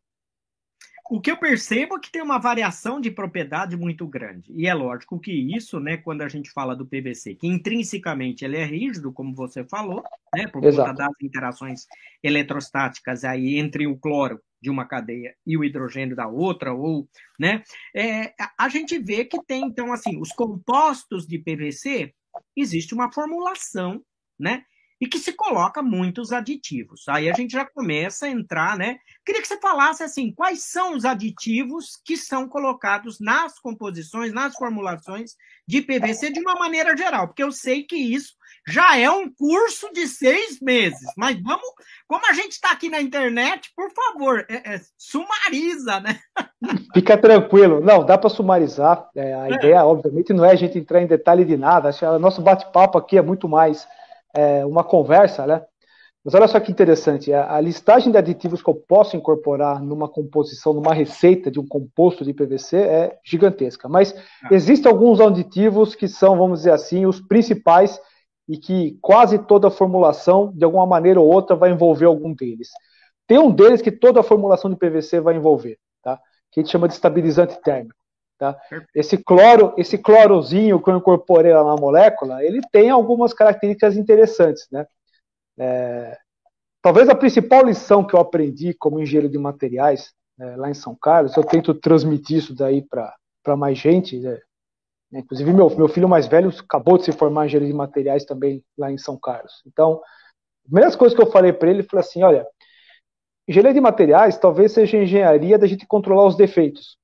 O 1.11 1.21
que 1.21 1.31
eu 1.31 1.37
percebo 1.37 1.97
é 1.97 2.01
que 2.01 2.11
tem 2.11 2.23
uma 2.23 2.39
variação 2.39 2.99
de 2.99 3.11
propriedade 3.11 3.77
muito 3.77 4.07
grande. 4.09 4.51
E 4.55 4.67
é 4.67 4.73
lógico 4.73 5.21
que 5.21 5.31
isso, 5.55 5.79
né, 5.79 5.99
quando 5.99 6.23
a 6.23 6.29
gente 6.29 6.51
fala 6.51 6.75
do 6.75 6.87
PVC, 6.87 7.35
que 7.35 7.47
intrinsecamente 7.47 8.45
ele 8.45 8.57
é 8.57 8.65
rígido, 8.65 9.13
como 9.13 9.35
você 9.35 9.63
falou, 9.65 10.03
né, 10.35 10.49
por 10.49 10.65
Exato. 10.65 10.89
conta 10.89 11.05
das 11.05 11.15
interações 11.23 11.87
eletrostáticas 12.23 13.23
aí 13.23 13.59
entre 13.59 13.87
o 13.87 13.99
cloro 13.99 14.41
de 14.65 14.71
uma 14.71 14.87
cadeia 14.87 15.37
e 15.47 15.59
o 15.59 15.63
hidrogênio 15.63 16.17
da 16.17 16.27
outra, 16.27 16.73
ou, 16.73 17.07
né, 17.39 17.63
é, 17.95 18.33
a 18.59 18.67
gente 18.71 18.99
vê 18.99 19.27
que 19.27 19.39
tem, 19.45 19.67
então, 19.67 19.93
assim, 19.93 20.19
os 20.19 20.31
compostos 20.31 21.27
de 21.27 21.39
PVC, 21.39 22.15
existe 22.57 22.95
uma 22.95 23.13
formulação, 23.13 24.03
né, 24.41 24.65
e 25.01 25.07
que 25.07 25.19
se 25.19 25.33
coloca 25.33 25.83
muitos 25.83 26.33
aditivos. 26.33 27.05
Aí 27.09 27.29
a 27.29 27.33
gente 27.33 27.53
já 27.53 27.65
começa 27.65 28.27
a 28.27 28.31
entrar, 28.31 28.77
né? 28.77 28.99
Queria 29.25 29.43
que 29.43 29.49
você 29.49 29.59
falasse 29.59 30.03
assim, 30.03 30.33
quais 30.33 30.65
são 30.65 30.95
os 30.95 31.05
aditivos 31.05 32.01
que 32.05 32.17
são 32.17 32.49
colocados 32.49 33.19
nas 33.21 33.59
composições, 33.59 34.33
nas 34.33 34.55
formulações 34.55 35.33
de 35.67 35.81
PVC 35.83 36.31
de 36.31 36.41
uma 36.41 36.55
maneira 36.55 36.97
geral, 36.97 37.29
porque 37.29 37.43
eu 37.43 37.51
sei 37.51 37.83
que 37.83 37.97
isso 37.97 38.35
já 38.67 38.99
é 38.99 39.11
um 39.11 39.31
curso 39.31 39.93
de 39.93 40.07
seis 40.07 40.59
meses. 40.61 41.07
Mas 41.17 41.41
vamos, 41.43 41.67
como 42.07 42.27
a 42.29 42.33
gente 42.33 42.53
está 42.53 42.71
aqui 42.71 42.89
na 42.89 43.01
internet, 43.01 43.71
por 43.77 43.91
favor, 43.93 44.47
é, 44.49 44.75
é, 44.75 44.81
sumariza, 44.97 46.01
né? 46.01 46.19
Fica 46.95 47.17
tranquilo. 47.19 47.81
Não, 47.81 48.05
dá 48.05 48.17
para 48.17 48.31
sumarizar. 48.31 49.09
É, 49.15 49.35
a 49.35 49.49
é. 49.49 49.53
ideia, 49.53 49.85
obviamente, 49.85 50.33
não 50.33 50.45
é 50.45 50.53
a 50.53 50.57
gente 50.57 50.79
entrar 50.79 51.03
em 51.03 51.07
detalhe 51.07 51.45
de 51.45 51.57
nada. 51.57 51.89
Acho 51.89 52.01
que 52.01 52.05
o 52.07 52.19
nosso 52.19 52.41
bate-papo 52.41 52.97
aqui 52.97 53.19
é 53.19 53.23
muito 53.23 53.49
mais 53.49 53.87
é, 54.35 54.65
uma 54.67 54.85
conversa, 54.85 55.47
né? 55.47 55.63
Mas 56.25 56.35
olha 56.35 56.49
só 56.49 56.59
que 56.59 56.73
interessante, 56.73 57.31
a, 57.35 57.55
a, 57.55 57.61
listagem 57.61 58.11
de 58.11 58.17
aditivos 58.17 58.63
que 58.63 58.71
eu 58.71 58.75
posso 58.75 59.15
incorporar 59.15 59.83
numa 59.83 60.09
composição, 60.09 60.73
numa 60.73 60.95
receita 60.95 61.51
de 61.51 61.61
um 61.61 61.67
composto 61.67 62.25
de 62.25 62.33
PVC 62.33 62.79
é 62.79 63.19
gigantesca. 63.23 63.91
Mas 63.91 64.15
ah. 64.43 64.49
existem 64.51 64.91
alguns 64.91 65.21
aditivos 65.21 65.95
que 65.95 66.09
são, 66.09 66.39
vamos 66.39 66.61
dizer 66.61 66.73
assim, 66.73 67.05
os 67.05 67.21
principais 67.21 68.01
e 68.49 68.57
que 68.57 68.97
quase 69.03 69.39
toda 69.39 69.69
a 69.69 69.71
formulação, 69.71 70.51
de 70.55 70.65
alguma 70.65 70.87
maneira 70.87 71.21
ou 71.21 71.31
outra, 71.31 71.55
vai 71.55 71.71
envolver 71.71 72.07
algum 72.07 72.35
deles. 72.35 72.69
Tem 73.27 73.39
um 73.39 73.51
deles 73.51 73.83
que 73.83 73.93
toda 73.93 74.21
a 74.21 74.25
formulação 74.25 74.71
de 74.71 74.77
PVC 74.77 75.21
vai 75.21 75.37
envolver, 75.37 75.79
tá? 76.03 76.19
que 76.51 76.61
a 76.61 76.63
gente 76.63 76.73
chama 76.73 76.89
de 76.89 76.95
estabilizante 76.95 77.61
térmico. 77.63 78.04
Tá? 78.45 78.61
Esse 78.95 79.17
cloro, 79.17 79.73
esse 79.79 79.97
clorozinho 79.97 80.83
que 80.83 80.91
eu 80.91 80.99
incorporei 80.99 81.55
lá 81.55 81.65
na 81.65 81.77
molécula, 81.77 82.45
ele 82.45 82.61
tem 82.71 82.91
algumas 82.91 83.33
características 83.33 83.97
interessantes, 83.97 84.69
né? 84.71 84.87
É, 85.59 86.19
talvez 86.83 87.09
a 87.09 87.15
principal 87.15 87.65
lição 87.65 88.05
que 88.07 88.15
eu 88.15 88.21
aprendi 88.21 88.75
como 88.75 89.01
engenheiro 89.01 89.31
de 89.31 89.39
materiais 89.39 90.13
é, 90.39 90.57
lá 90.57 90.69
em 90.69 90.75
São 90.75 90.95
Carlos, 90.95 91.35
eu 91.35 91.45
tento 91.45 91.73
transmitir 91.73 92.37
isso 92.37 92.55
daí 92.55 92.83
para 92.83 93.57
mais 93.57 93.79
gente. 93.79 94.19
Né? 94.19 94.41
Inclusive 95.15 95.51
meu, 95.51 95.71
meu 95.75 95.89
filho 95.89 96.09
mais 96.09 96.27
velho 96.27 96.51
acabou 96.51 96.99
de 96.99 97.05
se 97.05 97.13
formar 97.13 97.45
em 97.45 97.47
engenheiro 97.47 97.73
de 97.73 97.77
materiais 97.77 98.27
também 98.27 98.63
lá 98.77 98.93
em 98.93 98.99
São 98.99 99.17
Carlos. 99.17 99.63
Então, 99.67 100.03
as 100.65 100.71
primeiras 100.71 100.97
coisas 100.97 101.17
que 101.17 101.23
eu 101.23 101.31
falei 101.31 101.53
para 101.53 101.71
ele, 101.71 101.83
foi 101.83 102.01
assim, 102.01 102.23
olha, 102.23 102.47
engenharia 103.49 103.73
de 103.73 103.81
materiais 103.81 104.37
talvez 104.37 104.73
seja 104.73 104.99
engenharia 104.99 105.59
da 105.59 105.67
gente 105.67 105.87
controlar 105.87 106.27
os 106.27 106.37
defeitos. 106.37 106.99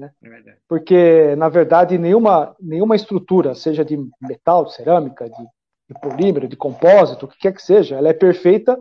Né? 0.00 0.10
É 0.24 0.56
Porque, 0.66 1.36
na 1.36 1.50
verdade, 1.50 1.98
nenhuma, 1.98 2.56
nenhuma 2.58 2.96
estrutura, 2.96 3.54
seja 3.54 3.84
de 3.84 3.98
metal, 4.20 4.64
de 4.64 4.74
cerâmica, 4.74 5.28
de, 5.28 5.44
de 5.90 6.00
polímero, 6.00 6.48
de 6.48 6.56
compósito, 6.56 7.26
o 7.26 7.28
que 7.28 7.38
quer 7.38 7.52
que 7.52 7.62
seja, 7.62 7.96
ela 7.96 8.08
é 8.08 8.14
perfeita 8.14 8.78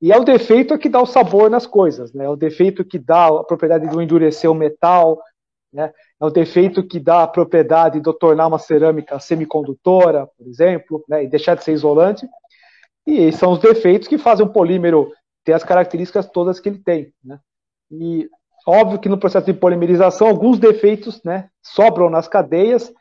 e 0.00 0.10
é 0.10 0.16
o 0.18 0.24
defeito 0.24 0.78
que 0.78 0.88
dá 0.88 1.02
o 1.02 1.06
sabor 1.06 1.50
nas 1.50 1.66
coisas, 1.66 2.12
né? 2.14 2.24
É 2.24 2.28
o 2.28 2.36
defeito 2.36 2.84
que 2.84 2.98
dá 2.98 3.26
a 3.26 3.44
propriedade 3.44 3.88
de 3.88 4.02
endurecer 4.02 4.50
o 4.50 4.54
metal, 4.54 5.20
né? 5.72 5.92
É 6.20 6.24
o 6.24 6.30
defeito 6.30 6.82
que 6.86 6.98
dá 6.98 7.22
a 7.22 7.28
propriedade 7.28 8.00
de 8.00 8.18
tornar 8.18 8.46
uma 8.46 8.58
cerâmica 8.58 9.20
semicondutora, 9.20 10.26
por 10.26 10.46
exemplo, 10.46 11.04
né? 11.08 11.24
E 11.24 11.28
deixar 11.28 11.56
de 11.56 11.64
ser 11.64 11.72
isolante. 11.72 12.26
E 13.06 13.30
são 13.32 13.52
os 13.52 13.58
defeitos 13.58 14.08
que 14.08 14.16
fazem 14.16 14.46
o 14.46 14.52
polímero 14.52 15.12
ter 15.44 15.52
as 15.52 15.62
características 15.62 16.28
todas 16.28 16.58
que 16.58 16.70
ele 16.70 16.78
tem, 16.78 17.12
né? 17.22 17.38
E 17.90 18.28
Óbvio 18.66 18.98
que 18.98 19.08
no 19.08 19.18
processo 19.18 19.46
de 19.46 19.52
polimerização, 19.52 20.26
alguns 20.26 20.58
defeitos 20.58 21.22
né, 21.22 21.48
sobram 21.62 22.08
nas 22.08 22.26
cadeias, 22.26 22.92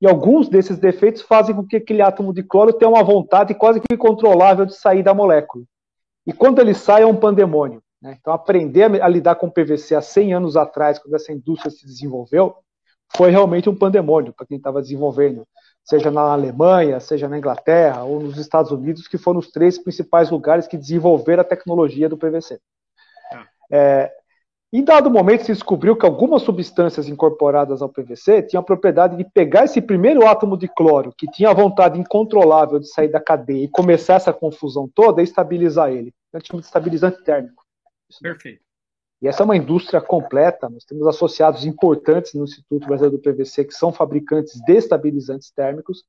e 0.00 0.08
alguns 0.08 0.48
desses 0.48 0.78
defeitos 0.78 1.20
fazem 1.20 1.54
com 1.54 1.66
que 1.66 1.76
aquele 1.76 2.00
átomo 2.00 2.32
de 2.32 2.42
cloro 2.42 2.72
tenha 2.72 2.88
uma 2.88 3.04
vontade 3.04 3.54
quase 3.54 3.80
que 3.80 3.92
incontrolável 3.92 4.64
de 4.64 4.74
sair 4.74 5.02
da 5.02 5.12
molécula. 5.12 5.64
E 6.26 6.32
quando 6.32 6.58
ele 6.60 6.72
sai, 6.72 7.02
é 7.02 7.06
um 7.06 7.16
pandemônio. 7.16 7.82
Né? 8.00 8.16
Então, 8.18 8.32
aprender 8.32 8.84
a 9.02 9.08
lidar 9.08 9.34
com 9.34 9.50
PVC 9.50 9.94
há 9.94 10.00
100 10.00 10.34
anos 10.34 10.56
atrás, 10.56 10.98
quando 10.98 11.14
essa 11.14 11.32
indústria 11.32 11.70
se 11.70 11.84
desenvolveu, 11.84 12.56
foi 13.14 13.30
realmente 13.30 13.68
um 13.68 13.76
pandemônio 13.76 14.32
para 14.32 14.46
quem 14.46 14.56
estava 14.56 14.80
desenvolvendo, 14.80 15.46
seja 15.84 16.10
na 16.10 16.22
Alemanha, 16.22 16.98
seja 17.00 17.28
na 17.28 17.36
Inglaterra 17.36 18.04
ou 18.04 18.20
nos 18.20 18.38
Estados 18.38 18.70
Unidos, 18.70 19.06
que 19.06 19.18
foram 19.18 19.40
os 19.40 19.50
três 19.50 19.76
principais 19.76 20.30
lugares 20.30 20.66
que 20.66 20.78
desenvolveram 20.78 21.42
a 21.42 21.44
tecnologia 21.44 22.08
do 22.08 22.16
PVC. 22.16 22.58
Ah. 23.32 23.46
É, 23.70 24.12
em 24.72 24.84
dado 24.84 25.10
momento, 25.10 25.44
se 25.44 25.52
descobriu 25.52 25.96
que 25.96 26.06
algumas 26.06 26.42
substâncias 26.42 27.08
incorporadas 27.08 27.82
ao 27.82 27.88
PVC 27.88 28.42
tinham 28.42 28.60
a 28.60 28.64
propriedade 28.64 29.16
de 29.16 29.24
pegar 29.24 29.64
esse 29.64 29.80
primeiro 29.82 30.24
átomo 30.26 30.56
de 30.56 30.68
cloro, 30.68 31.12
que 31.16 31.26
tinha 31.26 31.50
a 31.50 31.54
vontade 31.54 31.98
incontrolável 31.98 32.78
de 32.78 32.88
sair 32.88 33.08
da 33.08 33.20
cadeia 33.20 33.64
e 33.64 33.68
começar 33.68 34.14
essa 34.14 34.32
confusão 34.32 34.88
toda, 34.94 35.20
e 35.20 35.24
estabilizar 35.24 35.90
ele. 35.90 36.14
Então, 36.28 36.40
chama 36.44 36.60
de 36.60 36.66
estabilizante 36.66 37.22
térmico. 37.24 37.64
Perfeito. 38.22 38.62
E 39.20 39.26
essa 39.26 39.42
é 39.42 39.44
uma 39.44 39.56
indústria 39.56 40.00
completa. 40.00 40.68
Nós 40.68 40.84
temos 40.84 41.06
associados 41.06 41.66
importantes 41.66 42.32
no 42.34 42.44
Instituto 42.44 42.86
Brasileiro 42.86 43.18
do 43.18 43.22
PVC 43.22 43.64
que 43.64 43.74
são 43.74 43.92
fabricantes 43.92 44.60
de 44.64 44.72
estabilizantes 44.72 45.50
térmicos. 45.50 46.04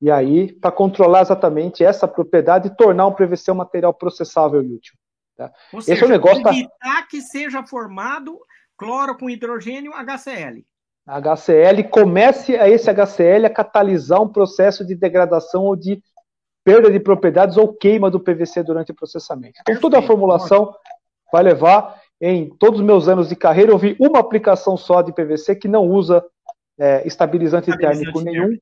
E 0.00 0.10
aí, 0.10 0.52
para 0.52 0.72
controlar 0.72 1.20
exatamente 1.20 1.84
essa 1.84 2.08
propriedade 2.08 2.68
e 2.68 2.76
tornar 2.76 3.06
o 3.06 3.14
PVC 3.14 3.52
um 3.52 3.56
material 3.56 3.92
processável 3.92 4.62
e 4.62 4.74
útil. 4.74 4.94
Tá? 5.36 5.52
Ou 5.72 5.80
seja, 5.80 5.94
Esse 5.94 6.04
é 6.04 6.06
o 6.06 6.10
negócio 6.10 6.42
tá- 6.42 6.50
evitar 6.50 6.70
tá... 6.80 7.06
que 7.08 7.20
seja 7.20 7.64
formado 7.64 8.38
cloro 8.76 9.16
com 9.16 9.30
hidrogênio 9.30 9.92
HCl. 9.92 10.64
HCl 11.06 11.88
comece 11.90 12.56
a 12.56 12.68
esse 12.68 12.90
HCl 12.90 13.46
a 13.46 13.50
catalisar 13.50 14.22
um 14.22 14.28
processo 14.28 14.84
de 14.84 14.94
degradação 14.94 15.64
ou 15.64 15.76
de 15.76 16.02
perda 16.64 16.90
de 16.90 16.98
propriedades 16.98 17.58
ou 17.58 17.74
queima 17.74 18.10
do 18.10 18.18
PVC 18.18 18.62
durante 18.62 18.90
o 18.90 18.94
processamento. 18.94 19.60
Então, 19.60 19.78
toda 19.80 19.98
a 19.98 20.02
formulação 20.02 20.74
vai 21.30 21.42
levar, 21.42 22.00
em 22.20 22.48
todos 22.48 22.80
os 22.80 22.86
meus 22.86 23.06
anos 23.06 23.28
de 23.28 23.36
carreira, 23.36 23.70
eu 23.70 23.78
vi 23.78 23.94
uma 24.00 24.18
aplicação 24.18 24.76
só 24.76 25.02
de 25.02 25.12
PVC 25.12 25.56
que 25.56 25.68
não 25.68 25.86
usa 25.86 26.24
é, 26.78 27.06
estabilizante, 27.06 27.70
estabilizante 27.70 28.00
térmico 28.00 28.20
nenhum, 28.22 28.56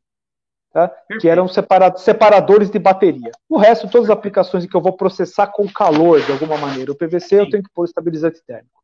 tá? 0.73 0.91
que 1.21 1.29
eram 1.29 1.47
separadores 1.49 2.71
de 2.71 2.79
bateria. 2.79 3.31
O 3.49 3.59
resto, 3.59 3.89
todas 3.89 4.09
as 4.09 4.17
aplicações 4.17 4.65
em 4.65 4.69
que 4.69 4.77
eu 4.77 4.81
vou 4.81 4.97
processar 4.97 5.49
com 5.49 5.69
calor 5.69 6.21
de 6.23 6.33
alguma 6.33 6.57
maneira. 6.57 6.91
O 6.91 6.97
PVC 6.97 7.29
Sim. 7.29 7.37
eu 7.37 7.51
tenho 7.51 7.63
que 7.63 7.71
pôr 7.75 7.85
estabilizante 7.85 8.41
térmico. 8.47 8.83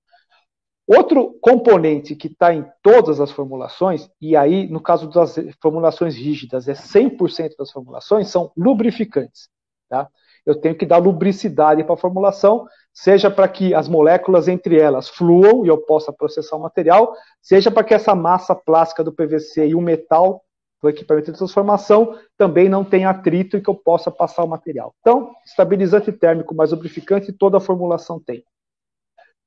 Outro 0.87 1.39
componente 1.43 2.17
que 2.17 2.29
está 2.29 2.55
em 2.55 2.65
todas 2.83 3.21
as 3.21 3.31
formulações, 3.31 4.09
e 4.21 4.35
aí 4.35 4.67
no 4.69 4.81
caso 4.81 5.09
das 5.11 5.37
formulações 5.61 6.17
rígidas 6.17 6.67
é 6.67 6.73
100% 6.73 7.57
das 7.59 7.71
formulações, 7.71 8.29
são 8.29 8.51
lubrificantes. 8.57 9.51
Tá? 9.89 10.09
Eu 10.47 10.59
tenho 10.59 10.75
que 10.75 10.87
dar 10.87 10.97
lubricidade 10.97 11.85
para 11.85 11.93
a 11.93 11.99
formulação, 11.99 12.67
seja 12.91 13.31
para 13.31 13.47
que 13.49 13.75
as 13.75 13.87
moléculas 13.87 14.49
entre 14.49 14.81
elas 14.81 15.11
fluam 15.11 15.65
e 15.65 15.69
eu 15.69 15.77
possa 15.77 16.11
processar 16.11 16.57
o 16.57 16.61
material, 16.63 17.15
seja 17.43 17.71
para 17.71 17.85
que 17.85 17.93
essa 17.93 18.15
massa 18.15 18.55
plástica 18.55 19.05
do 19.05 19.13
PVC 19.13 19.69
e 19.69 19.75
o 19.75 19.81
metal 19.83 20.43
do 20.81 20.89
equipamento 20.89 21.31
de 21.31 21.39
transformação 21.39 22.17
também 22.37 22.69
não 22.69 22.85
tem 22.85 23.05
atrito 23.05 23.57
e 23.57 23.61
que 23.61 23.69
eu 23.69 23.75
possa 23.75 24.11
passar 24.11 24.45
o 24.45 24.49
material. 24.49 24.95
Então, 25.01 25.35
estabilizante 25.45 26.13
térmico 26.13 26.55
mais 26.55 26.71
lubrificante, 26.71 27.33
toda 27.33 27.57
a 27.57 27.61
formulação 27.61 28.21
tem. 28.21 28.45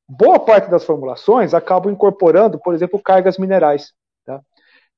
Boa 0.07 0.39
parte 0.39 0.69
das 0.69 0.83
formulações 0.83 1.53
acabam 1.53 1.91
incorporando, 1.91 2.59
por 2.59 2.73
exemplo, 2.73 3.01
cargas 3.01 3.37
minerais. 3.37 3.93
Tá? 4.25 4.41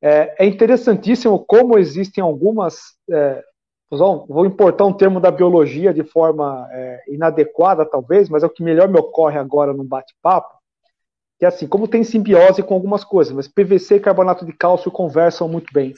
É, 0.02 0.36
é, 0.40 0.46
interessantíssimo 0.46 1.38
como 1.46 1.78
existem 1.78 2.24
algumas. 2.24 2.96
É, 3.10 3.44
vou 3.92 4.46
importar 4.48 4.86
um 4.86 4.94
termo 4.94 5.20
da 5.20 5.30
biologia 5.30 5.94
de 5.94 6.04
forma 6.04 6.68
é, 6.72 7.04
inadequada, 7.10 7.86
talvez, 7.86 8.28
mas 8.28 8.42
é 8.42 8.48
o 8.48 8.50
que 8.50 8.64
melhor 8.64 8.90
me 8.90 9.00
ocorre 9.00 9.38
agora 9.38 9.72
no 9.72 9.84
bate-papo 9.84 10.64
que 11.44 11.46
é 11.46 11.50
assim, 11.50 11.68
como 11.68 11.90
tem 11.90 12.06
simbiose 12.06 12.64
com 12.64 12.74
algumas 12.74 13.04
coisas, 13.04 13.34
mas 13.34 13.50
PVC 13.50 13.96
e 13.96 14.00
carbonato 14.00 14.46
de 14.46 14.54
cálcio 14.54 14.90
conversam 14.90 15.46
muito 15.50 15.74
bem. 15.74 15.94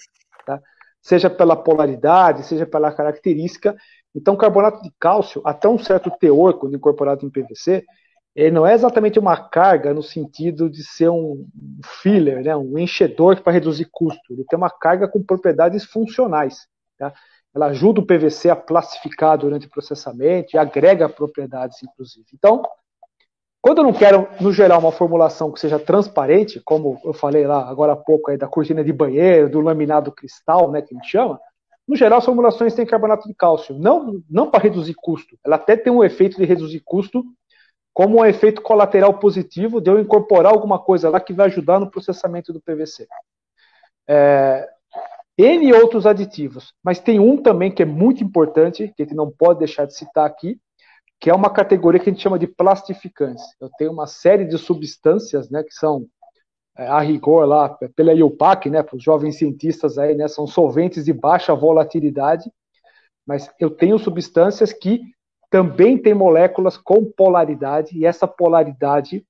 Tá? 0.45 0.61
seja 1.05 1.29
pela 1.29 1.55
polaridade, 1.55 2.43
seja 2.47 2.65
pela 2.65 2.91
característica. 2.91 3.75
Então, 4.15 4.35
carbonato 4.35 4.81
de 4.81 4.91
cálcio, 4.99 5.39
até 5.45 5.69
um 5.69 5.77
certo 5.77 6.09
teor, 6.19 6.55
quando 6.55 6.75
incorporado 6.75 7.23
em 7.23 7.29
PVC, 7.29 7.85
ele 8.35 8.49
não 8.49 8.65
é 8.65 8.73
exatamente 8.73 9.19
uma 9.19 9.37
carga 9.37 9.93
no 9.93 10.01
sentido 10.01 10.67
de 10.67 10.83
ser 10.83 11.09
um 11.09 11.45
filler, 12.01 12.43
né, 12.43 12.55
um 12.57 12.75
enchedor 12.79 13.39
para 13.39 13.53
reduzir 13.53 13.87
custo. 13.91 14.33
Ele 14.33 14.43
tem 14.49 14.57
uma 14.57 14.71
carga 14.71 15.07
com 15.07 15.21
propriedades 15.21 15.85
funcionais. 15.85 16.67
Tá? 16.97 17.13
Ela 17.53 17.67
ajuda 17.67 18.01
o 18.01 18.05
PVC 18.05 18.49
a 18.49 18.55
plastificar 18.55 19.37
durante 19.37 19.67
o 19.67 19.69
processamento 19.69 20.55
e 20.55 20.57
agrega 20.57 21.07
propriedades, 21.07 21.83
inclusive. 21.83 22.25
Então, 22.33 22.63
quando 23.65 23.79
eu 23.79 23.83
não 23.83 23.93
quero, 23.93 24.27
no 24.39 24.53
geral, 24.53 24.77
uma 24.79 24.91
formulação 24.91 25.51
que 25.51 25.59
seja 25.59 25.79
transparente, 25.79 26.61
como 26.63 27.01
eu 27.03 27.13
falei 27.13 27.47
lá 27.47 27.67
agora 27.67 27.93
há 27.93 27.95
pouco 27.95 28.29
aí 28.29 28.37
da 28.37 28.47
cortina 28.47 28.83
de 28.83 28.93
banheiro, 28.93 29.49
do 29.49 29.59
laminado 29.59 30.11
cristal, 30.11 30.69
né, 30.69 30.83
que 30.83 30.93
a 30.93 30.95
gente 30.95 31.09
chama, 31.09 31.41
no 31.87 31.95
geral, 31.95 32.19
as 32.19 32.25
formulações 32.25 32.75
têm 32.75 32.85
carbonato 32.85 33.27
de 33.27 33.33
cálcio, 33.33 33.73
não, 33.73 34.21
não 34.29 34.51
para 34.51 34.61
reduzir 34.61 34.93
custo. 34.93 35.35
Ela 35.43 35.55
até 35.55 35.75
tem 35.75 35.91
um 35.91 36.03
efeito 36.03 36.37
de 36.37 36.45
reduzir 36.45 36.79
custo 36.85 37.25
como 37.91 38.19
um 38.19 38.25
efeito 38.25 38.61
colateral 38.61 39.15
positivo 39.15 39.81
de 39.81 39.89
eu 39.89 39.99
incorporar 39.99 40.53
alguma 40.53 40.77
coisa 40.77 41.09
lá 41.09 41.19
que 41.19 41.33
vai 41.33 41.47
ajudar 41.47 41.79
no 41.79 41.89
processamento 41.89 42.53
do 42.53 42.61
PVC. 42.61 43.07
É, 44.07 44.69
N 45.39 45.73
outros 45.73 46.05
aditivos, 46.05 46.71
mas 46.83 46.99
tem 46.99 47.19
um 47.19 47.35
também 47.35 47.71
que 47.71 47.81
é 47.81 47.85
muito 47.85 48.23
importante, 48.23 48.93
que 48.95 49.01
a 49.01 49.05
gente 49.05 49.15
não 49.15 49.31
pode 49.31 49.57
deixar 49.57 49.85
de 49.85 49.95
citar 49.95 50.27
aqui, 50.27 50.59
que 51.19 51.29
é 51.29 51.33
uma 51.33 51.49
categoria 51.49 51.99
que 51.99 52.09
a 52.09 52.13
gente 52.13 52.21
chama 52.21 52.39
de 52.39 52.47
plastificantes. 52.47 53.43
Eu 53.59 53.69
tenho 53.77 53.91
uma 53.91 54.07
série 54.07 54.45
de 54.45 54.57
substâncias, 54.57 55.49
né, 55.49 55.63
que 55.63 55.73
são 55.73 56.05
é, 56.77 56.87
a 56.87 56.99
rigor 56.99 57.45
lá 57.45 57.69
pela 57.95 58.13
IUPAC, 58.13 58.69
né, 58.69 58.83
para 58.83 58.95
os 58.95 59.03
jovens 59.03 59.37
cientistas 59.37 59.97
aí, 59.97 60.15
né, 60.15 60.27
são 60.27 60.45
solventes 60.45 61.05
de 61.05 61.13
baixa 61.13 61.55
volatilidade, 61.55 62.51
mas 63.25 63.49
eu 63.59 63.69
tenho 63.69 63.97
substâncias 63.97 64.71
que 64.71 65.01
também 65.49 65.97
tem 65.97 66.13
moléculas 66.13 66.77
com 66.77 67.05
polaridade, 67.05 67.97
e 67.97 68.05
essa 68.05 68.27
polaridade, 68.27 69.25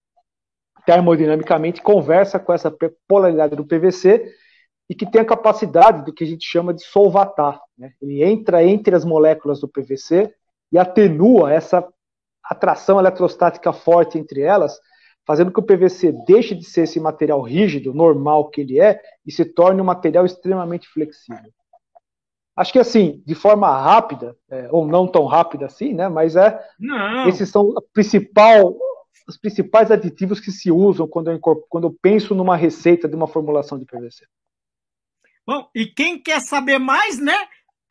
termodinamicamente, 0.85 1.81
conversa 1.81 2.39
com 2.39 2.51
essa 2.51 2.75
polaridade 3.07 3.55
do 3.55 3.65
PVC 3.65 4.33
e 4.89 4.95
que 4.95 5.09
tem 5.09 5.21
a 5.21 5.25
capacidade 5.25 6.03
do 6.03 6.13
que 6.13 6.23
a 6.23 6.27
gente 6.27 6.45
chama 6.45 6.73
de 6.73 6.83
solvatar. 6.83 7.59
Né? 7.77 7.91
Ele 8.01 8.23
entra 8.23 8.63
entre 8.63 8.95
as 8.95 9.05
moléculas 9.05 9.59
do 9.59 9.67
PVC 9.67 10.33
e 10.71 10.77
atenua 10.77 11.53
essa 11.53 11.87
atração 12.43 12.99
eletrostática 12.99 13.73
forte 13.73 14.17
entre 14.17 14.41
elas, 14.41 14.79
fazendo 15.25 15.51
que 15.51 15.59
o 15.59 15.63
PVC 15.63 16.13
deixe 16.27 16.53
de 16.53 16.63
ser 16.63 16.81
esse 16.81 16.99
material 16.99 17.41
rígido, 17.41 17.93
normal 17.93 18.49
que 18.49 18.61
ele 18.61 18.79
é, 18.79 19.01
e 19.25 19.31
se 19.31 19.43
torne 19.43 19.81
um 19.81 19.85
material 19.85 20.25
extremamente 20.25 20.87
flexível. 20.87 21.51
Acho 22.55 22.71
que 22.71 22.79
assim, 22.79 23.21
de 23.25 23.35
forma 23.35 23.67
rápida, 23.67 24.37
é, 24.49 24.69
ou 24.71 24.87
não 24.87 25.07
tão 25.07 25.25
rápida 25.25 25.65
assim, 25.65 25.93
né? 25.93 26.07
Mas 26.07 26.37
é. 26.37 26.57
Não. 26.79 27.27
Esses 27.27 27.49
são 27.49 27.73
principal, 27.91 28.77
os 29.27 29.37
principais 29.37 29.91
aditivos 29.91 30.39
que 30.39 30.51
se 30.51 30.71
usam 30.71 31.05
quando 31.05 31.31
eu, 31.31 31.39
quando 31.39 31.87
eu 31.87 31.97
penso 32.01 32.33
numa 32.33 32.55
receita 32.55 33.09
de 33.09 33.15
uma 33.15 33.27
formulação 33.27 33.77
de 33.77 33.85
PVC. 33.85 34.25
Bom, 35.45 35.67
e 35.75 35.85
quem 35.85 36.21
quer 36.21 36.39
saber 36.39 36.79
mais, 36.79 37.19
né? 37.19 37.35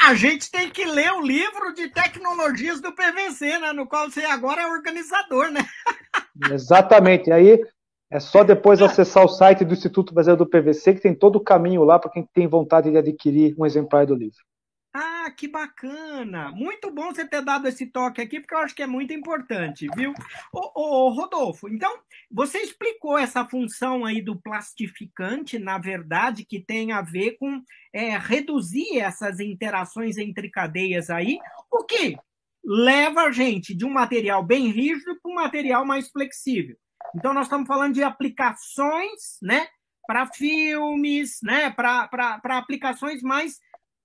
A 0.06 0.14
gente 0.14 0.50
tem 0.50 0.68
que 0.68 0.84
ler 0.84 1.10
o 1.12 1.22
livro 1.22 1.72
de 1.72 1.88
tecnologias 1.88 2.78
do 2.78 2.92
PVC, 2.92 3.58
né? 3.58 3.72
No 3.72 3.86
qual 3.86 4.10
você 4.10 4.22
agora 4.26 4.60
é 4.60 4.66
organizador, 4.66 5.50
né? 5.50 5.64
Exatamente. 6.52 7.32
Aí 7.32 7.58
é 8.10 8.20
só 8.20 8.44
depois 8.44 8.82
acessar 8.82 9.24
o 9.24 9.28
site 9.28 9.64
do 9.64 9.72
Instituto 9.72 10.12
Brasileiro 10.12 10.44
do 10.44 10.50
PVC, 10.50 10.92
que 10.92 11.00
tem 11.00 11.14
todo 11.14 11.36
o 11.36 11.42
caminho 11.42 11.84
lá 11.84 11.98
para 11.98 12.10
quem 12.10 12.28
tem 12.34 12.46
vontade 12.46 12.90
de 12.90 12.98
adquirir 12.98 13.54
um 13.58 13.64
exemplar 13.64 14.04
do 14.04 14.14
livro. 14.14 14.38
Ah, 14.96 15.28
que 15.36 15.48
bacana! 15.48 16.52
Muito 16.52 16.88
bom 16.88 17.12
você 17.12 17.26
ter 17.26 17.42
dado 17.42 17.66
esse 17.66 17.84
toque 17.84 18.20
aqui, 18.20 18.38
porque 18.38 18.54
eu 18.54 18.58
acho 18.58 18.76
que 18.76 18.82
é 18.82 18.86
muito 18.86 19.12
importante, 19.12 19.88
viu? 19.96 20.14
Ô, 20.52 20.70
ô, 20.80 21.10
Rodolfo, 21.10 21.68
então, 21.68 21.98
você 22.30 22.58
explicou 22.58 23.18
essa 23.18 23.44
função 23.44 24.04
aí 24.04 24.22
do 24.22 24.40
plastificante, 24.40 25.58
na 25.58 25.78
verdade, 25.78 26.44
que 26.44 26.60
tem 26.60 26.92
a 26.92 27.02
ver 27.02 27.32
com 27.38 27.60
é, 27.92 28.16
reduzir 28.16 29.00
essas 29.00 29.40
interações 29.40 30.16
entre 30.16 30.48
cadeias 30.48 31.10
aí, 31.10 31.40
o 31.72 31.82
que 31.82 32.16
leva 32.64 33.22
a 33.22 33.32
gente 33.32 33.74
de 33.74 33.84
um 33.84 33.90
material 33.90 34.44
bem 34.44 34.68
rígido 34.68 35.18
para 35.20 35.32
um 35.32 35.34
material 35.34 35.84
mais 35.84 36.08
flexível. 36.08 36.76
Então, 37.16 37.34
nós 37.34 37.46
estamos 37.46 37.66
falando 37.66 37.94
de 37.94 38.04
aplicações, 38.04 39.40
né? 39.42 39.66
Para 40.06 40.28
filmes, 40.32 41.40
né? 41.42 41.68
Para 41.70 42.38
aplicações 42.44 43.22
mais 43.22 43.58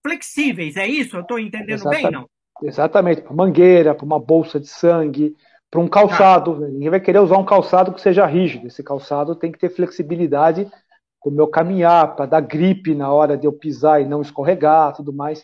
flexíveis, 0.05 0.75
é 0.77 0.87
isso? 0.87 1.17
Eu 1.17 1.21
estou 1.21 1.39
entendendo 1.39 1.71
Exatamente. 1.71 2.03
bem, 2.03 2.11
não? 2.11 2.29
Exatamente, 2.61 3.21
para 3.21 3.33
mangueira, 3.33 3.95
para 3.95 4.05
uma 4.05 4.19
bolsa 4.19 4.59
de 4.59 4.67
sangue, 4.67 5.35
para 5.71 5.79
um 5.79 5.87
calçado. 5.87 6.59
Tá. 6.59 6.67
Ninguém 6.67 6.89
vai 6.89 6.99
querer 6.99 7.19
usar 7.19 7.37
um 7.37 7.45
calçado 7.45 7.93
que 7.93 8.01
seja 8.01 8.25
rígido. 8.25 8.67
Esse 8.67 8.83
calçado 8.83 9.35
tem 9.35 9.51
que 9.51 9.59
ter 9.59 9.69
flexibilidade 9.69 10.69
para 11.21 11.29
o 11.29 11.33
meu 11.33 11.47
caminhar, 11.47 12.15
para 12.15 12.25
dar 12.25 12.41
gripe 12.41 12.95
na 12.95 13.11
hora 13.11 13.37
de 13.37 13.45
eu 13.45 13.53
pisar 13.53 14.01
e 14.01 14.05
não 14.05 14.21
escorregar, 14.21 14.95
tudo 14.95 15.13
mais. 15.13 15.41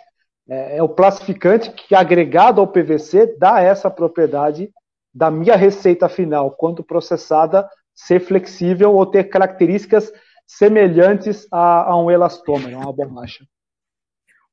É, 0.48 0.78
é 0.78 0.84
o 0.84 0.90
plastificante 0.90 1.72
que, 1.72 1.96
agregado 1.96 2.62
ao 2.62 2.68
PVC, 2.68 3.38
dá 3.38 3.62
essa 3.62 3.90
propriedade 3.90 4.70
da 5.14 5.32
minha 5.32 5.56
receita 5.56 6.10
final, 6.10 6.52
quando 6.52 6.84
processada, 6.84 7.70
ser 7.94 8.20
flexível 8.20 8.94
ou 8.94 9.06
ter 9.06 9.26
características 9.26 10.12
semelhantes 10.46 11.48
a, 11.52 11.92
a 11.92 11.98
um 11.98 12.12
elastômero, 12.12 12.78
uma 12.78 12.92
borracha. 12.92 13.46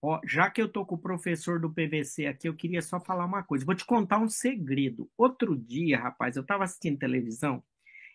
Ó, 0.05 0.21
já 0.27 0.51
que 0.51 0.61
eu 0.61 0.69
tô 0.69 0.85
com 0.85 0.97
o 0.97 1.01
professor 1.01 1.61
do 1.61 1.71
PVC 1.71 2.27
aqui, 2.27 2.49
eu 2.49 2.57
queria 2.57 2.83
só 2.83 2.99
falar 2.99 3.25
uma 3.25 3.45
coisa. 3.45 3.65
Vou 3.65 3.75
te 3.75 3.85
contar 3.85 4.19
um 4.19 4.29
segredo. 4.29 5.09
Outro 5.17 5.57
dia, 5.57 5.97
rapaz, 5.97 6.35
eu 6.35 6.43
estava 6.43 6.65
assistindo 6.65 6.99
televisão 6.99 7.63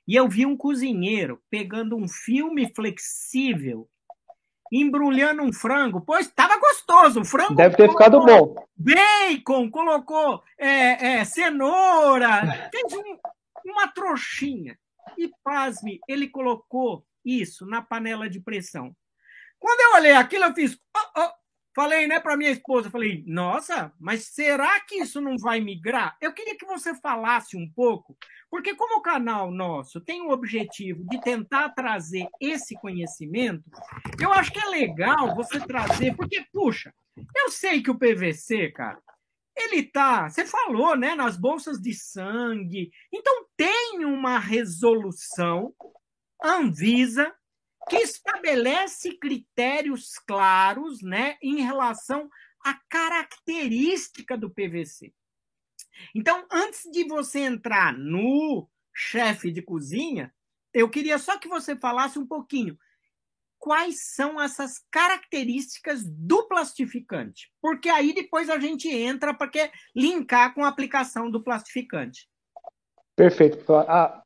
e 0.06 0.14
eu 0.16 0.28
vi 0.28 0.46
um 0.46 0.58
cozinheiro 0.58 1.42
pegando 1.50 1.96
um 1.96 2.08
filme 2.08 2.70
flexível, 2.74 3.90
embrulhando 4.70 5.42
um 5.42 5.54
frango. 5.54 6.02
Pois 6.02 6.28
estava 6.28 6.60
gostoso, 6.60 7.22
o 7.22 7.26
frango. 7.26 7.56
Deve 7.56 7.78
ter 7.78 7.90
ficado 7.90 8.20
bom. 8.26 8.56
Bacon, 8.76 9.72
colocou 9.72 10.44
é, 10.58 11.20
é, 11.20 11.26
cenoura, 11.26 12.70
fez 12.70 12.94
um, 12.94 13.18
uma 13.66 13.88
trouxinha. 13.88 14.78
E 15.18 15.32
pasme, 15.42 16.02
ele 16.06 16.28
colocou 16.28 17.06
isso 17.24 17.66
na 17.66 17.82
panela 17.82 18.30
de 18.30 18.42
pressão. 18.42 18.94
Quando 19.58 19.80
eu 19.80 20.00
olhei 20.02 20.12
aquilo, 20.12 20.46
eu 20.46 20.54
fiz. 20.54 20.78
Oh, 20.96 21.22
oh, 21.22 21.32
Falei, 21.78 22.08
né, 22.08 22.20
para 22.20 22.36
minha 22.36 22.50
esposa, 22.50 22.90
falei, 22.90 23.24
nossa, 23.28 23.94
mas 24.00 24.30
será 24.30 24.80
que 24.80 24.96
isso 24.96 25.22
não 25.22 25.38
vai 25.38 25.62
migrar? 25.62 26.18
Eu 26.20 26.34
queria 26.34 26.58
que 26.58 26.66
você 26.66 26.96
falasse 26.96 27.56
um 27.56 27.70
pouco, 27.70 28.18
porque 28.50 28.74
como 28.74 28.98
o 28.98 29.04
canal 29.04 29.52
nosso 29.52 30.02
tem 30.02 30.20
o 30.24 30.32
objetivo 30.32 31.08
de 31.08 31.22
tentar 31.22 31.70
trazer 31.70 32.26
esse 32.42 32.74
conhecimento, 32.80 33.64
eu 34.20 34.34
acho 34.34 34.52
que 34.52 34.58
é 34.58 34.66
legal 34.66 35.36
você 35.36 35.60
trazer, 35.60 36.16
porque, 36.16 36.44
puxa, 36.52 36.92
eu 37.36 37.52
sei 37.52 37.84
que 37.84 37.92
o 37.92 38.00
PVC, 38.00 38.72
cara, 38.72 39.00
ele 39.56 39.84
tá, 39.84 40.28
você 40.28 40.48
falou, 40.48 40.98
né, 40.98 41.14
nas 41.14 41.38
bolsas 41.38 41.80
de 41.80 41.94
sangue, 41.94 42.90
então 43.14 43.46
tem 43.56 44.04
uma 44.04 44.40
resolução 44.40 45.76
Anvisa 46.44 47.34
que 47.90 47.98
estabelece 47.98 49.18
critérios 49.18 50.14
claros 50.28 51.02
né, 51.02 51.38
em 51.42 51.62
relação 51.62 52.30
à 52.66 52.74
característica 52.90 54.38
do 54.38 54.50
PVC. 54.50 55.14
Então, 56.16 56.46
antes 56.52 56.84
de 56.92 57.04
você 57.06 57.40
entrar 57.40 57.98
no 57.98 58.68
chefe 58.94 59.52
de 59.52 59.62
cozinha, 59.62 60.34
eu 60.74 60.90
queria 60.90 61.18
só 61.18 61.38
que 61.38 61.48
você 61.48 61.76
falasse 61.76 62.20
um 62.20 62.28
pouquinho 62.28 62.78
quais 63.60 64.14
são 64.14 64.40
essas 64.40 64.80
características 64.92 66.04
do 66.06 66.48
plastificante, 66.48 67.52
porque 67.62 67.90
aí 67.90 68.14
depois 68.14 68.50
a 68.50 68.60
gente 68.60 68.88
entra 68.88 69.34
para 69.34 69.50
linkar 69.96 70.54
com 70.54 70.64
a 70.64 70.68
aplicação 70.68 71.30
do 71.30 71.44
plastificante. 71.44 72.30
Perfeito. 73.16 73.74
Ah, 73.74 74.22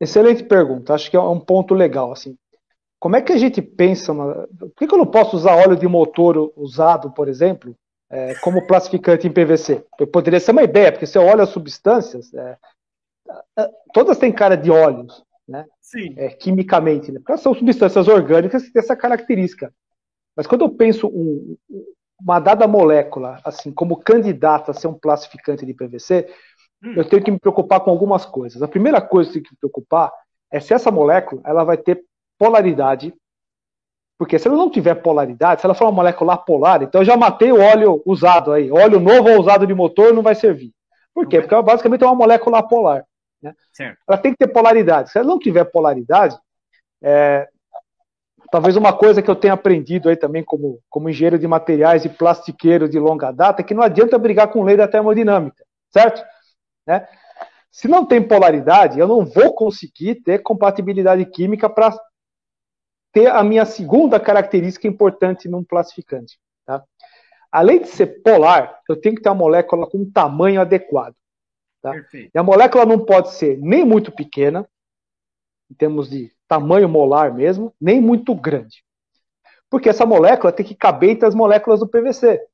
excelente 0.00 0.44
pergunta. 0.44 0.94
Acho 0.94 1.10
que 1.10 1.16
é 1.16 1.20
um 1.20 1.40
ponto 1.40 1.74
legal. 1.74 2.12
Assim, 2.12 2.38
como 3.02 3.16
é 3.16 3.20
que 3.20 3.32
a 3.32 3.36
gente 3.36 3.60
pensa? 3.60 4.12
Uma... 4.12 4.48
Por 4.56 4.70
que, 4.76 4.86
que 4.86 4.94
eu 4.94 4.98
não 4.98 5.06
posso 5.06 5.36
usar 5.36 5.56
óleo 5.56 5.76
de 5.76 5.88
motor 5.88 6.52
usado, 6.56 7.10
por 7.10 7.28
exemplo, 7.28 7.74
é, 8.08 8.36
como 8.36 8.64
plastificante 8.64 9.26
em 9.26 9.32
PVC? 9.32 9.84
Poderia 10.12 10.38
ser 10.38 10.52
uma 10.52 10.62
ideia, 10.62 10.92
porque 10.92 11.04
você 11.04 11.18
olha 11.18 11.42
as 11.42 11.48
substâncias, 11.48 12.32
é, 12.32 12.56
é, 13.58 13.68
todas 13.92 14.18
têm 14.18 14.30
cara 14.30 14.56
de 14.56 14.70
óleos, 14.70 15.24
né? 15.48 15.66
Sim. 15.80 16.14
É, 16.16 16.28
quimicamente, 16.28 17.10
né? 17.10 17.18
Porque 17.18 17.42
são 17.42 17.52
substâncias 17.52 18.06
orgânicas 18.06 18.62
que 18.62 18.72
têm 18.72 18.78
essa 18.78 18.94
característica. 18.94 19.74
Mas 20.36 20.46
quando 20.46 20.64
eu 20.64 20.70
penso 20.70 21.08
um, 21.08 21.56
uma 22.20 22.38
dada 22.38 22.68
molécula, 22.68 23.40
assim, 23.44 23.72
como 23.72 23.96
candidata 23.96 24.70
a 24.70 24.74
ser 24.74 24.86
um 24.86 24.94
plastificante 24.94 25.66
de 25.66 25.74
PVC, 25.74 26.32
hum. 26.84 26.94
eu 26.96 27.04
tenho 27.04 27.24
que 27.24 27.32
me 27.32 27.40
preocupar 27.40 27.80
com 27.80 27.90
algumas 27.90 28.24
coisas. 28.24 28.62
A 28.62 28.68
primeira 28.68 29.00
coisa 29.00 29.28
que 29.32 29.38
eu 29.38 29.42
tenho 29.42 29.48
que 29.48 29.54
me 29.54 29.58
preocupar 29.58 30.12
é 30.52 30.60
se 30.60 30.72
essa 30.72 30.92
molécula 30.92 31.42
ela 31.44 31.64
vai 31.64 31.76
ter 31.76 32.04
polaridade, 32.42 33.14
Porque 34.18 34.36
se 34.36 34.48
ela 34.48 34.56
não 34.56 34.68
tiver 34.68 34.96
polaridade, 34.96 35.60
se 35.60 35.66
ela 35.66 35.74
for 35.74 35.84
uma 35.84 35.92
molécula 35.92 36.36
polar, 36.36 36.82
então 36.82 37.00
eu 37.00 37.04
já 37.04 37.16
matei 37.16 37.52
o 37.52 37.60
óleo 37.60 38.02
usado 38.04 38.52
aí. 38.52 38.70
Óleo 38.70 39.00
novo 39.00 39.30
ou 39.30 39.40
usado 39.40 39.66
de 39.66 39.74
motor 39.74 40.12
não 40.12 40.22
vai 40.22 40.34
servir. 40.34 40.72
Por 41.14 41.26
quê? 41.26 41.40
Porque 41.40 41.54
ela 41.54 41.62
basicamente 41.62 42.02
é 42.02 42.06
uma 42.06 42.14
molécula 42.14 42.66
polar. 42.66 43.04
Né? 43.40 43.52
Ela 44.08 44.18
tem 44.18 44.32
que 44.32 44.38
ter 44.38 44.48
polaridade. 44.48 45.10
Se 45.10 45.18
ela 45.18 45.26
não 45.26 45.38
tiver 45.38 45.64
polaridade, 45.64 46.36
é, 47.02 47.48
talvez 48.50 48.76
uma 48.76 48.92
coisa 48.92 49.22
que 49.22 49.30
eu 49.30 49.36
tenha 49.36 49.54
aprendido 49.54 50.08
aí 50.08 50.16
também 50.16 50.44
como, 50.44 50.80
como 50.88 51.08
engenheiro 51.08 51.38
de 51.38 51.46
materiais 51.48 52.04
e 52.04 52.08
plastiqueiro 52.08 52.88
de 52.88 52.98
longa 52.98 53.32
data 53.32 53.62
é 53.62 53.64
que 53.64 53.74
não 53.74 53.82
adianta 53.82 54.18
brigar 54.18 54.48
com 54.48 54.62
lei 54.64 54.76
da 54.76 54.86
termodinâmica, 54.88 55.64
certo? 55.90 56.22
Né? 56.86 57.06
Se 57.72 57.88
não 57.88 58.04
tem 58.04 58.22
polaridade, 58.22 59.00
eu 59.00 59.08
não 59.08 59.24
vou 59.24 59.54
conseguir 59.54 60.16
ter 60.16 60.40
compatibilidade 60.40 61.24
química 61.24 61.70
para 61.70 61.92
ter 63.12 63.28
a 63.28 63.42
minha 63.44 63.64
segunda 63.64 64.18
característica 64.18 64.88
importante 64.88 65.48
num 65.48 65.62
plastificante. 65.62 66.38
Tá? 66.64 66.82
Além 67.50 67.82
de 67.82 67.88
ser 67.88 68.22
polar, 68.22 68.80
eu 68.88 68.96
tenho 68.96 69.14
que 69.14 69.22
ter 69.22 69.28
uma 69.28 69.34
molécula 69.34 69.88
com 69.88 69.98
um 69.98 70.10
tamanho 70.10 70.60
adequado. 70.60 71.14
Tá? 71.82 71.92
E 72.12 72.38
a 72.38 72.42
molécula 72.42 72.86
não 72.86 73.04
pode 73.04 73.32
ser 73.32 73.58
nem 73.58 73.84
muito 73.84 74.10
pequena, 74.10 74.66
em 75.70 75.74
termos 75.74 76.08
de 76.08 76.32
tamanho 76.48 76.88
molar 76.88 77.34
mesmo, 77.34 77.74
nem 77.80 78.00
muito 78.00 78.34
grande. 78.34 78.84
Porque 79.68 79.88
essa 79.88 80.06
molécula 80.06 80.52
tem 80.52 80.64
que 80.64 80.74
caber 80.74 81.10
entre 81.10 81.26
as 81.26 81.34
moléculas 81.34 81.80
do 81.80 81.88
PVC. 81.88 82.46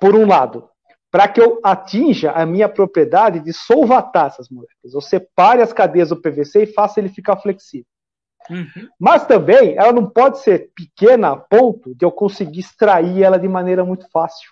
Por 0.00 0.14
um 0.14 0.26
lado, 0.26 0.68
para 1.10 1.28
que 1.28 1.40
eu 1.40 1.60
atinja 1.62 2.32
a 2.32 2.44
minha 2.44 2.68
propriedade 2.68 3.40
de 3.40 3.52
solvatar 3.52 4.26
essas 4.26 4.48
moléculas. 4.48 4.92
Eu 4.92 5.00
separe 5.00 5.62
as 5.62 5.72
cadeias 5.72 6.08
do 6.08 6.20
PVC 6.20 6.64
e 6.64 6.72
faça 6.72 7.00
ele 7.00 7.08
ficar 7.08 7.36
flexível. 7.36 7.86
Uhum. 8.50 8.88
Mas 8.98 9.26
também 9.26 9.76
ela 9.76 9.92
não 9.92 10.08
pode 10.08 10.40
ser 10.40 10.70
pequena 10.74 11.30
a 11.30 11.36
ponto 11.36 11.94
de 11.94 12.04
eu 12.04 12.12
conseguir 12.12 12.60
extrair 12.60 13.22
ela 13.22 13.38
de 13.38 13.48
maneira 13.48 13.84
muito 13.84 14.08
fácil. 14.10 14.50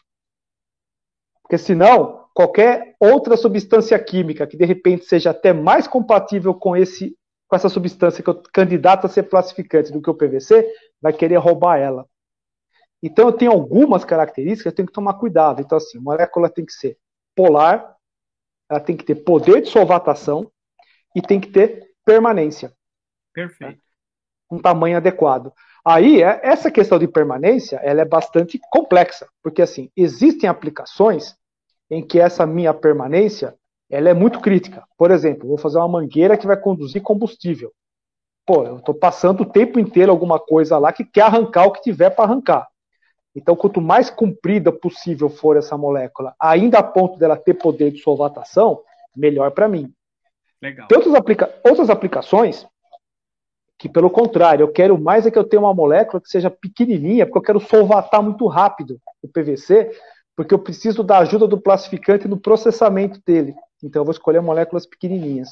Porque 1.43 1.59
senão, 1.59 2.27
qualquer 2.35 2.95
outra 2.99 3.37
substância 3.37 3.99
química 3.99 4.47
que 4.47 4.57
de 4.57 4.65
repente 4.65 5.05
seja 5.05 5.31
até 5.31 5.53
mais 5.53 5.87
compatível 5.87 6.55
com 6.55 6.77
esse 6.77 7.17
com 7.47 7.57
essa 7.57 7.69
substância 7.69 8.25
que 8.25 8.31
eu 8.31 8.43
candidato 8.51 9.05
a 9.05 9.11
ser 9.11 9.29
classificante 9.29 9.93
do 9.93 10.01
que 10.01 10.09
o 10.09 10.15
PVC, 10.15 10.67
vai 11.03 11.13
querer 11.13 11.37
roubar 11.37 11.77
ela. 11.77 12.07
Então 13.03 13.27
eu 13.27 13.33
tenho 13.33 13.53
algumas 13.53 14.07
características, 14.07 14.73
eu 14.73 14.75
tenho 14.75 14.89
que 14.89 14.95
tomar 14.95 15.15
cuidado. 15.15 15.61
Então 15.61 15.77
assim, 15.77 15.99
a 15.99 16.01
molécula 16.01 16.49
tem 16.49 16.65
que 16.65 16.73
ser 16.73 16.97
polar, 17.37 17.95
ela 18.71 18.81
tem 18.81 18.97
que 18.97 19.05
ter 19.05 19.17
poder 19.17 19.61
de 19.61 19.69
solvatação 19.69 20.51
e 21.15 21.21
tem 21.21 21.39
que 21.39 21.51
ter 21.51 21.91
permanência. 22.07 22.73
Perfeito. 23.33 23.75
Né? 23.75 23.79
Um 24.51 24.59
tamanho 24.59 24.97
adequado. 24.97 25.53
Aí, 25.85 26.23
é, 26.23 26.41
essa 26.43 26.71
questão 26.71 26.99
de 26.99 27.09
permanência, 27.09 27.77
ela 27.83 28.03
é 28.03 28.05
bastante 28.05 28.61
complexa, 28.71 29.27
porque 29.43 29.63
assim, 29.63 29.91
existem 29.97 30.49
aplicações 30.49 31.35
em 31.91 32.07
que 32.07 32.21
essa 32.21 32.47
minha 32.47 32.73
permanência, 32.73 33.55
ela 33.91 34.09
é 34.09 34.15
muito 34.15 34.41
crítica. 34.41 34.85
Por 34.97 35.11
exemplo, 35.11 35.49
vou 35.49 35.59
fazer 35.59 35.79
uma 35.79 35.89
mangueira 35.89 36.37
que 36.37 36.47
vai 36.47 36.57
conduzir 36.57 37.03
combustível. 37.03 37.73
Pô, 38.47 38.65
eu 38.65 38.79
estou 38.79 38.95
passando 38.95 39.43
o 39.43 39.47
tempo 39.47 39.79
inteiro 39.79 40.11
alguma 40.11 40.39
coisa 40.39 40.79
lá 40.79 40.93
que 40.93 41.05
quer 41.05 41.23
arrancar 41.23 41.67
o 41.67 41.73
que 41.73 41.83
tiver 41.83 42.11
para 42.11 42.25
arrancar. 42.25 42.69
Então, 43.35 43.57
quanto 43.57 43.81
mais 43.81 44.11
comprida 44.11 44.71
possível 44.71 45.29
for 45.29 45.57
essa 45.57 45.77
molécula, 45.77 46.35
ainda 46.39 46.79
a 46.79 46.83
ponto 46.83 47.19
dela 47.19 47.37
ter 47.37 47.55
poder 47.55 47.91
de 47.91 48.01
solvatação, 48.01 48.83
melhor 49.17 49.51
para 49.53 49.69
mim. 49.69 49.93
Legal. 50.61 50.87
Tem 50.87 50.97
outras, 50.97 51.15
aplica 51.15 51.55
outras 51.65 51.91
aplicações 51.91 52.67
que, 53.83 53.89
pelo 53.89 54.09
contrário, 54.09 54.63
eu 54.63 54.71
quero 54.71 54.97
mais 54.97 55.27
é 55.27 55.31
que 55.31 55.37
eu 55.37 55.43
tenha 55.43 55.59
uma 55.59 55.75
molécula 55.75 56.23
que 56.23 56.29
seja 56.29 56.49
pequenininha, 56.49 57.27
porque 57.27 57.39
eu 57.39 57.43
quero 57.43 57.59
solvatar 57.59 58.23
muito 58.23 58.47
rápido 58.47 59.01
o 59.21 59.27
PVC, 59.27 59.91
porque 60.37 60.55
eu 60.55 60.59
preciso 60.61 61.03
da 61.03 61.19
ajuda 61.19 61.49
do 61.49 61.61
plastificante 61.61 62.29
no 62.29 62.41
processamento 62.41 63.21
dele. 63.27 63.53
Então, 63.83 64.03
eu 64.03 64.05
vou 64.05 64.13
escolher 64.13 64.41
moléculas 64.41 64.87
pequenininhas. 64.87 65.49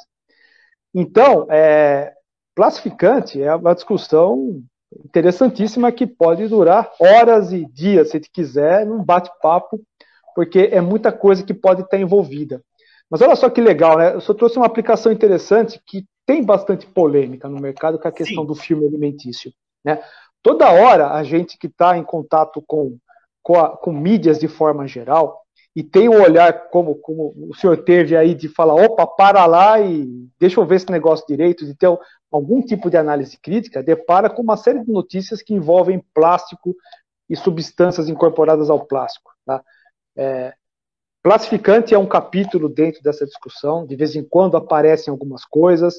Então, 0.95 1.49
é, 1.51 2.13
plastificante 2.55 3.43
é 3.43 3.53
uma 3.53 3.75
discussão 3.75 4.63
interessantíssima 5.05 5.91
que 5.91 6.07
pode 6.07 6.47
durar 6.47 6.89
horas 7.01 7.53
e 7.53 7.67
dias, 7.67 8.11
se 8.11 8.21
quiser, 8.21 8.87
num 8.87 9.03
bate-papo, 9.03 9.81
porque 10.37 10.71
é 10.71 10.81
muita 10.81 11.11
coisa 11.11 11.43
que 11.43 11.53
pode 11.53 11.83
estar 11.83 11.99
envolvida. 11.99 12.63
Mas 13.11 13.23
olha 13.23 13.35
só 13.35 13.51
que 13.51 13.61
legal, 13.61 13.99
né? 13.99 14.15
Eu 14.15 14.21
só 14.21 14.33
trouxe 14.33 14.57
uma 14.57 14.67
aplicação 14.67 15.11
interessante 15.11 15.83
que 15.85 16.05
tem 16.31 16.45
bastante 16.45 16.87
polêmica 16.87 17.49
no 17.49 17.61
mercado, 17.61 17.99
que 17.99 18.07
é 18.07 18.11
a 18.11 18.13
questão 18.13 18.43
Sim. 18.43 18.47
do 18.47 18.55
filme 18.55 18.87
alimentício. 18.87 19.53
Né? 19.85 20.01
Toda 20.41 20.71
hora, 20.71 21.11
a 21.11 21.25
gente 21.25 21.59
que 21.59 21.67
está 21.67 21.99
em 21.99 22.05
contato 22.05 22.63
com 22.67 22.99
com, 23.43 23.59
a, 23.59 23.77
com 23.77 23.93
mídias 23.93 24.39
de 24.39 24.49
forma 24.49 24.87
geral, 24.87 25.41
e 25.75 25.83
tem 25.83 26.09
um 26.09 26.21
olhar 26.21 26.69
como, 26.69 26.97
como 26.97 27.33
o 27.49 27.55
senhor 27.55 27.79
teve 27.85 28.17
aí 28.17 28.35
de 28.35 28.49
falar, 28.49 28.75
opa, 28.75 29.07
para 29.07 29.47
lá 29.47 29.81
e 29.81 30.07
deixa 30.39 30.61
eu 30.61 30.67
ver 30.67 30.77
esse 30.77 30.91
negócio 30.91 31.25
direito, 31.27 31.65
de 31.65 31.75
ter 31.75 31.89
algum 32.31 32.61
tipo 32.61 32.91
de 32.91 32.97
análise 32.97 33.39
crítica, 33.39 33.83
depara 33.83 34.29
com 34.29 34.43
uma 34.43 34.57
série 34.57 34.85
de 34.85 34.91
notícias 34.91 35.43
que 35.43 35.55
envolvem 35.55 36.05
plástico 36.13 36.77
e 37.29 37.37
substâncias 37.37 38.09
incorporadas 38.09 38.69
ao 38.69 38.85
plástico. 38.85 39.31
Tá? 39.47 39.63
É, 40.17 40.55
plastificante 41.23 41.95
é 41.95 41.99
um 41.99 42.07
capítulo 42.07 42.69
dentro 42.69 43.01
dessa 43.03 43.25
discussão, 43.25 43.87
de 43.87 43.95
vez 43.95 44.17
em 44.17 44.25
quando 44.25 44.57
aparecem 44.57 45.11
algumas 45.11 45.45
coisas. 45.45 45.97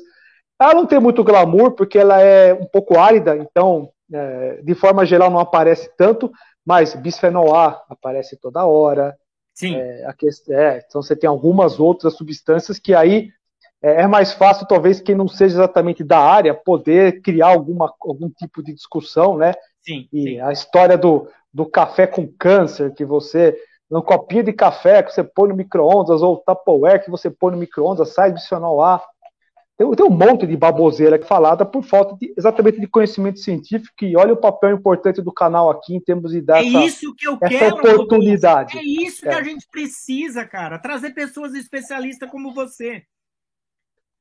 Ela 0.61 0.75
não 0.75 0.85
tem 0.85 0.99
muito 0.99 1.23
glamour, 1.23 1.71
porque 1.71 1.97
ela 1.97 2.21
é 2.21 2.53
um 2.53 2.65
pouco 2.65 2.99
árida, 2.99 3.35
então, 3.35 3.89
é, 4.13 4.61
de 4.61 4.75
forma 4.75 5.05
geral, 5.05 5.31
não 5.31 5.39
aparece 5.39 5.89
tanto, 5.97 6.31
mas 6.63 6.93
bisfenol 6.93 7.55
A 7.55 7.83
aparece 7.89 8.37
toda 8.37 8.65
hora. 8.65 9.17
Sim. 9.55 9.75
É, 9.75 10.07
questão, 10.17 10.55
é, 10.55 10.83
então 10.87 11.01
você 11.01 11.15
tem 11.15 11.27
algumas 11.27 11.79
outras 11.79 12.13
substâncias 12.13 12.77
que 12.77 12.93
aí 12.93 13.29
é, 13.81 14.03
é, 14.03 14.07
mais 14.07 14.31
fácil, 14.33 14.67
talvez, 14.67 15.01
quem 15.01 15.15
não 15.15 15.27
seja 15.27 15.55
exatamente 15.55 16.03
da 16.03 16.19
área, 16.19 16.53
poder 16.53 17.21
criar 17.21 17.47
alguma, 17.47 17.91
algum 17.99 18.29
tipo 18.29 18.61
de 18.61 18.73
discussão, 18.73 19.35
né? 19.37 19.53
Sim. 19.81 20.07
E 20.13 20.23
sim. 20.23 20.39
a 20.39 20.51
história 20.51 20.95
do, 20.95 21.27
do 21.51 21.65
café 21.65 22.05
com 22.05 22.27
câncer, 22.27 22.93
que 22.93 23.03
você, 23.03 23.57
no 23.89 24.03
copinho 24.03 24.43
de 24.43 24.53
café 24.53 25.01
que 25.01 25.11
você 25.11 25.23
põe 25.23 25.49
no 25.49 25.55
micro-ondas, 25.55 26.21
ou 26.21 26.37
Tupperware 26.37 27.03
que 27.03 27.09
você 27.09 27.31
põe 27.31 27.51
no 27.51 27.57
micro-ondas, 27.57 28.13
sai 28.13 28.31
bisfenol 28.31 28.83
A. 28.83 29.01
Tem, 29.81 29.91
tem 29.95 30.05
um 30.05 30.11
monte 30.11 30.45
de 30.45 30.55
baboseira 30.55 31.19
falada 31.25 31.65
por 31.65 31.83
falta 31.83 32.15
de, 32.15 32.31
exatamente 32.37 32.79
de 32.79 32.85
conhecimento 32.85 33.39
científico 33.39 34.05
e 34.05 34.15
olha 34.15 34.33
o 34.33 34.37
papel 34.37 34.75
importante 34.75 35.21
do 35.21 35.33
canal 35.33 35.71
aqui 35.71 35.95
em 35.95 35.99
termos 35.99 36.31
de 36.31 36.41
dar 36.41 36.63
é 36.63 36.67
essa, 36.67 36.85
isso 36.85 37.15
que 37.15 37.27
eu 37.27 37.37
essa 37.41 37.49
quero, 37.49 37.75
oportunidade. 37.75 38.77
É 38.77 38.83
isso 38.83 39.27
é. 39.27 39.29
que 39.29 39.35
a 39.35 39.43
gente 39.43 39.67
precisa, 39.71 40.45
cara. 40.45 40.77
Trazer 40.77 41.11
pessoas 41.11 41.55
especialistas 41.55 42.29
como 42.29 42.53
você. 42.53 43.03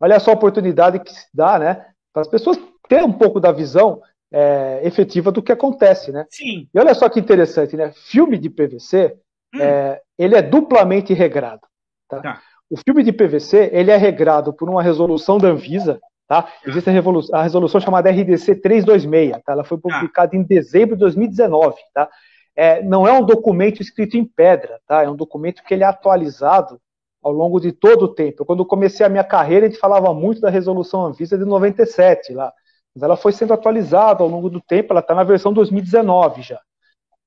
Olha 0.00 0.18
só 0.18 0.30
a 0.30 0.34
oportunidade 0.34 1.00
que 1.00 1.12
se 1.12 1.28
dá, 1.34 1.58
né? 1.58 1.86
Para 2.10 2.22
as 2.22 2.28
pessoas 2.28 2.58
terem 2.88 3.04
um 3.04 3.12
pouco 3.12 3.38
da 3.38 3.52
visão 3.52 4.00
é, 4.32 4.80
efetiva 4.82 5.30
do 5.30 5.42
que 5.42 5.52
acontece, 5.52 6.10
né? 6.10 6.26
Sim. 6.30 6.70
E 6.72 6.78
olha 6.78 6.94
só 6.94 7.06
que 7.10 7.20
interessante, 7.20 7.76
né? 7.76 7.92
Filme 7.92 8.38
de 8.38 8.48
PVC, 8.48 9.14
hum. 9.54 9.60
é, 9.60 10.00
ele 10.18 10.34
é 10.36 10.40
duplamente 10.40 11.12
regrado. 11.12 11.68
Tá? 12.08 12.20
tá. 12.20 12.42
O 12.70 12.76
filme 12.76 13.02
de 13.02 13.12
PVC 13.12 13.68
ele 13.72 13.90
é 13.90 13.96
regrado 13.96 14.52
por 14.52 14.70
uma 14.70 14.80
resolução 14.80 15.38
da 15.38 15.48
Anvisa, 15.48 16.00
tá? 16.28 16.48
Existe 16.64 16.88
a, 16.88 17.38
a 17.38 17.42
resolução 17.42 17.80
chamada 17.80 18.08
RDC 18.08 18.54
326, 18.54 19.42
tá? 19.44 19.52
Ela 19.52 19.64
foi 19.64 19.76
publicada 19.76 20.36
em 20.36 20.44
dezembro 20.44 20.94
de 20.94 21.00
2019, 21.00 21.76
tá? 21.92 22.08
É, 22.54 22.80
não 22.82 23.08
é 23.08 23.12
um 23.12 23.24
documento 23.24 23.82
escrito 23.82 24.16
em 24.16 24.24
pedra, 24.24 24.80
tá? 24.86 25.02
É 25.02 25.10
um 25.10 25.16
documento 25.16 25.64
que 25.64 25.74
ele 25.74 25.82
é 25.82 25.86
atualizado 25.86 26.80
ao 27.20 27.32
longo 27.32 27.58
de 27.58 27.72
todo 27.72 28.02
o 28.04 28.14
tempo. 28.14 28.44
Quando 28.44 28.60
eu 28.60 28.66
comecei 28.66 29.04
a 29.04 29.08
minha 29.08 29.24
carreira, 29.24 29.66
a 29.66 29.68
gente 29.68 29.80
falava 29.80 30.14
muito 30.14 30.40
da 30.40 30.48
resolução 30.48 31.04
Anvisa 31.04 31.36
de 31.36 31.44
97 31.44 32.32
lá, 32.32 32.52
mas 32.94 33.02
ela 33.02 33.16
foi 33.16 33.32
sendo 33.32 33.52
atualizada 33.52 34.22
ao 34.22 34.28
longo 34.28 34.48
do 34.48 34.60
tempo, 34.60 34.92
ela 34.92 35.00
está 35.00 35.14
na 35.14 35.24
versão 35.24 35.52
2019 35.52 36.42
já. 36.42 36.60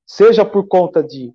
Seja 0.06 0.46
por 0.46 0.68
conta 0.68 1.04
de 1.04 1.34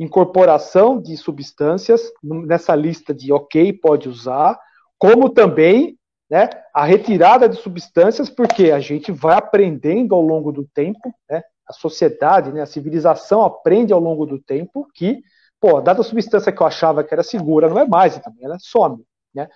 incorporação 0.00 0.98
de 0.98 1.14
substâncias 1.14 2.00
nessa 2.22 2.74
lista 2.74 3.12
de 3.12 3.30
ok, 3.30 3.70
pode 3.74 4.08
usar, 4.08 4.58
como 4.98 5.28
também 5.28 5.98
né, 6.30 6.48
a 6.74 6.84
retirada 6.84 7.46
de 7.46 7.56
substâncias, 7.56 8.30
porque 8.30 8.70
a 8.70 8.80
gente 8.80 9.12
vai 9.12 9.36
aprendendo 9.36 10.14
ao 10.14 10.22
longo 10.22 10.50
do 10.50 10.66
tempo, 10.74 11.14
né, 11.28 11.42
a 11.68 11.72
sociedade, 11.74 12.50
né, 12.50 12.62
a 12.62 12.66
civilização 12.66 13.42
aprende 13.42 13.92
ao 13.92 14.00
longo 14.00 14.24
do 14.24 14.38
tempo 14.38 14.88
que, 14.94 15.22
pô, 15.60 15.82
dada 15.82 16.00
a 16.00 16.04
substância 16.04 16.50
que 16.50 16.62
eu 16.62 16.66
achava 16.66 17.04
que 17.04 17.12
era 17.12 17.22
segura, 17.22 17.68
não 17.68 17.78
é 17.78 17.86
mais, 17.86 18.16
e 18.16 18.22
também 18.22 18.44
ela 18.44 18.56
some. 18.58 19.04
Né. 19.34 19.48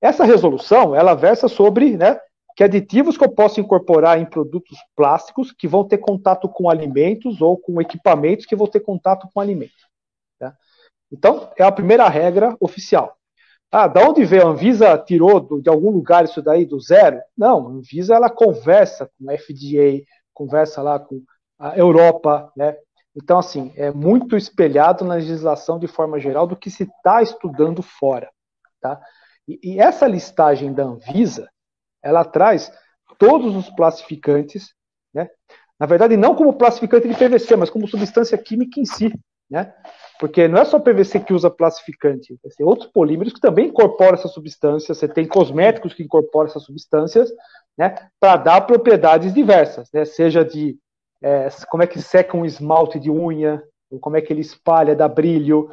Essa 0.00 0.24
resolução, 0.24 0.94
ela 0.94 1.14
versa 1.14 1.48
sobre 1.48 1.96
né, 1.96 2.20
que 2.56 2.62
aditivos 2.62 3.16
que 3.16 3.24
eu 3.24 3.30
posso 3.30 3.60
incorporar 3.60 4.20
em 4.20 4.26
produtos 4.26 4.78
plásticos 4.94 5.50
que 5.50 5.66
vão 5.66 5.82
ter 5.82 5.98
contato 5.98 6.48
com 6.48 6.70
alimentos 6.70 7.40
ou 7.40 7.56
com 7.56 7.80
equipamentos 7.80 8.46
que 8.46 8.54
vão 8.54 8.68
ter 8.68 8.80
contato 8.80 9.28
com 9.34 9.40
alimentos. 9.40 9.87
Então, 11.10 11.50
é 11.56 11.62
a 11.62 11.72
primeira 11.72 12.08
regra 12.08 12.56
oficial. 12.60 13.16
Ah, 13.70 13.86
da 13.86 14.00
onde 14.08 14.24
veio? 14.24 14.46
A 14.46 14.50
Anvisa 14.50 14.96
tirou 14.98 15.60
de 15.60 15.68
algum 15.68 15.90
lugar 15.90 16.24
isso 16.24 16.40
daí 16.40 16.64
do 16.64 16.80
zero? 16.80 17.20
Não, 17.36 17.66
a 17.66 17.70
Anvisa 17.70 18.14
ela 18.14 18.30
conversa 18.30 19.10
com 19.18 19.30
a 19.30 19.36
FDA, 19.36 20.04
conversa 20.32 20.80
lá 20.80 20.98
com 20.98 21.22
a 21.58 21.76
Europa, 21.76 22.50
né? 22.56 22.76
Então, 23.14 23.38
assim, 23.38 23.72
é 23.76 23.90
muito 23.90 24.36
espelhado 24.36 25.04
na 25.04 25.14
legislação 25.14 25.78
de 25.78 25.86
forma 25.86 26.20
geral 26.20 26.46
do 26.46 26.56
que 26.56 26.70
se 26.70 26.84
está 26.84 27.20
estudando 27.20 27.82
fora, 27.82 28.30
tá? 28.80 29.00
E, 29.46 29.58
e, 29.62 29.80
essa 29.80 30.06
listagem 30.06 30.72
da 30.72 30.84
Anvisa, 30.84 31.50
ela 32.02 32.24
traz 32.24 32.70
todos 33.18 33.56
os 33.56 33.68
plastificantes, 33.70 34.72
né? 35.12 35.28
Na 35.78 35.86
verdade, 35.86 36.16
não 36.16 36.34
como 36.34 36.54
plastificante 36.54 37.08
de 37.08 37.14
PVC, 37.14 37.56
mas 37.56 37.70
como 37.70 37.88
substância 37.88 38.38
química 38.38 38.80
em 38.80 38.84
si, 38.84 39.12
né? 39.50 39.74
Porque 40.18 40.48
não 40.48 40.58
é 40.58 40.64
só 40.64 40.78
PVC 40.78 41.20
que 41.20 41.32
usa 41.32 41.48
plastificante, 41.48 42.36
tem 42.56 42.66
outros 42.66 42.90
polímeros 42.90 43.32
que 43.32 43.40
também 43.40 43.66
incorporam 43.66 44.14
essa 44.14 44.28
substância, 44.28 44.94
você 44.94 45.06
tem 45.06 45.26
cosméticos 45.26 45.94
que 45.94 46.02
incorporam 46.02 46.48
essas 46.48 46.64
substâncias, 46.64 47.30
né, 47.76 47.94
para 48.18 48.36
dar 48.36 48.60
propriedades 48.62 49.32
diversas, 49.32 49.88
né, 49.92 50.04
seja 50.04 50.44
de 50.44 50.76
é, 51.22 51.48
como 51.70 51.82
é 51.82 51.86
que 51.86 52.02
seca 52.02 52.36
um 52.36 52.44
esmalte 52.44 52.98
de 52.98 53.10
unha, 53.10 53.62
como 54.00 54.16
é 54.16 54.20
que 54.20 54.32
ele 54.32 54.40
espalha, 54.40 54.94
dá 54.94 55.08
brilho, 55.08 55.70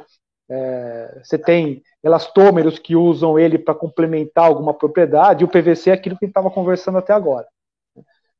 é, 0.48 1.20
você 1.22 1.36
tem 1.36 1.82
elastômeros 2.02 2.78
que 2.78 2.94
usam 2.94 3.38
ele 3.38 3.58
para 3.58 3.74
complementar 3.74 4.46
alguma 4.46 4.72
propriedade, 4.72 5.42
e 5.42 5.44
o 5.44 5.48
PVC 5.48 5.90
é 5.90 5.92
aquilo 5.94 6.16
que 6.16 6.24
a 6.24 6.26
gente 6.26 6.32
estava 6.32 6.50
conversando 6.50 6.98
até 6.98 7.12
agora. 7.12 7.46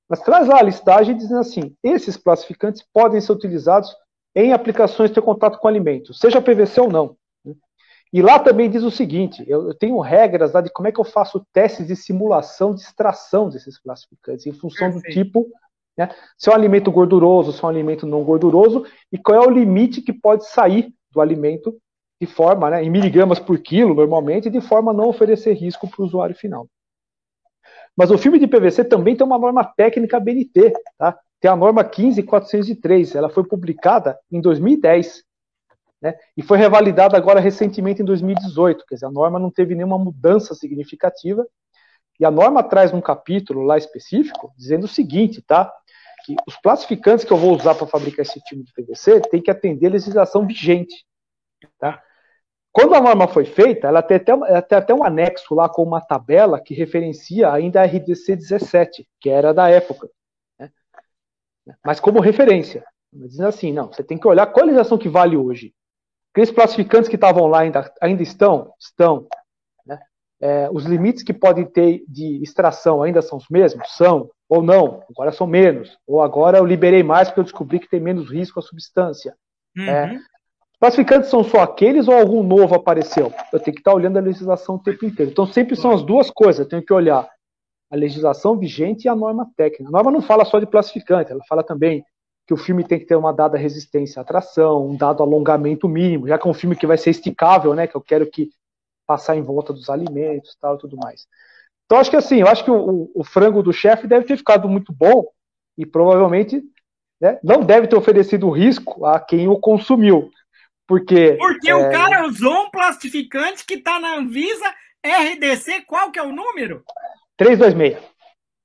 Mas 0.08 0.20
traz 0.20 0.46
lá 0.46 0.60
a 0.60 0.62
listagem 0.62 1.16
dizendo 1.16 1.40
assim: 1.40 1.74
esses 1.82 2.16
plastificantes 2.16 2.84
podem 2.92 3.20
ser 3.20 3.32
utilizados 3.32 3.92
em 4.36 4.52
aplicações 4.52 5.10
de 5.10 5.20
contato 5.20 5.58
com 5.58 5.66
alimentos, 5.66 6.20
seja 6.20 6.42
PVC 6.42 6.80
ou 6.80 6.90
não. 6.90 7.16
E 8.12 8.22
lá 8.22 8.38
também 8.38 8.70
diz 8.70 8.82
o 8.82 8.90
seguinte: 8.90 9.42
eu, 9.48 9.74
tenho 9.74 9.98
regras 9.98 10.52
lá 10.52 10.60
de 10.60 10.70
como 10.70 10.86
é 10.86 10.92
que 10.92 11.00
eu 11.00 11.04
faço 11.04 11.44
testes 11.52 11.86
de 11.86 11.96
simulação 11.96 12.74
de 12.74 12.82
extração 12.82 13.48
desses 13.48 13.80
plastificantes, 13.80 14.46
em 14.46 14.52
função 14.52 14.92
Perfeito. 14.92 15.06
do 15.06 15.12
tipo, 15.12 15.46
né, 15.96 16.10
se 16.36 16.50
é 16.50 16.52
um 16.52 16.54
alimento 16.54 16.92
gorduroso, 16.92 17.52
se 17.52 17.64
é 17.64 17.66
um 17.66 17.70
alimento 17.70 18.06
não 18.06 18.22
gorduroso, 18.22 18.86
e 19.10 19.18
qual 19.18 19.42
é 19.42 19.46
o 19.46 19.50
limite 19.50 20.02
que 20.02 20.12
pode 20.12 20.46
sair 20.46 20.92
do 21.10 21.20
alimento 21.20 21.76
de 22.20 22.26
forma, 22.26 22.70
né, 22.70 22.84
em 22.84 22.90
miligramas 22.90 23.38
por 23.38 23.58
quilo, 23.58 23.94
normalmente, 23.94 24.48
de 24.48 24.60
forma 24.60 24.92
a 24.92 24.94
não 24.94 25.08
oferecer 25.08 25.52
risco 25.54 25.88
para 25.88 26.02
o 26.02 26.04
usuário 26.04 26.34
final. 26.34 26.66
Mas 27.96 28.10
o 28.10 28.18
filme 28.18 28.38
de 28.38 28.46
PVC 28.46 28.84
também 28.84 29.16
tem 29.16 29.26
uma 29.26 29.38
norma 29.38 29.64
técnica 29.64 30.20
BNT, 30.20 30.72
tá? 30.98 31.18
Tem 31.46 31.52
a 31.52 31.54
norma 31.54 31.84
15403, 31.84 33.14
ela 33.14 33.30
foi 33.30 33.44
publicada 33.44 34.18
em 34.32 34.40
2010, 34.40 35.22
né? 36.02 36.16
E 36.36 36.42
foi 36.42 36.58
revalidada 36.58 37.16
agora 37.16 37.38
recentemente 37.38 38.02
em 38.02 38.04
2018, 38.04 38.84
quer 38.84 38.96
dizer, 38.96 39.06
a 39.06 39.12
norma 39.12 39.38
não 39.38 39.48
teve 39.48 39.72
nenhuma 39.76 39.96
mudança 39.96 40.56
significativa. 40.56 41.46
E 42.18 42.24
a 42.24 42.32
norma 42.32 42.64
traz 42.64 42.92
um 42.92 43.00
capítulo 43.00 43.62
lá 43.62 43.78
específico 43.78 44.52
dizendo 44.58 44.86
o 44.86 44.88
seguinte, 44.88 45.40
tá? 45.40 45.72
Que 46.24 46.34
os 46.48 46.56
classificantes 46.56 47.24
que 47.24 47.32
eu 47.32 47.36
vou 47.36 47.54
usar 47.54 47.76
para 47.76 47.86
fabricar 47.86 48.26
esse 48.26 48.40
tipo 48.40 48.64
de 48.64 48.72
PVC 48.72 49.20
tem 49.30 49.40
que 49.40 49.50
atender 49.52 49.86
a 49.86 49.90
legislação 49.90 50.44
vigente, 50.44 51.06
tá? 51.78 52.02
Quando 52.72 52.96
a 52.96 53.00
norma 53.00 53.28
foi 53.28 53.44
feita, 53.44 53.86
ela 53.86 54.02
tem 54.02 54.16
até, 54.16 54.32
ela 54.32 54.62
tem 54.62 54.78
até 54.78 54.92
um 54.92 55.04
anexo 55.04 55.54
lá 55.54 55.68
com 55.68 55.84
uma 55.84 56.00
tabela 56.00 56.60
que 56.60 56.74
referencia 56.74 57.52
ainda 57.52 57.82
a 57.82 57.84
RDC 57.84 58.34
17, 58.34 59.08
que 59.20 59.30
era 59.30 59.54
da 59.54 59.70
época 59.70 60.10
mas 61.84 62.00
como 62.00 62.20
referência. 62.20 62.84
Dizendo 63.12 63.48
assim, 63.48 63.72
não, 63.72 63.86
você 63.86 64.02
tem 64.02 64.18
que 64.18 64.26
olhar 64.26 64.46
qual 64.46 64.64
a 64.64 64.66
legislação 64.66 64.98
que 64.98 65.08
vale 65.08 65.36
hoje. 65.36 65.72
Aqueles 66.32 66.50
classificantes 66.50 67.08
que 67.08 67.14
estavam 67.14 67.46
lá 67.46 67.60
ainda, 67.60 67.90
ainda 68.00 68.22
estão? 68.22 68.72
Estão. 68.78 69.26
Né? 69.86 69.98
É, 70.40 70.68
os 70.70 70.84
limites 70.84 71.22
que 71.22 71.32
podem 71.32 71.64
ter 71.64 72.04
de 72.06 72.42
extração 72.42 73.02
ainda 73.02 73.22
são 73.22 73.38
os 73.38 73.48
mesmos? 73.48 73.96
São. 73.96 74.30
Ou 74.48 74.62
não, 74.62 75.02
agora 75.10 75.32
são 75.32 75.46
menos. 75.46 75.96
Ou 76.06 76.20
agora 76.20 76.58
eu 76.58 76.64
liberei 76.66 77.02
mais 77.02 77.28
porque 77.28 77.40
eu 77.40 77.44
descobri 77.44 77.80
que 77.80 77.88
tem 77.88 78.00
menos 78.00 78.30
risco 78.30 78.60
a 78.60 78.62
substância. 78.62 79.34
Uhum. 79.76 79.84
É, 79.84 80.18
classificantes 80.78 81.30
são 81.30 81.42
só 81.42 81.60
aqueles 81.60 82.06
ou 82.06 82.14
algum 82.14 82.42
novo 82.42 82.74
apareceu? 82.74 83.32
Eu 83.52 83.58
tenho 83.58 83.74
que 83.74 83.80
estar 83.80 83.94
olhando 83.94 84.18
a 84.18 84.22
legislação 84.22 84.76
o 84.76 84.82
tempo 84.82 85.06
inteiro. 85.06 85.30
Então 85.30 85.46
sempre 85.46 85.74
são 85.74 85.90
as 85.90 86.02
duas 86.02 86.30
coisas. 86.30 86.60
Eu 86.60 86.68
tenho 86.68 86.84
que 86.84 86.92
olhar 86.92 87.28
a 87.90 87.96
legislação 87.96 88.58
vigente 88.58 89.04
e 89.04 89.08
a 89.08 89.14
norma 89.14 89.50
técnica. 89.56 89.88
A 89.88 89.92
norma 89.92 90.10
não 90.10 90.22
fala 90.22 90.44
só 90.44 90.58
de 90.58 90.66
classificante, 90.66 91.30
ela 91.30 91.44
fala 91.48 91.62
também 91.62 92.04
que 92.46 92.54
o 92.54 92.56
filme 92.56 92.84
tem 92.84 92.98
que 92.98 93.06
ter 93.06 93.16
uma 93.16 93.32
dada 93.32 93.58
resistência 93.58 94.22
à 94.22 94.24
tração, 94.24 94.88
um 94.88 94.96
dado 94.96 95.22
alongamento 95.22 95.88
mínimo, 95.88 96.28
já 96.28 96.38
que 96.38 96.46
é 96.46 96.50
um 96.50 96.54
filme 96.54 96.76
que 96.76 96.86
vai 96.86 96.96
ser 96.96 97.10
esticável, 97.10 97.74
né, 97.74 97.86
que 97.86 97.96
eu 97.96 98.00
quero 98.00 98.28
que 98.30 98.50
passar 99.06 99.36
em 99.36 99.42
volta 99.42 99.72
dos 99.72 99.90
alimentos, 99.90 100.56
tal, 100.60 100.76
e 100.76 100.78
tudo 100.78 100.96
mais. 100.96 101.26
Então 101.84 101.98
acho 101.98 102.10
que 102.10 102.16
assim, 102.16 102.40
eu 102.40 102.48
acho 102.48 102.64
que 102.64 102.70
o, 102.70 103.10
o 103.14 103.24
frango 103.24 103.62
do 103.62 103.72
chefe 103.72 104.06
deve 104.06 104.26
ter 104.26 104.36
ficado 104.36 104.68
muito 104.68 104.92
bom 104.92 105.24
e 105.76 105.84
provavelmente 105.84 106.62
né, 107.20 107.38
não 107.42 107.60
deve 107.60 107.86
ter 107.86 107.96
oferecido 107.96 108.50
risco 108.50 109.04
a 109.06 109.18
quem 109.18 109.48
o 109.48 109.58
consumiu, 109.58 110.30
porque 110.86 111.36
porque 111.38 111.70
é... 111.70 111.74
o 111.74 111.90
cara 111.90 112.26
usou 112.26 112.66
um 112.66 112.70
plastificante 112.70 113.64
que 113.64 113.74
está 113.74 113.98
na 113.98 114.16
Anvisa 114.16 114.72
RDC, 115.04 115.82
qual 115.86 116.10
que 116.10 116.18
é 116.18 116.22
o 116.22 116.32
número? 116.32 116.84
326. 117.36 118.02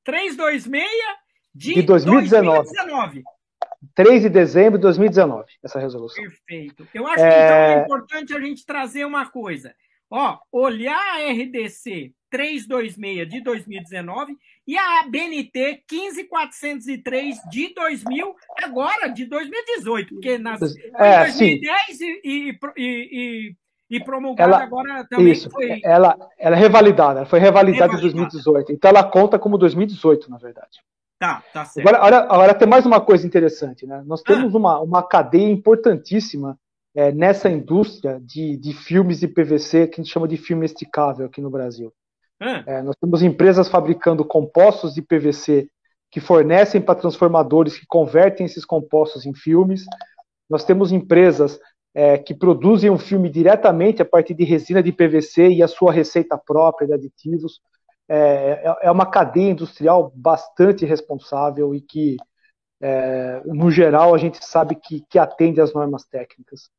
326 0.03 0.85
de, 1.53 1.73
de 1.75 1.81
2019. 1.83 2.63
2019. 2.63 3.23
3 3.95 4.21
de 4.21 4.29
dezembro 4.29 4.77
de 4.77 4.83
2019, 4.83 5.45
essa 5.63 5.79
resolução. 5.79 6.23
Perfeito. 6.23 6.87
Eu 6.93 7.07
acho 7.07 7.23
é... 7.23 7.29
que 7.29 7.35
então 7.35 7.55
é 7.55 7.83
importante 7.83 8.33
a 8.33 8.39
gente 8.39 8.65
trazer 8.65 9.05
uma 9.05 9.29
coisa. 9.29 9.73
Ó, 10.09 10.37
olhar 10.51 10.99
a 11.15 11.31
RDC 11.31 12.13
326 12.29 13.29
de 13.29 13.41
2019 13.41 14.37
e 14.67 14.77
a 14.77 15.03
BNT 15.07 15.83
15403 15.87 17.37
de 17.49 17.73
2000, 17.73 18.35
agora 18.61 19.07
de 19.07 19.25
2018, 19.25 20.13
porque 20.13 20.37
nas, 20.37 20.61
é, 20.97 21.25
2010 21.25 22.01
e, 22.01 22.21
e, 22.23 22.59
e, 22.77 23.55
e 23.91 24.01
promulgada 24.01 24.55
ela, 24.55 24.63
agora 24.63 25.05
também 25.09 25.33
isso, 25.33 25.49
foi. 25.49 25.81
Ela, 25.83 26.17
ela 26.39 26.55
é 26.55 26.59
revalidada, 26.59 27.19
ela 27.19 27.27
foi 27.27 27.39
revalidada 27.39 27.93
em 27.93 27.99
2018. 27.99 28.71
Então 28.71 28.89
ela 28.89 29.03
conta 29.03 29.37
como 29.37 29.57
2018, 29.57 30.31
na 30.31 30.37
verdade. 30.37 30.79
Tá, 31.19 31.43
tá 31.53 31.65
certo. 31.65 31.87
Agora, 31.87 31.97
agora, 31.97 32.33
agora 32.33 32.53
tem 32.53 32.67
mais 32.67 32.85
uma 32.85 33.01
coisa 33.01 33.27
interessante, 33.27 33.85
né? 33.85 34.01
Nós 34.07 34.21
temos 34.21 34.55
ah. 34.55 34.57
uma, 34.57 34.79
uma 34.79 35.03
cadeia 35.03 35.51
importantíssima 35.51 36.57
é, 36.95 37.11
nessa 37.11 37.49
indústria 37.49 38.19
de, 38.23 38.55
de 38.55 38.73
filmes 38.73 39.19
de 39.19 39.27
PVC 39.27 39.87
que 39.87 39.99
a 39.99 40.03
gente 40.03 40.11
chama 40.11 40.27
de 40.27 40.37
filme 40.37 40.65
esticável 40.65 41.25
aqui 41.25 41.41
no 41.41 41.49
Brasil. 41.49 41.93
Ah. 42.39 42.63
É, 42.65 42.81
nós 42.81 42.95
temos 42.95 43.21
empresas 43.21 43.67
fabricando 43.67 44.23
compostos 44.23 44.93
de 44.93 45.01
PVC 45.01 45.67
que 46.09 46.21
fornecem 46.21 46.81
para 46.81 46.99
transformadores 46.99 47.77
que 47.77 47.85
convertem 47.85 48.45
esses 48.45 48.63
compostos 48.63 49.25
em 49.25 49.33
filmes. 49.33 49.83
Nós 50.49 50.63
temos 50.63 50.91
empresas 50.91 51.59
é, 51.93 52.17
que 52.17 52.33
produzem 52.33 52.89
um 52.89 52.97
filme 52.97 53.29
diretamente 53.29 54.01
a 54.01 54.05
partir 54.05 54.33
de 54.33 54.43
resina 54.43 54.81
de 54.81 54.91
PVC 54.91 55.49
e 55.49 55.63
a 55.63 55.67
sua 55.67 55.91
receita 55.91 56.37
própria 56.37 56.87
de 56.87 56.93
aditivos. 56.93 57.61
É, 58.07 58.63
é, 58.65 58.75
é 58.83 58.91
uma 58.91 59.05
cadeia 59.05 59.51
industrial 59.51 60.11
bastante 60.15 60.85
responsável 60.85 61.73
e 61.75 61.81
que, 61.81 62.17
é, 62.81 63.41
no 63.45 63.69
geral, 63.69 64.13
a 64.13 64.17
gente 64.17 64.43
sabe 64.43 64.75
que, 64.75 65.01
que 65.09 65.19
atende 65.19 65.61
às 65.61 65.73
normas 65.73 66.05
técnicas. 66.05 66.69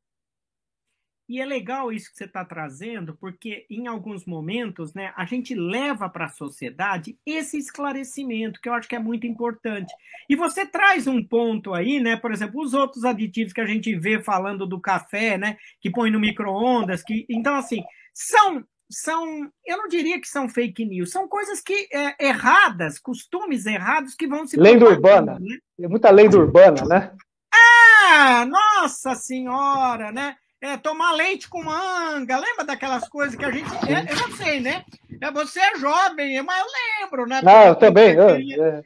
E 1.33 1.41
é 1.41 1.45
legal 1.47 1.91
isso 1.91 2.11
que 2.11 2.17
você 2.17 2.25
está 2.25 2.45
trazendo, 2.45 3.17
porque 3.19 3.65
em 3.67 3.87
alguns 3.87 4.23
momentos 4.23 4.93
né, 4.93 5.11
a 5.17 5.25
gente 5.25 5.55
leva 5.55 6.07
para 6.07 6.25
a 6.25 6.29
sociedade 6.29 7.17
esse 7.25 7.57
esclarecimento, 7.57 8.61
que 8.61 8.69
eu 8.69 8.73
acho 8.75 8.87
que 8.87 8.95
é 8.95 8.99
muito 8.99 9.25
importante. 9.25 9.91
E 10.29 10.35
você 10.35 10.63
traz 10.63 11.07
um 11.07 11.25
ponto 11.25 11.73
aí, 11.73 11.99
né? 11.99 12.15
Por 12.15 12.31
exemplo, 12.31 12.61
os 12.61 12.75
outros 12.75 13.03
aditivos 13.03 13.51
que 13.51 13.61
a 13.61 13.65
gente 13.65 13.95
vê 13.95 14.21
falando 14.21 14.67
do 14.67 14.79
café, 14.79 15.35
né? 15.35 15.57
Que 15.81 15.89
põe 15.89 16.11
no 16.11 16.19
micro-ondas, 16.19 17.01
que. 17.01 17.25
Então, 17.27 17.55
assim, 17.55 17.83
são. 18.13 18.63
São, 18.91 19.49
eu 19.65 19.77
não 19.77 19.87
diria 19.87 20.21
que 20.21 20.27
são 20.27 20.47
fake 20.47 20.85
news, 20.85 21.09
são 21.09 21.27
coisas 21.27 21.61
que 21.61 21.87
é, 21.91 22.27
erradas, 22.27 22.99
costumes 22.99 23.65
errados 23.65 24.13
que 24.13 24.27
vão 24.27 24.45
se. 24.45 24.55
Lenda 24.55 24.85
urbana. 24.85 25.39
Né? 25.39 25.57
É 25.81 25.87
muita 25.87 26.11
lenda 26.11 26.37
urbana, 26.37 26.85
né? 26.85 27.11
Ah, 27.51 28.45
nossa 28.45 29.15
senhora, 29.15 30.11
né? 30.11 30.35
É, 30.63 30.77
tomar 30.77 31.11
leite 31.11 31.49
com 31.49 31.61
manga. 31.61 32.37
Lembra 32.37 32.63
daquelas 32.63 33.07
coisas 33.09 33.35
que 33.35 33.43
a 33.43 33.51
gente. 33.51 33.69
É, 33.85 34.11
eu 34.11 34.15
não 34.15 34.35
sei, 34.37 34.61
né? 34.61 34.85
É, 35.21 35.29
você 35.29 35.59
é 35.59 35.75
jovem, 35.75 36.41
mas 36.41 36.59
eu 36.59 36.65
lembro, 37.01 37.27
né? 37.27 37.41
Não, 37.43 37.67
eu 37.67 37.75
também. 37.75 38.13
Eu, 38.13 38.29
é, 38.29 38.83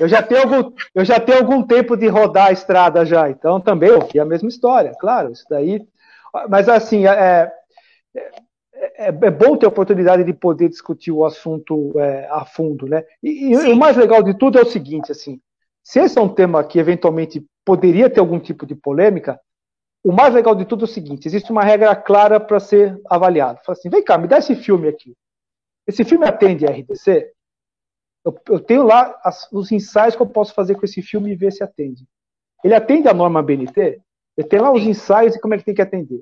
eu, 0.00 0.08
já 0.08 0.22
tenho 0.22 0.42
algum, 0.42 0.72
eu 0.92 1.04
já 1.04 1.20
tenho 1.20 1.38
algum 1.38 1.62
tempo 1.62 1.96
de 1.96 2.08
rodar 2.08 2.48
a 2.48 2.52
estrada 2.52 3.06
já, 3.06 3.30
então 3.30 3.60
também 3.60 3.90
eu 3.90 4.08
a 4.20 4.24
mesma 4.24 4.48
história, 4.48 4.92
claro, 4.98 5.30
isso 5.30 5.44
daí. 5.48 5.80
Mas 6.48 6.68
assim, 6.68 7.06
é, 7.06 7.52
é, 8.14 8.22
é, 8.96 9.06
é 9.06 9.30
bom 9.30 9.56
ter 9.56 9.66
a 9.66 9.68
oportunidade 9.68 10.24
de 10.24 10.32
poder 10.32 10.68
discutir 10.68 11.12
o 11.12 11.24
assunto 11.24 11.92
é, 11.98 12.26
a 12.28 12.44
fundo, 12.44 12.86
né? 12.86 13.04
E, 13.22 13.52
e 13.52 13.56
o 13.72 13.76
mais 13.76 13.96
legal 13.96 14.20
de 14.20 14.34
tudo 14.34 14.58
é 14.58 14.62
o 14.62 14.66
seguinte, 14.66 15.12
assim, 15.12 15.40
se 15.82 16.00
esse 16.00 16.18
é 16.18 16.20
um 16.20 16.28
tema 16.28 16.64
que 16.64 16.78
eventualmente 16.78 17.44
poderia 17.64 18.10
ter 18.10 18.18
algum 18.18 18.40
tipo 18.40 18.66
de 18.66 18.74
polêmica, 18.74 19.38
o 20.02 20.12
mais 20.12 20.34
legal 20.34 20.54
de 20.54 20.64
tudo 20.64 20.84
é 20.84 20.88
o 20.88 20.88
seguinte: 20.88 21.26
existe 21.26 21.50
uma 21.50 21.62
regra 21.62 21.94
clara 21.94 22.40
para 22.40 22.60
ser 22.60 23.00
avaliado. 23.06 23.60
Fala 23.64 23.78
assim, 23.78 23.90
vem 23.90 24.02
cá, 24.02 24.16
me 24.18 24.28
dá 24.28 24.38
esse 24.38 24.54
filme 24.54 24.88
aqui. 24.88 25.14
Esse 25.86 26.04
filme 26.04 26.26
atende 26.26 26.66
a 26.66 26.70
RDC? 26.70 27.32
eu, 28.24 28.38
eu 28.48 28.60
tenho 28.60 28.84
lá 28.84 29.18
as, 29.24 29.50
os 29.52 29.72
ensaios 29.72 30.14
que 30.14 30.22
eu 30.22 30.26
posso 30.26 30.54
fazer 30.54 30.74
com 30.74 30.84
esse 30.84 31.02
filme 31.02 31.32
e 31.32 31.36
ver 31.36 31.52
se 31.52 31.62
atende. 31.62 32.06
Ele 32.62 32.74
atende 32.74 33.08
a 33.08 33.14
norma 33.14 33.42
BNT? 33.42 34.00
Ele 34.36 34.48
tem 34.48 34.60
lá 34.60 34.70
os 34.72 34.82
ensaios 34.82 35.34
e 35.34 35.40
como 35.40 35.54
é 35.54 35.58
que 35.58 35.64
tem 35.64 35.74
que 35.74 35.82
atender. 35.82 36.20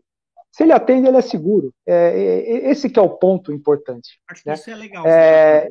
Se 0.53 0.63
ele 0.63 0.73
atende, 0.73 1.09
ele 1.09 1.17
é 1.17 1.23
seguro. 1.23 1.73
É, 1.87 1.95
é, 1.95 2.71
esse 2.71 2.89
que 2.89 2.99
é 2.99 3.03
o 3.03 3.11
ponto 3.11 3.53
importante. 3.53 4.21
Acho 4.29 4.43
que 4.43 4.49
né? 4.49 4.55
isso 4.55 4.71
é 4.71 4.75
legal. 4.75 5.07
É, 5.07 5.69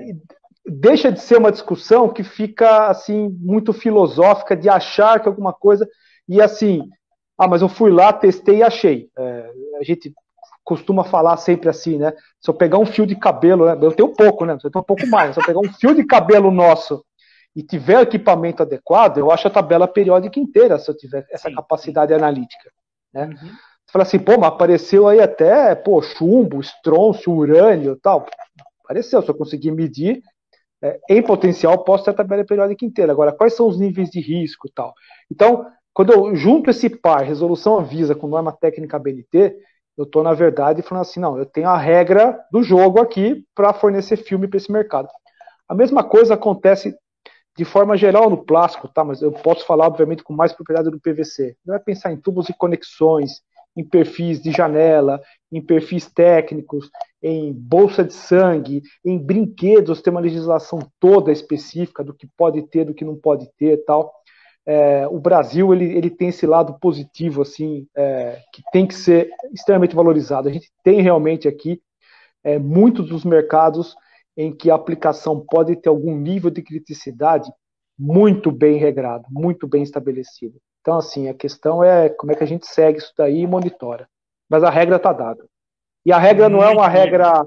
deixa 0.65 1.11
de 1.11 1.19
ser 1.19 1.37
uma 1.37 1.51
discussão 1.51 2.09
que 2.09 2.23
fica 2.23 2.87
assim 2.87 3.29
muito 3.39 3.73
filosófica 3.73 4.55
de 4.55 4.69
achar 4.69 5.21
que 5.21 5.27
alguma 5.27 5.53
coisa 5.53 5.89
e 6.27 6.41
assim, 6.41 6.89
ah, 7.37 7.47
mas 7.47 7.61
eu 7.61 7.69
fui 7.69 7.91
lá, 7.91 8.11
testei 8.11 8.57
e 8.57 8.63
achei. 8.63 9.09
É, 9.17 9.51
a 9.79 9.83
gente 9.83 10.13
costuma 10.63 11.03
falar 11.03 11.37
sempre 11.37 11.69
assim, 11.69 11.97
né? 11.97 12.11
Se 12.41 12.49
eu 12.49 12.53
pegar 12.53 12.77
um 12.77 12.85
fio 12.85 13.05
de 13.05 13.15
cabelo, 13.15 13.65
né? 13.65 13.77
eu 13.81 13.91
tenho 13.93 14.09
pouco, 14.13 14.43
né? 14.43 14.57
Eu 14.61 14.71
tenho 14.71 14.81
um 14.81 14.85
pouco 14.85 15.07
mais. 15.07 15.33
Se 15.33 15.39
eu 15.39 15.45
pegar 15.45 15.59
um 15.59 15.71
fio 15.73 15.95
de 15.95 16.03
cabelo 16.03 16.51
nosso 16.51 17.05
e 17.55 17.63
tiver 17.63 18.01
equipamento 18.01 18.63
adequado, 18.63 19.17
eu 19.17 19.31
acho 19.31 19.47
a 19.47 19.51
tabela 19.51 19.87
periódica 19.87 20.39
inteira 20.39 20.77
se 20.77 20.89
eu 20.89 20.97
tiver 20.97 21.25
essa 21.31 21.51
capacidade 21.51 22.13
analítica. 22.13 22.69
Né? 23.13 23.27
Uhum. 23.27 23.35
Você 23.37 23.91
fala 23.93 24.03
assim, 24.03 24.19
pô, 24.19 24.37
mas 24.37 24.49
apareceu 24.49 25.07
aí 25.07 25.21
até 25.21 25.73
pô, 25.73 26.01
chumbo, 26.01 26.59
estrôncio, 26.59 27.31
urânio 27.31 27.95
tal. 27.95 28.25
Apareceu, 28.83 29.21
se 29.21 29.29
eu 29.29 29.35
conseguir 29.35 29.71
medir, 29.71 30.21
é, 30.81 30.99
em 31.09 31.21
potencial, 31.21 31.83
posso 31.83 32.03
ter 32.03 32.11
a 32.11 32.15
tabela 32.15 32.45
periódica 32.45 32.85
inteira. 32.85 33.11
Agora, 33.11 33.31
quais 33.31 33.55
são 33.55 33.67
os 33.67 33.79
níveis 33.79 34.09
de 34.09 34.19
risco 34.19 34.69
tal? 34.73 34.93
Então, 35.31 35.65
quando 35.97 36.13
eu 36.13 36.35
junto 36.35 36.69
esse 36.69 36.91
par, 36.91 37.23
resolução 37.23 37.79
avisa 37.79 38.13
com 38.13 38.27
norma 38.27 38.51
técnica 38.51 38.99
BNT, 38.99 39.57
eu 39.97 40.03
estou, 40.03 40.21
na 40.21 40.31
verdade, 40.31 40.83
falando 40.83 41.01
assim, 41.01 41.19
não, 41.19 41.39
eu 41.39 41.45
tenho 41.47 41.67
a 41.67 41.75
regra 41.75 42.39
do 42.51 42.61
jogo 42.61 43.01
aqui 43.01 43.43
para 43.55 43.73
fornecer 43.73 44.15
filme 44.17 44.47
para 44.47 44.57
esse 44.57 44.71
mercado. 44.71 45.09
A 45.67 45.73
mesma 45.73 46.03
coisa 46.03 46.35
acontece 46.35 46.95
de 47.57 47.65
forma 47.65 47.97
geral 47.97 48.29
no 48.29 48.37
plástico, 48.37 48.87
tá? 48.87 49.03
Mas 49.03 49.23
eu 49.23 49.31
posso 49.31 49.65
falar, 49.65 49.87
obviamente, 49.87 50.21
com 50.21 50.33
mais 50.33 50.53
propriedade 50.53 50.91
do 50.91 50.99
PVC. 50.99 51.57
Não 51.65 51.73
é 51.73 51.79
pensar 51.79 52.11
em 52.11 52.17
tubos 52.17 52.47
e 52.47 52.53
conexões, 52.53 53.41
em 53.75 53.83
perfis 53.83 54.39
de 54.39 54.51
janela, 54.51 55.19
em 55.51 55.59
perfis 55.59 56.05
técnicos, 56.05 56.91
em 57.23 57.51
bolsa 57.51 58.03
de 58.03 58.13
sangue, 58.13 58.83
em 59.03 59.17
brinquedos, 59.17 59.99
tem 60.03 60.11
uma 60.11 60.21
legislação 60.21 60.77
toda 60.99 61.31
específica 61.31 62.03
do 62.03 62.13
que 62.13 62.27
pode 62.37 62.61
ter, 62.67 62.85
do 62.85 62.93
que 62.93 63.03
não 63.03 63.15
pode 63.15 63.49
ter, 63.57 63.83
tal. 63.83 64.13
É, 64.69 65.07
o 65.07 65.17
Brasil 65.17 65.73
ele, 65.73 65.85
ele 65.97 66.09
tem 66.09 66.27
esse 66.27 66.45
lado 66.45 66.77
positivo 66.77 67.41
assim 67.41 67.87
é, 67.95 68.41
que 68.51 68.61
tem 68.69 68.85
que 68.85 68.93
ser 68.93 69.29
extremamente 69.53 69.95
valorizado. 69.95 70.49
A 70.49 70.51
gente 70.51 70.69
tem 70.83 71.01
realmente 71.01 71.47
aqui 71.47 71.81
é, 72.43 72.59
muitos 72.59 73.07
dos 73.07 73.23
mercados 73.23 73.95
em 74.35 74.53
que 74.53 74.69
a 74.69 74.75
aplicação 74.75 75.39
pode 75.49 75.75
ter 75.77 75.87
algum 75.87 76.17
nível 76.17 76.49
de 76.49 76.61
criticidade 76.61 77.49
muito 77.97 78.51
bem 78.51 78.77
regrado, 78.77 79.25
muito 79.31 79.65
bem 79.67 79.83
estabelecido. 79.83 80.59
Então, 80.81 80.97
assim, 80.97 81.29
a 81.29 81.33
questão 81.33 81.83
é 81.83 82.09
como 82.09 82.33
é 82.33 82.35
que 82.35 82.43
a 82.43 82.47
gente 82.47 82.67
segue 82.67 82.99
isso 82.99 83.13
daí 83.17 83.39
e 83.39 83.47
monitora. 83.47 84.07
Mas 84.49 84.63
a 84.63 84.69
regra 84.69 84.97
está 84.97 85.11
dada. 85.11 85.45
E 86.05 86.11
a 86.11 86.17
regra 86.17 86.47
não 86.47 86.61
é 86.61 86.69
uma 86.69 86.87
regra, 86.87 87.45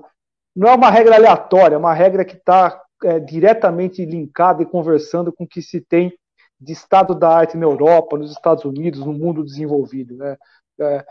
não 0.56 0.68
é 0.68 0.74
uma 0.74 0.90
regra 0.90 1.16
aleatória, 1.16 1.74
é 1.74 1.78
uma 1.78 1.94
regra 1.94 2.24
que 2.24 2.36
está 2.36 2.82
é, 3.04 3.18
diretamente 3.20 4.04
linkada 4.04 4.62
e 4.62 4.66
conversando 4.66 5.32
com 5.32 5.44
o 5.44 5.48
que 5.48 5.62
se 5.62 5.80
tem 5.80 6.12
de 6.61 6.72
estado 6.72 7.14
da 7.14 7.28
arte 7.28 7.56
na 7.56 7.66
Europa, 7.66 8.18
nos 8.18 8.30
Estados 8.30 8.64
Unidos, 8.64 9.00
no 9.00 9.12
mundo 9.12 9.44
desenvolvido. 9.44 10.16
Né? 10.16 10.36
É, 10.80 11.06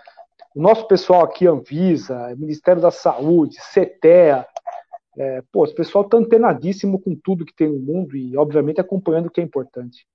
o 0.56 0.62
nosso 0.62 0.88
pessoal 0.88 1.24
aqui, 1.24 1.48
Anvisa, 1.48 2.36
Ministério 2.38 2.82
da 2.82 2.92
Saúde, 2.92 3.58
CETEA, 3.60 4.46
é, 5.18 5.44
pô, 5.52 5.66
o 5.66 5.76
pessoal 5.76 6.06
está 6.06 6.18
antenadíssimo 6.18 7.00
com 7.00 7.16
tudo 7.16 7.46
que 7.46 7.54
tem 7.54 7.68
no 7.68 7.80
mundo 7.80 8.16
e, 8.16 8.38
obviamente, 8.38 8.80
acompanhando 8.80 9.26
o 9.28 9.32
que 9.32 9.42
é 9.42 9.44
importante. 9.44 10.06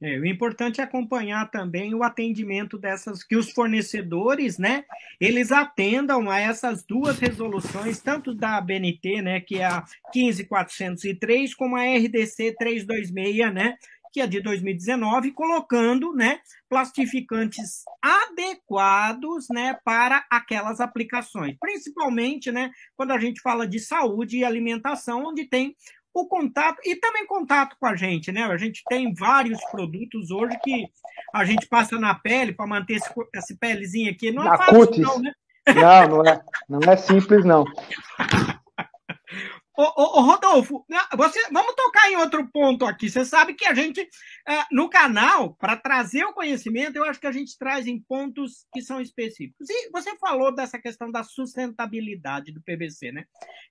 É, 0.00 0.18
o 0.18 0.26
importante 0.26 0.78
é 0.78 0.84
acompanhar 0.84 1.50
também 1.50 1.94
o 1.94 2.02
atendimento 2.02 2.76
dessas, 2.76 3.24
que 3.24 3.34
os 3.34 3.50
fornecedores, 3.50 4.58
né, 4.58 4.84
eles 5.18 5.50
atendam 5.50 6.28
a 6.28 6.38
essas 6.38 6.84
duas 6.84 7.18
resoluções, 7.18 7.98
tanto 7.98 8.34
da 8.34 8.60
BNT, 8.60 9.22
né, 9.22 9.40
que 9.40 9.56
é 9.58 9.64
a 9.64 9.84
15403, 10.12 11.54
como 11.54 11.76
a 11.76 11.82
RDC 11.82 12.56
326, 12.58 13.54
né, 13.54 13.74
que 14.16 14.20
é 14.22 14.26
de 14.26 14.40
2019, 14.40 15.32
colocando 15.32 16.14
né, 16.14 16.40
plastificantes 16.70 17.84
adequados 18.00 19.46
né, 19.50 19.78
para 19.84 20.24
aquelas 20.30 20.80
aplicações, 20.80 21.54
principalmente 21.60 22.50
né, 22.50 22.70
quando 22.96 23.10
a 23.10 23.18
gente 23.18 23.42
fala 23.42 23.68
de 23.68 23.78
saúde 23.78 24.38
e 24.38 24.44
alimentação, 24.44 25.26
onde 25.26 25.44
tem 25.44 25.76
o 26.14 26.26
contato 26.26 26.80
e 26.82 26.96
também 26.96 27.26
contato 27.26 27.76
com 27.78 27.84
a 27.84 27.94
gente, 27.94 28.32
né? 28.32 28.44
A 28.44 28.56
gente 28.56 28.82
tem 28.88 29.12
vários 29.12 29.62
produtos 29.70 30.30
hoje 30.30 30.58
que 30.64 30.88
a 31.34 31.44
gente 31.44 31.66
passa 31.66 31.98
na 31.98 32.14
pele 32.14 32.54
para 32.54 32.66
manter 32.66 32.94
esse, 32.94 33.10
esse 33.34 33.54
pelezinho 33.58 34.10
aqui. 34.10 34.32
Não 34.32 34.50
é 34.50 34.56
fácil, 34.56 34.96
não, 34.96 35.20
né? 35.20 35.34
Não, 35.68 36.08
não 36.08 36.24
é, 36.24 36.40
não 36.70 36.80
é 36.90 36.96
simples, 36.96 37.44
não. 37.44 37.66
Ô, 39.76 39.82
ô, 39.82 40.18
ô, 40.18 40.20
Rodolfo, 40.22 40.86
você, 41.16 41.38
vamos 41.52 41.74
tocar 41.74 42.10
em 42.10 42.16
outro 42.16 42.48
ponto 42.50 42.86
aqui. 42.86 43.10
Você 43.10 43.26
sabe 43.26 43.52
que 43.52 43.66
a 43.66 43.74
gente, 43.74 44.00
uh, 44.00 44.64
no 44.72 44.88
canal, 44.88 45.54
para 45.54 45.76
trazer 45.76 46.24
o 46.24 46.32
conhecimento, 46.32 46.96
eu 46.96 47.04
acho 47.04 47.20
que 47.20 47.26
a 47.26 47.32
gente 47.32 47.58
traz 47.58 47.86
em 47.86 48.00
pontos 48.00 48.66
que 48.72 48.80
são 48.80 49.02
específicos. 49.02 49.68
E 49.68 49.90
você 49.90 50.16
falou 50.16 50.54
dessa 50.54 50.78
questão 50.78 51.12
da 51.12 51.22
sustentabilidade 51.22 52.52
do 52.52 52.62
PVC, 52.62 53.12
né? 53.12 53.24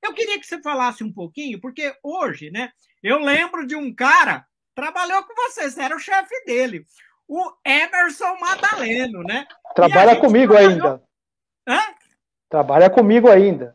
Eu 0.03 0.13
queria 0.13 0.39
que 0.39 0.45
você 0.45 0.61
falasse 0.61 1.03
um 1.03 1.11
pouquinho, 1.11 1.59
porque 1.59 1.91
hoje, 2.03 2.51
né, 2.51 2.69
eu 3.01 3.17
lembro 3.17 3.65
de 3.65 3.75
um 3.75 3.93
cara, 3.93 4.45
trabalhou 4.75 5.23
com 5.23 5.33
você, 5.33 5.71
você 5.71 5.81
era 5.81 5.95
o 5.95 5.99
chefe 5.99 6.45
dele, 6.45 6.85
o 7.27 7.51
Emerson 7.65 8.37
Madaleno, 8.39 9.23
né? 9.23 9.47
Trabalha 9.73 10.15
comigo 10.17 10.53
trabalhou... 10.53 10.71
ainda. 10.71 11.03
Hã? 11.67 11.95
Trabalha 12.47 12.89
comigo 12.91 13.27
ainda. 13.27 13.74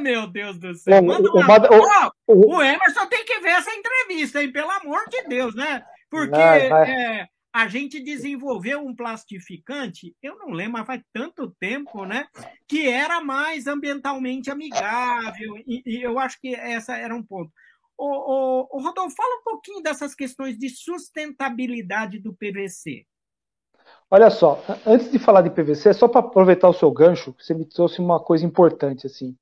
Meu 0.00 0.26
Deus 0.26 0.58
do 0.58 0.74
céu! 0.74 1.02
O, 1.02 2.32
o, 2.32 2.34
o, 2.34 2.56
o, 2.56 2.62
Emerson 2.62 3.06
tem 3.06 3.24
que 3.24 3.40
ver 3.40 3.50
essa 3.50 3.70
entrevista, 3.74 4.42
hein? 4.42 4.52
Pelo 4.52 4.70
amor 4.70 5.02
de 5.08 5.22
Deus, 5.24 5.54
né? 5.54 5.84
Porque 6.10 6.30
vai, 6.30 6.68
vai. 6.68 6.90
É, 6.90 7.28
a 7.52 7.66
gente 7.66 8.00
desenvolveu 8.00 8.80
um 8.80 8.94
plastificante, 8.94 10.14
eu 10.22 10.38
não 10.38 10.50
lembro, 10.50 10.74
mas 10.74 10.86
faz 10.86 11.02
tanto 11.12 11.50
tempo, 11.58 12.04
né? 12.04 12.26
Que 12.68 12.88
era 12.88 13.20
mais 13.20 13.66
ambientalmente 13.66 14.50
amigável, 14.50 15.56
e, 15.66 15.82
e 15.84 16.02
eu 16.02 16.18
acho 16.18 16.40
que 16.40 16.54
essa 16.54 16.96
era 16.96 17.14
um 17.14 17.22
ponto. 17.22 17.50
O, 17.98 18.06
o, 18.06 18.78
o 18.78 18.82
Rodolfo, 18.82 19.14
fala 19.14 19.40
um 19.40 19.44
pouquinho 19.44 19.82
dessas 19.82 20.14
questões 20.14 20.56
de 20.56 20.70
sustentabilidade 20.70 22.18
do 22.18 22.32
PVC. 22.32 23.04
Olha 24.10 24.30
só, 24.30 24.64
antes 24.86 25.10
de 25.10 25.18
falar 25.18 25.42
de 25.42 25.50
PVC, 25.50 25.92
só 25.92 26.08
para 26.08 26.20
aproveitar 26.20 26.68
o 26.68 26.72
seu 26.72 26.90
gancho, 26.90 27.34
você 27.38 27.52
me 27.52 27.64
trouxe 27.64 28.00
uma 28.00 28.18
coisa 28.18 28.46
importante 28.46 29.06
assim. 29.06 29.36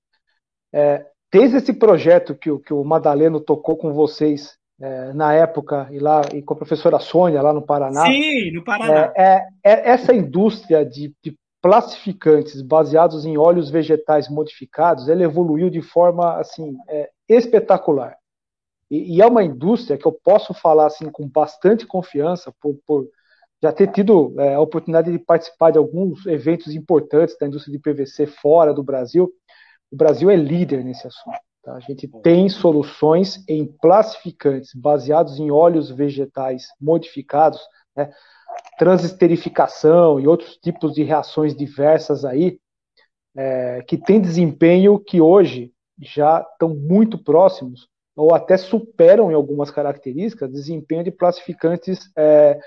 É, 0.73 1.07
desde 1.33 1.57
esse 1.59 1.73
projeto 1.73 2.35
que, 2.35 2.51
o, 2.51 2.59
que 2.59 2.73
o 2.73 2.85
Madaleno 2.85 3.41
tocou 3.41 3.77
com 3.77 3.93
vocês 3.93 4.57
é, 4.81 5.13
na 5.13 5.35
época 5.35 5.89
e 5.91 5.99
lá 5.99 6.23
e 6.33 6.43
com 6.43 6.55
a 6.55 6.57
professora 6.57 6.99
Sônia 6.99 7.43
lá 7.43 7.53
no 7.53 7.63
Paraná. 7.63 8.07
Sim, 8.07 8.53
no 8.53 8.65
Paraná. 8.65 9.13
É, 9.17 9.47
é, 9.65 9.73
é 9.73 9.91
essa 9.91 10.15
indústria 10.15 10.85
de, 10.85 11.13
de, 11.23 11.37
plastificantes 11.61 12.63
baseados 12.63 13.25
em 13.25 13.37
óleos 13.37 13.69
vegetais 13.69 14.29
modificados, 14.29 15.09
ela 15.09 15.25
evoluiu 15.25 15.69
de 15.69 15.83
forma 15.83 16.39
assim 16.39 16.77
é, 16.89 17.11
espetacular. 17.29 18.17
E, 18.89 19.17
e, 19.17 19.21
é 19.21 19.27
uma 19.27 19.43
indústria 19.43 19.99
que 19.99 20.07
eu 20.07 20.13
posso 20.13 20.55
falar 20.55 20.87
assim 20.87 21.11
com 21.11 21.29
bastante 21.29 21.85
confiança 21.85 22.55
por, 22.61 22.79
por 22.87 23.09
já 23.61 23.73
ter 23.73 23.89
tido 23.89 24.35
é, 24.41 24.55
a 24.55 24.61
oportunidade 24.61 25.11
de 25.11 25.19
participar 25.19 25.73
de 25.73 25.79
alguns 25.79 26.25
eventos 26.27 26.75
importantes 26.75 27.37
da 27.39 27.49
indústria 27.49 27.77
de 27.77 27.83
PVC 27.83 28.27
fora 28.27 28.73
do 28.73 28.85
Brasil 28.85 29.29
o 29.91 29.97
Brasil 29.97 30.31
é 30.31 30.37
líder 30.37 30.85
nesse 30.85 31.07
assunto. 31.07 31.39
Tá? 31.63 31.75
A 31.75 31.81
gente 31.81 32.09
tem 32.23 32.49
soluções 32.49 33.43
em 33.49 33.67
plastificantes 33.67 34.73
baseados 34.75 35.39
em 35.39 35.51
óleos 35.51 35.91
vegetais 35.91 36.67
modificados, 36.81 37.61
né? 37.97 38.11
transesterificação 38.79 40.21
e 40.21 40.27
outros 40.27 40.57
tipos 40.57 40.95
de 40.95 41.03
reações 41.03 41.55
diversas 41.55 42.25
aí, 42.25 42.59
é, 43.37 43.83
que 43.87 43.97
tem 43.97 44.21
desempenho 44.21 44.99
que 44.99 45.21
hoje 45.21 45.73
já 46.01 46.41
estão 46.53 46.75
muito 46.75 47.23
próximos 47.23 47.89
ou 48.17 48.35
até 48.35 48.57
superam 48.57 49.31
em 49.31 49.35
algumas 49.35 49.71
características 49.71 50.51
desempenho 50.51 51.05
de 51.05 51.11
plastificantes 51.11 52.11
é, 52.17 52.59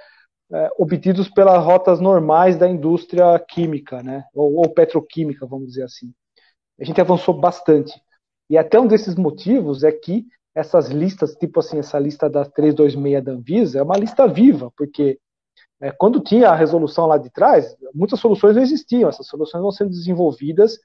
é, 0.53 0.69
obtidos 0.77 1.29
pelas 1.29 1.63
rotas 1.63 1.99
normais 1.99 2.57
da 2.57 2.69
indústria 2.69 3.37
química, 3.39 4.01
né, 4.03 4.23
ou, 4.33 4.55
ou 4.55 4.69
petroquímica, 4.69 5.45
vamos 5.45 5.67
dizer 5.67 5.83
assim 5.83 6.13
a 6.81 6.83
gente 6.83 6.99
avançou 6.99 7.33
bastante. 7.33 8.01
E 8.49 8.57
até 8.57 8.79
um 8.79 8.87
desses 8.87 9.15
motivos 9.15 9.83
é 9.83 9.91
que 9.91 10.25
essas 10.53 10.89
listas, 10.89 11.35
tipo 11.35 11.59
assim, 11.59 11.77
essa 11.77 11.97
lista 11.99 12.29
da 12.29 12.43
326 12.43 13.23
da 13.23 13.31
Anvisa, 13.31 13.79
é 13.79 13.83
uma 13.83 13.97
lista 13.97 14.27
viva, 14.27 14.71
porque 14.75 15.19
é, 15.79 15.91
quando 15.91 16.19
tinha 16.19 16.49
a 16.49 16.55
resolução 16.55 17.05
lá 17.05 17.17
de 17.17 17.29
trás, 17.29 17.75
muitas 17.93 18.19
soluções 18.19 18.55
não 18.55 18.61
existiam, 18.61 19.09
essas 19.09 19.27
soluções 19.27 19.61
vão 19.61 19.71
sendo 19.71 19.91
desenvolvidas 19.91 20.77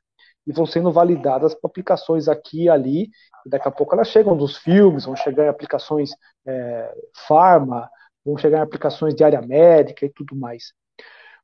e 0.47 0.53
vão 0.53 0.65
sendo 0.65 0.93
validadas 0.93 1.55
para 1.55 1.69
aplicações 1.69 2.29
aqui 2.29 2.65
e 2.65 2.69
ali, 2.69 3.11
e 3.45 3.51
daqui 3.51 3.67
a 3.67 3.71
pouco 3.71 3.95
elas 3.95 4.09
chegam 4.09 4.35
nos 4.35 4.57
filmes, 4.57 5.07
vão 5.07 5.17
chegar 5.17 5.47
em 5.47 5.49
aplicações 5.49 6.11
é, 6.47 6.95
farma, 7.27 7.91
vão 8.25 8.37
chegar 8.37 8.59
em 8.59 8.63
aplicações 8.63 9.15
de 9.15 9.25
área 9.25 9.43
médica 9.43 10.07
e 10.07 10.11
tudo 10.11 10.37
mais. 10.37 10.73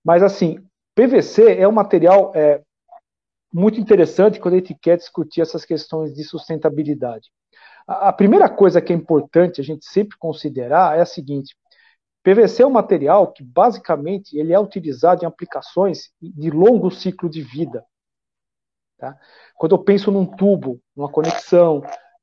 Mas 0.05 0.23
assim, 0.23 0.65
PVC 0.95 1.57
é 1.59 1.67
um 1.67 1.73
material 1.73 2.33
é, 2.35 2.63
muito 3.53 3.81
interessante 3.81 4.41
quando 4.41 4.55
a 4.55 4.59
gente 4.59 4.75
quer 4.75 4.97
discutir 4.97 5.41
essas 5.43 5.65
questões 5.65 6.15
de 6.15 6.25
sustentabilidade. 6.25 7.31
A, 7.87 8.13
primeira 8.13 8.49
coisa 8.49 8.81
que 8.81 8.93
é 8.93 8.97
importante 8.97 9.61
a 9.61 9.65
gente 9.65 9.85
sempre 9.85 10.17
considerar 10.17 10.97
é 10.97 11.03
a 11.03 11.07
seguinte: 11.07 11.57
PVC 12.23 12.63
é 12.63 12.67
um 12.67 12.71
material 12.71 13.33
que 13.33 13.43
basicamente 13.43 14.37
ele 14.39 14.53
é 14.53 14.59
utilizado 14.59 15.25
em 15.25 15.27
aplicações 15.27 16.11
de 16.21 16.51
longo 16.51 16.91
ciclo 16.91 17.29
de 17.29 17.43
vida. 17.43 17.85
Tá? 18.99 19.19
Quando 19.57 19.75
eu 19.75 19.83
penso 19.83 20.11
num 20.11 20.25
tubo, 20.25 20.81
numa 20.95 21.11
conexão, 21.11 21.83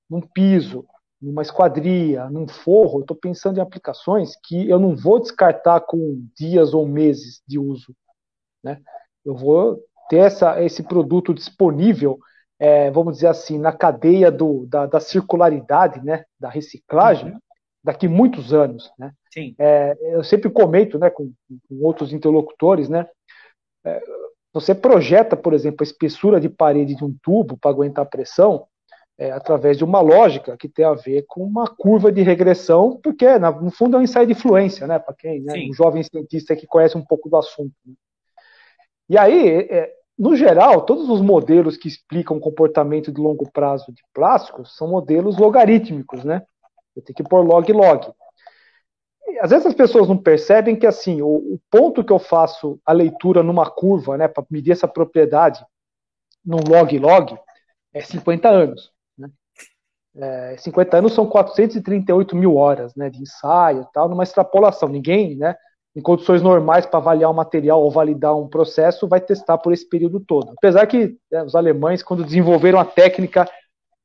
num 0.10 0.22
piso, 0.22 0.88
numa 1.22 1.42
esquadria, 1.42 2.30
num 2.30 2.48
forro, 2.48 3.00
eu 3.00 3.02
estou 3.02 3.18
pensando 3.18 3.58
em 3.58 3.62
aplicações 3.62 4.36
que 4.46 4.70
eu 4.70 4.80
não 4.80 4.96
vou 4.96 5.20
descartar 5.20 5.82
com 5.82 6.26
dias 6.34 6.74
ou 6.74 6.88
meses 6.88 7.42
de 7.46 7.60
uso. 7.60 7.94
Né? 8.64 8.82
Eu 9.26 9.36
vou 9.36 9.84
ter 10.10 10.18
essa, 10.18 10.62
esse 10.62 10.84
produto 10.84 11.34
disponível, 11.34 12.20
é, 12.60 12.90
vamos 12.92 13.16
dizer 13.16 13.28
assim, 13.28 13.58
na 13.58 13.72
cadeia 13.72 14.32
do, 14.32 14.66
da, 14.66 14.86
da 14.86 15.00
circularidade, 15.00 16.04
né, 16.04 16.26
da 16.38 16.50
reciclagem, 16.50 17.32
uhum. 17.32 17.40
daqui 17.84 18.08
muitos 18.08 18.54
anos. 18.54 18.92
Né? 18.98 19.14
É, 19.58 19.96
eu 20.02 20.24
sempre 20.24 20.50
comento 20.50 20.98
né, 20.98 21.10
com, 21.10 21.32
com 21.48 21.76
outros 21.82 22.12
interlocutores, 22.12 22.90
né, 22.90 23.08
é, 23.86 24.02
você 24.52 24.74
projeta, 24.74 25.38
por 25.38 25.54
exemplo, 25.54 25.78
a 25.82 25.84
espessura 25.84 26.40
de 26.42 26.50
parede 26.50 26.96
de 26.96 27.06
um 27.06 27.16
tubo 27.22 27.56
para 27.56 27.70
aguentar 27.70 28.06
pressão 28.08 28.66
é, 29.16 29.32
através 29.32 29.78
de 29.78 29.84
uma 29.84 30.02
lógica 30.02 30.58
que 30.58 30.68
tem 30.68 30.84
a 30.84 30.94
ver 30.94 31.24
com 31.28 31.44
uma 31.44 31.68
curva 31.68 32.12
de 32.12 32.24
regressão, 32.24 33.00
porque 33.04 33.28
no 33.38 33.70
fundo 33.70 33.96
é 33.96 34.00
um 34.00 34.04
ensaio 34.04 34.26
de 34.26 34.34
fluência, 34.34 34.88
né, 34.88 34.98
para 34.98 35.14
quem, 35.14 35.42
né, 35.42 35.54
um 35.70 35.74
jovem 35.74 36.02
cientista 36.02 36.56
que 36.56 36.66
conhece 36.66 36.98
um 36.98 37.06
pouco 37.06 37.30
do 37.30 37.38
assunto. 37.38 37.74
Né? 37.86 37.94
E 39.10 39.18
aí, 39.18 39.50
é, 39.70 39.92
no 40.20 40.36
geral, 40.36 40.82
todos 40.82 41.10
os 41.10 41.22
modelos 41.22 41.78
que 41.78 41.88
explicam 41.88 42.36
o 42.36 42.42
comportamento 42.42 43.10
de 43.10 43.22
longo 43.22 43.50
prazo 43.50 43.90
de 43.94 44.04
plásticos 44.14 44.76
são 44.76 44.90
modelos 44.90 45.38
logarítmicos, 45.38 46.26
né? 46.26 46.44
Eu 46.94 47.02
tenho 47.02 47.16
que 47.16 47.24
pôr 47.24 47.40
log 47.40 47.72
log. 47.72 48.12
Às 49.40 49.52
vezes 49.52 49.66
as 49.66 49.74
pessoas 49.74 50.10
não 50.10 50.18
percebem 50.18 50.76
que 50.76 50.86
assim, 50.86 51.22
o, 51.22 51.28
o 51.28 51.60
ponto 51.72 52.04
que 52.04 52.12
eu 52.12 52.20
faço 52.20 52.82
a 52.86 52.92
leitura 52.92 53.42
numa 53.42 53.72
curva, 53.72 54.18
né, 54.18 54.28
para 54.28 54.44
medir 54.50 54.74
essa 54.74 54.90
propriedade 54.90 55.66
num 56.46 56.60
log 56.68 57.00
log 57.00 57.40
é 57.94 58.02
50 58.02 58.50
anos. 58.50 58.92
Né? 59.18 59.30
É, 60.18 60.58
50 60.58 60.98
anos 60.98 61.14
são 61.14 61.28
438 61.28 62.36
mil 62.36 62.58
horas 62.58 62.94
né, 62.94 63.10
de 63.10 63.22
ensaio 63.22 63.88
tal, 63.94 64.10
numa 64.10 64.24
extrapolação. 64.24 64.90
Ninguém, 64.90 65.38
né? 65.38 65.56
Em 66.00 66.02
condições 66.02 66.42
normais 66.42 66.86
para 66.86 66.98
avaliar 66.98 67.30
um 67.30 67.34
material 67.34 67.84
ou 67.84 67.92
validar 67.92 68.34
um 68.38 68.48
processo, 68.48 69.06
vai 69.06 69.20
testar 69.20 69.58
por 69.58 69.74
esse 69.74 69.88
período 69.88 70.22
todo. 70.22 70.54
Apesar 70.58 70.88
que 70.88 71.18
né, 71.30 71.44
os 71.44 71.56
alemães, 71.56 72.02
quando 72.02 72.24
desenvolveram 72.24 72.80
a 72.80 72.86
técnica 72.86 73.46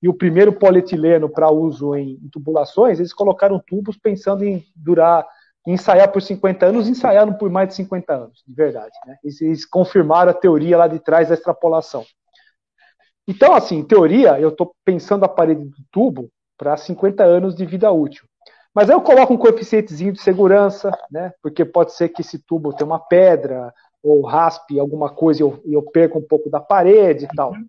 e 0.03 0.09
o 0.09 0.15
primeiro 0.15 0.53
polietileno 0.53 1.29
para 1.29 1.53
uso 1.53 1.95
em, 1.95 2.19
em, 2.21 2.29
tubulações, 2.29 2.99
eles 2.99 3.13
colocaram 3.13 3.63
tubos 3.65 3.97
pensando 3.97 4.45
em 4.45 4.65
durar, 4.75 5.25
em 5.65 5.75
ensaiar 5.75 6.11
por 6.11 6.21
50 6.21 6.67
anos, 6.67 6.89
ensaiaram 6.89 7.33
por 7.35 7.49
mais 7.49 7.69
de 7.69 7.77
50 7.77 8.13
anos, 8.13 8.43
de 8.45 8.55
verdade. 8.55 8.93
Né? 9.07 9.17
Eles, 9.23 9.41
eles 9.41 9.65
confirmaram 9.65 10.33
a 10.33 10.35
teoria 10.35 10.77
lá 10.77 10.89
de 10.89 10.99
trás 10.99 11.29
da 11.29 11.35
extrapolação. 11.35 12.05
Então, 13.27 13.55
assim, 13.55 13.79
em 13.79 13.85
teoria, 13.85 14.39
eu 14.41 14.49
estou 14.49 14.75
pensando 14.85 15.25
a 15.25 15.29
parede 15.29 15.65
do 15.65 15.77
tubo 15.93 16.29
para 16.59 16.77
50 16.77 17.23
anos 17.23 17.55
de 17.55 17.65
vida 17.65 17.91
útil. 17.93 18.27
Mas 18.75 18.91
aí 18.91 18.97
eu 18.97 19.01
coloco 19.01 19.33
um 19.33 19.39
coeficientezinho 19.39 20.13
de 20.13 20.21
segurança, 20.21 20.91
né? 21.11 21.33
Porque 21.41 21.65
pode 21.65 21.93
ser 21.95 22.09
que 22.09 22.23
esse 22.23 22.39
tubo 22.39 22.73
tenha 22.73 22.87
uma 22.87 22.99
pedra 22.99 23.73
ou 24.03 24.23
raspe 24.23 24.79
alguma 24.79 25.09
coisa 25.09 25.41
e 25.41 25.45
eu, 25.45 25.63
eu 25.65 25.83
perca 25.83 26.19
um 26.19 26.27
pouco 26.27 26.51
da 26.51 26.61
parede 26.61 27.25
e 27.25 27.29
tal. 27.29 27.53
Uhum. 27.53 27.67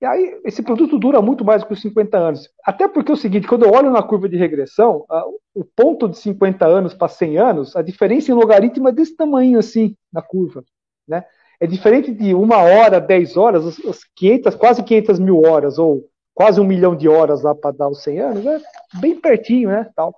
E 0.00 0.06
aí, 0.06 0.40
esse 0.44 0.62
produto 0.62 0.98
dura 0.98 1.22
muito 1.22 1.44
mais 1.44 1.62
do 1.62 1.66
que 1.66 1.72
os 1.72 1.80
50 1.80 2.18
anos. 2.18 2.48
Até 2.64 2.88
porque 2.88 3.10
é 3.10 3.14
o 3.14 3.16
seguinte, 3.18 3.46
quando 3.46 3.64
eu 3.64 3.72
olho 3.72 3.90
na 3.90 4.02
curva 4.02 4.28
de 4.28 4.36
regressão, 4.36 5.04
a, 5.08 5.24
o 5.54 5.64
ponto 5.64 6.08
de 6.08 6.18
50 6.18 6.66
anos 6.66 6.92
para 6.92 7.08
100 7.08 7.38
anos, 7.38 7.76
a 7.76 7.80
diferença 7.80 8.30
em 8.30 8.34
logaritmo 8.34 8.88
é 8.88 8.92
desse 8.92 9.16
tamanho 9.16 9.58
assim, 9.58 9.96
na 10.12 10.20
curva. 10.20 10.64
Né? 11.06 11.24
É 11.60 11.66
diferente 11.66 12.12
de 12.12 12.34
uma 12.34 12.58
hora, 12.58 13.00
10 13.00 13.36
horas, 13.36 13.78
os, 13.78 14.00
500, 14.16 14.54
quase 14.56 14.82
500 14.82 15.18
mil 15.18 15.40
horas, 15.40 15.78
ou 15.78 16.10
quase 16.34 16.60
um 16.60 16.64
milhão 16.64 16.96
de 16.96 17.08
horas 17.08 17.42
lá 17.42 17.54
para 17.54 17.70
dar 17.70 17.88
os 17.88 18.02
100 18.02 18.18
anos, 18.18 18.46
é 18.46 18.60
bem 19.00 19.18
pertinho, 19.18 19.70
né? 19.70 19.88
Tal. 19.94 20.14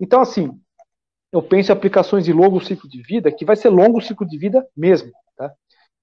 Então, 0.00 0.20
assim, 0.20 0.58
eu 1.30 1.42
penso 1.42 1.70
em 1.70 1.74
aplicações 1.74 2.24
de 2.24 2.32
longo 2.32 2.60
ciclo 2.60 2.88
de 2.88 3.02
vida, 3.02 3.30
que 3.30 3.44
vai 3.44 3.54
ser 3.54 3.68
longo 3.68 4.00
ciclo 4.00 4.26
de 4.26 4.38
vida 4.38 4.66
mesmo. 4.74 5.12
Tá? 5.36 5.52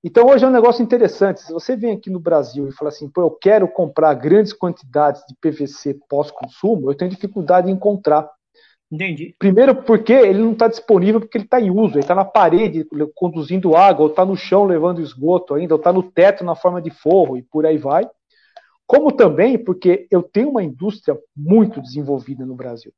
Então, 0.03 0.27
hoje 0.27 0.45
é 0.45 0.47
um 0.47 0.51
negócio 0.51 0.83
interessante. 0.83 1.41
Se 1.41 1.51
você 1.51 1.75
vem 1.75 1.95
aqui 1.95 2.11
no 2.11 2.19
Brasil 2.19 2.67
e 2.67 2.71
fala 2.71 2.89
assim, 2.89 3.09
pô, 3.09 3.21
eu 3.21 3.31
quero 3.31 3.67
comprar 3.67 4.13
grandes 4.13 4.53
quantidades 4.53 5.23
de 5.27 5.35
PVC 5.41 5.97
pós-consumo, 6.07 6.91
eu 6.91 6.95
tenho 6.95 7.09
dificuldade 7.09 7.69
em 7.69 7.73
encontrar. 7.73 8.29
Entendi. 8.91 9.35
Primeiro, 9.39 9.81
porque 9.81 10.13
ele 10.13 10.39
não 10.39 10.51
está 10.51 10.67
disponível 10.67 11.19
porque 11.19 11.39
ele 11.39 11.45
está 11.45 11.59
em 11.59 11.71
uso, 11.71 11.95
ele 11.95 12.01
está 12.01 12.13
na 12.13 12.23
parede 12.23 12.85
conduzindo 13.15 13.75
água, 13.75 14.03
ou 14.03 14.11
está 14.11 14.23
no 14.23 14.37
chão 14.37 14.63
levando 14.63 15.01
esgoto 15.01 15.55
ainda, 15.55 15.73
ou 15.73 15.79
está 15.79 15.91
no 15.91 16.03
teto 16.03 16.43
na 16.43 16.53
forma 16.53 16.79
de 16.79 16.91
forro 16.91 17.35
e 17.35 17.41
por 17.41 17.65
aí 17.65 17.79
vai 17.79 18.07
como 18.87 19.11
também 19.11 19.57
porque 19.57 20.07
eu 20.11 20.21
tenho 20.21 20.49
uma 20.49 20.63
indústria 20.63 21.17
muito 21.35 21.81
desenvolvida 21.81 22.45
no 22.45 22.55
Brasil 22.55 22.93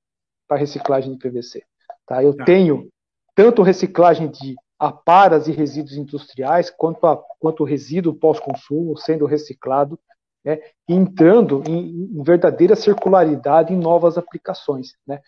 para 0.48 0.58
reciclagem 0.58 1.14
de 1.14 1.18
PVC. 1.18 1.64
Tá? 2.06 2.24
Eu 2.24 2.36
tá. 2.36 2.46
tenho 2.46 2.90
tanto 3.36 3.62
reciclagem 3.62 4.30
de 4.30 4.56
aparas 4.80 5.48
e 5.48 5.52
resíduos 5.52 5.98
industriais, 5.98 6.70
quanto, 6.70 7.06
a, 7.08 7.18
quanto 7.40 7.64
resíduo 7.64 8.14
pós-consumo 8.14 8.98
sendo 8.98 9.26
reciclado, 9.26 10.00
né, 10.46 10.60
entrando 10.88 11.64
em, 11.68 12.10
em, 12.14 12.24
verdadeira 12.24 12.76
circularidade 12.76 13.74
em 13.74 13.78
novas 13.78 14.18
aplicações. 14.18 14.94
Né? 15.06 15.20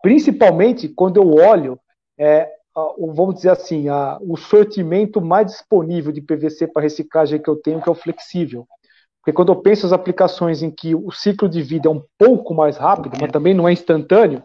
Principalmente 0.00 0.88
quando 0.88 1.16
eu 1.16 1.34
olho, 1.34 1.78
é, 2.18 2.48
vamos 3.14 3.36
dizer 3.36 3.50
assim, 3.50 3.88
a, 3.88 4.18
o 4.20 4.36
sortimento 4.36 5.20
mais 5.20 5.46
disponível 5.48 6.12
de 6.12 6.20
PVC 6.20 6.68
para 6.68 6.82
reciclagem 6.82 7.40
que 7.40 7.50
eu 7.50 7.56
tenho, 7.56 7.82
que 7.82 7.88
é 7.88 7.92
o 7.92 7.96
flexível. 7.96 8.66
Porque 9.22 9.32
quando 9.32 9.52
eu 9.52 9.56
penso 9.62 9.86
as 9.86 9.92
aplicações 9.92 10.62
em 10.62 10.70
que 10.70 10.96
o 10.96 11.12
ciclo 11.12 11.48
de 11.48 11.62
vida 11.62 11.88
é 11.88 11.90
um 11.92 12.02
pouco 12.18 12.52
mais 12.52 12.76
rápido, 12.76 13.16
mas 13.20 13.30
também 13.30 13.54
não 13.54 13.68
é 13.68 13.72
instantâneo, 13.72 14.42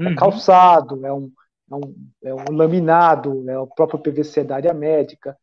é 0.00 0.04
uhum. 0.04 0.10
é 0.10 0.16
calçado, 0.16 1.06
é 1.06 1.12
um, 1.12 1.30
é, 1.70 1.74
um, 1.76 1.94
é 2.24 2.34
um 2.34 2.56
laminado, 2.56 3.48
é 3.48 3.56
o 3.56 3.68
próprio 3.68 4.00
PVC 4.00 4.42
da 4.42 4.56
área 4.56 4.74
médica. 4.74 5.36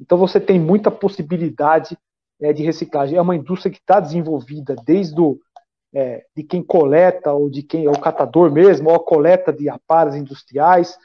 Então 0.00 0.16
você 0.16 0.40
tem 0.40 0.58
muita 0.58 0.90
possibilidade 0.90 1.98
é, 2.40 2.50
de 2.54 2.62
reciclagem. 2.62 3.18
É 3.18 3.22
uma 3.22 3.36
indústria 3.36 3.70
que 3.70 3.78
está 3.78 4.00
desenvolvida 4.00 4.74
desde 4.86 5.20
o, 5.20 5.38
é, 5.92 6.24
de 6.34 6.42
quem 6.42 6.62
coleta 6.62 7.34
ou 7.34 7.50
de 7.50 7.62
quem 7.62 7.84
é 7.84 7.90
o 7.90 8.00
catador 8.00 8.50
mesmo, 8.50 8.88
ou 8.88 8.96
a 8.96 9.04
coleta 9.04 9.52
de 9.52 9.68
aparas 9.68 10.16
industriais, 10.16 10.96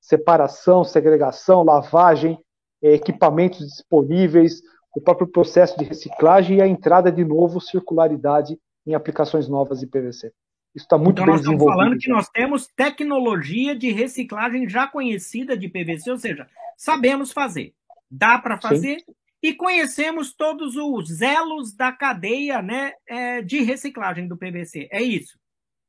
separação, 0.00 0.84
segregação, 0.84 1.62
lavagem, 1.62 2.38
é, 2.82 2.94
equipamentos 2.94 3.58
disponíveis, 3.58 4.62
o 4.98 5.00
próprio 5.00 5.28
processo 5.28 5.78
de 5.78 5.84
reciclagem 5.84 6.58
e 6.58 6.62
a 6.62 6.66
entrada 6.66 7.10
de 7.10 7.24
novo 7.24 7.60
circularidade 7.60 8.58
em 8.86 8.94
aplicações 8.94 9.48
novas 9.48 9.80
de 9.80 9.86
PVC. 9.86 10.32
Isso 10.74 10.84
está 10.84 10.98
muito 10.98 11.22
então, 11.22 11.26
bem 11.26 11.36
desenvolvido. 11.36 11.66
Nós 11.66 11.70
estamos 11.70 11.84
falando 11.84 11.98
que 12.00 12.08
nós 12.10 12.28
temos 12.28 12.66
tecnologia 12.66 13.76
de 13.76 13.90
reciclagem 13.90 14.68
já 14.68 14.86
conhecida 14.86 15.56
de 15.56 15.68
PVC, 15.68 16.10
ou 16.10 16.18
seja, 16.18 16.46
sabemos 16.76 17.32
fazer, 17.32 17.72
dá 18.10 18.38
para 18.38 18.60
fazer 18.60 19.00
Sim. 19.00 19.12
e 19.42 19.54
conhecemos 19.54 20.34
todos 20.34 20.76
os 20.76 21.20
elos 21.22 21.72
da 21.72 21.92
cadeia 21.92 22.60
né, 22.60 22.92
é, 23.08 23.40
de 23.40 23.62
reciclagem 23.62 24.26
do 24.26 24.36
PVC. 24.36 24.88
É 24.90 25.00
isso? 25.00 25.38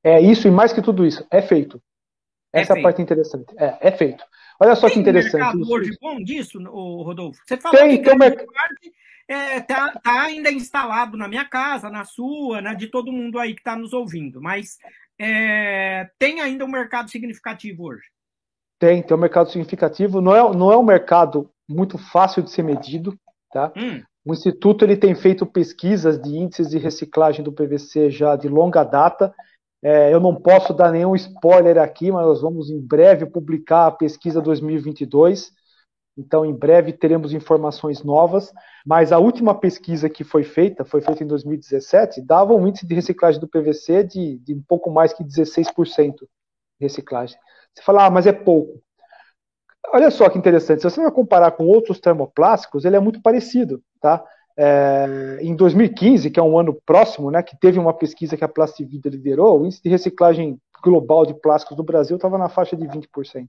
É 0.04 0.22
isso 0.22 0.48
e 0.48 0.52
mais 0.52 0.72
que 0.72 0.82
tudo 0.82 1.06
isso, 1.06 1.26
é 1.32 1.42
feito. 1.42 1.82
É 2.54 2.62
Essa 2.62 2.76
é, 2.76 2.80
a 2.80 2.84
parte 2.84 3.02
interessante. 3.02 3.54
É, 3.58 3.78
é 3.80 3.92
feito. 3.92 4.24
Olha 4.60 4.76
só 4.76 4.88
tem 4.88 4.96
que 4.96 5.00
interessante. 5.02 5.32
Tem 5.32 5.40
mercado 5.42 5.72
hoje 5.72 5.98
bom 6.02 6.24
disso, 6.24 6.60
Rodolfo? 6.64 7.42
Você 7.46 7.58
falou 7.58 7.78
tem, 7.78 7.98
que 7.98 8.10
tem 8.10 8.18
merc... 8.18 8.38
parte 8.38 8.94
é, 9.30 9.60
tá, 9.62 9.92
tá, 10.04 10.24
ainda 10.24 10.52
instalado 10.52 11.16
na 11.16 11.28
minha 11.28 11.46
casa, 11.46 11.88
na 11.88 12.04
sua, 12.04 12.62
né, 12.62 12.74
de 12.74 12.88
todo 12.88 13.12
mundo 13.12 13.38
aí 13.38 13.54
que 13.54 13.62
está 13.62 13.76
nos 13.76 13.94
ouvindo, 13.94 14.42
mas 14.42 14.80
é, 15.20 16.10
tem 16.18 16.42
ainda 16.42 16.66
um 16.66 16.70
mercado 16.70 17.12
significativo 17.12 17.84
hoje? 17.84 18.02
Tem, 18.80 19.04
tem 19.04 19.16
um 19.16 19.20
mercado 19.20 19.52
significativo. 19.52 20.20
Não 20.20 20.36
é, 20.36 20.56
não 20.56 20.72
é 20.72 20.78
um 20.78 20.84
mercado 20.84 21.52
muito 21.68 21.98
fácil 21.98 22.42
de 22.42 22.50
ser 22.50 22.64
medido, 22.64 23.16
tá? 23.52 23.72
Hum. 23.78 24.02
O 24.26 24.34
Instituto 24.34 24.84
ele 24.84 24.98
tem 24.98 25.14
feito 25.14 25.46
pesquisas 25.46 26.20
de 26.20 26.30
índices 26.30 26.70
de 26.70 26.80
reciclagem 26.80 27.44
do 27.44 27.52
PVC 27.52 28.10
já 28.10 28.36
de 28.36 28.48
longa 28.48 28.84
data 28.84 29.34
é, 29.82 30.14
eu 30.14 30.20
não 30.20 30.36
posso 30.36 30.74
dar 30.74 30.92
nenhum 30.92 31.16
spoiler 31.16 31.78
aqui, 31.78 32.12
mas 32.12 32.26
nós 32.26 32.42
vamos 32.42 32.70
em 32.70 32.80
breve 32.80 33.26
publicar 33.26 33.88
a 33.88 33.92
pesquisa 33.92 34.42
2022. 34.42 35.52
Então, 36.18 36.46
em 36.46 36.54
breve 36.54 36.92
teremos 36.92 37.34
informações 37.34 38.04
novas, 38.04 38.52
mas 38.86 39.14
a 39.14 39.20
última 39.20 39.58
pesquisa 39.58 40.10
que 40.10 40.26
foi 40.26 40.44
feita, 40.44 40.84
foi 40.84 41.00
feita 41.00 41.24
em 41.24 41.28
2017, 41.28 42.22
dava 42.22 42.54
um 42.54 42.68
índice 42.68 42.86
de 42.86 42.94
reciclagem 42.94 43.40
do 43.40 43.48
PVC 43.48 44.04
de, 44.04 44.38
de 44.40 44.54
um 44.54 44.62
pouco 44.62 44.92
mais 44.92 45.14
que 45.14 45.24
16% 45.24 46.16
de 46.20 46.28
reciclagem. 46.82 47.38
Você 47.74 47.84
fala, 47.84 48.06
ah, 48.06 48.10
mas 48.10 48.28
é 48.28 48.34
pouco. 48.34 48.82
Olha 49.94 50.12
só 50.12 50.30
que 50.30 50.38
interessante, 50.38 50.82
se 50.82 50.90
você 50.90 51.02
vai 51.02 51.12
comparar 51.12 51.52
com 51.52 51.66
outros 51.66 52.02
termoplásticos, 52.02 52.84
ele 52.84 52.98
é 52.98 53.00
muito 53.00 53.22
parecido, 53.22 53.82
tá? 54.02 54.24
É, 54.62 55.40
em 55.42 55.56
2015, 55.56 56.30
que 56.30 56.38
é 56.38 56.44
um 56.44 56.60
ano 56.60 56.74
próximo, 56.86 57.32
né, 57.32 57.42
que 57.42 57.58
teve 57.58 57.80
uma 57.80 57.94
pesquisa 57.94 58.36
que 58.36 58.44
a 58.44 58.48
Plastivida 58.50 59.10
liderou, 59.10 59.62
o 59.62 59.66
índice 59.66 59.82
de 59.82 59.88
reciclagem 59.88 60.60
global 60.84 61.26
de 61.26 61.34
plásticos 61.34 61.78
do 61.78 61.84
Brasil 61.84 62.18
estava 62.18 62.38
na 62.38 62.50
faixa 62.50 62.76
de 62.76 62.86
20%. 62.86 63.48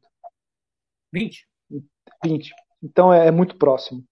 20? 1.13 1.49
20. 2.25 2.55
Então 2.81 3.13
é, 3.13 3.27
é 3.27 3.31
muito 3.33 3.57
próximo. 3.57 4.05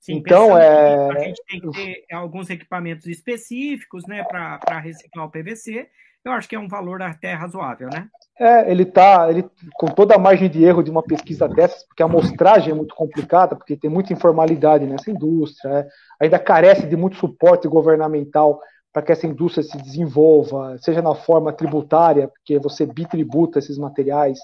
Sim, 0.00 0.14
então 0.14 0.58
é. 0.58 1.08
A 1.12 1.18
gente 1.20 1.40
tem 1.46 1.60
que 1.60 1.70
ter 1.70 2.04
alguns 2.12 2.50
equipamentos 2.50 3.06
específicos, 3.06 4.04
né, 4.08 4.24
para 4.24 4.80
reciclar 4.80 5.26
o 5.26 5.30
PVC. 5.30 5.88
Eu 6.24 6.32
acho 6.32 6.48
que 6.48 6.56
é 6.56 6.58
um 6.58 6.68
valor 6.68 7.02
até 7.02 7.34
razoável, 7.34 7.88
né? 7.90 8.08
É, 8.38 8.70
ele 8.70 8.82
está 8.82 9.30
ele, 9.30 9.44
com 9.74 9.86
toda 9.86 10.14
a 10.14 10.18
margem 10.18 10.48
de 10.48 10.64
erro 10.64 10.82
de 10.82 10.90
uma 10.90 11.02
pesquisa 11.02 11.46
dessas, 11.46 11.84
porque 11.84 12.02
a 12.02 12.06
amostragem 12.06 12.72
é 12.72 12.74
muito 12.74 12.94
complicada, 12.94 13.54
porque 13.54 13.76
tem 13.76 13.90
muita 13.90 14.12
informalidade 14.12 14.86
nessa 14.86 15.10
indústria, 15.10 15.70
é, 15.70 15.88
ainda 16.20 16.38
carece 16.38 16.86
de 16.86 16.96
muito 16.96 17.16
suporte 17.16 17.68
governamental 17.68 18.60
para 18.92 19.02
que 19.02 19.12
essa 19.12 19.26
indústria 19.26 19.62
se 19.62 19.76
desenvolva, 19.76 20.78
seja 20.78 21.02
na 21.02 21.14
forma 21.14 21.52
tributária, 21.52 22.28
porque 22.28 22.58
você 22.58 22.86
bitributa 22.86 23.58
esses 23.58 23.76
materiais, 23.76 24.38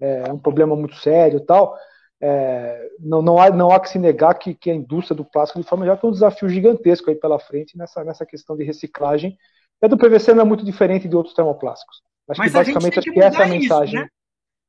é, 0.00 0.24
é 0.28 0.32
um 0.32 0.38
problema 0.38 0.74
muito 0.74 0.96
sério 0.96 1.40
tal. 1.40 1.76
É, 2.20 2.88
não, 3.00 3.20
não, 3.20 3.38
há, 3.38 3.50
não 3.50 3.70
há 3.70 3.78
que 3.78 3.90
se 3.90 3.98
negar 3.98 4.34
que, 4.34 4.54
que 4.54 4.70
a 4.70 4.74
indústria 4.74 5.16
do 5.16 5.24
plástico, 5.24 5.60
de 5.60 5.68
forma 5.68 5.84
geral, 5.84 5.98
tem 5.98 6.08
um 6.08 6.12
desafio 6.12 6.48
gigantesco 6.48 7.10
aí 7.10 7.16
pela 7.16 7.38
frente 7.38 7.76
nessa, 7.76 8.02
nessa 8.02 8.24
questão 8.24 8.56
de 8.56 8.64
reciclagem. 8.64 9.36
A 9.84 9.88
do 9.88 9.98
PVC 9.98 10.32
não 10.34 10.42
é 10.42 10.44
muito 10.44 10.64
diferente 10.64 11.08
de 11.08 11.14
outros 11.14 11.34
termoplásticos. 11.34 12.02
Acho 12.30 12.38
Mas 12.38 12.50
que 12.50 12.58
basicamente 12.58 12.98
acho 12.98 13.12
que 13.12 13.20
essa 13.20 13.42
é 13.42 13.44
a 13.44 13.48
mensagem. 13.48 13.94
Isso, 13.94 14.04
né? 14.04 14.08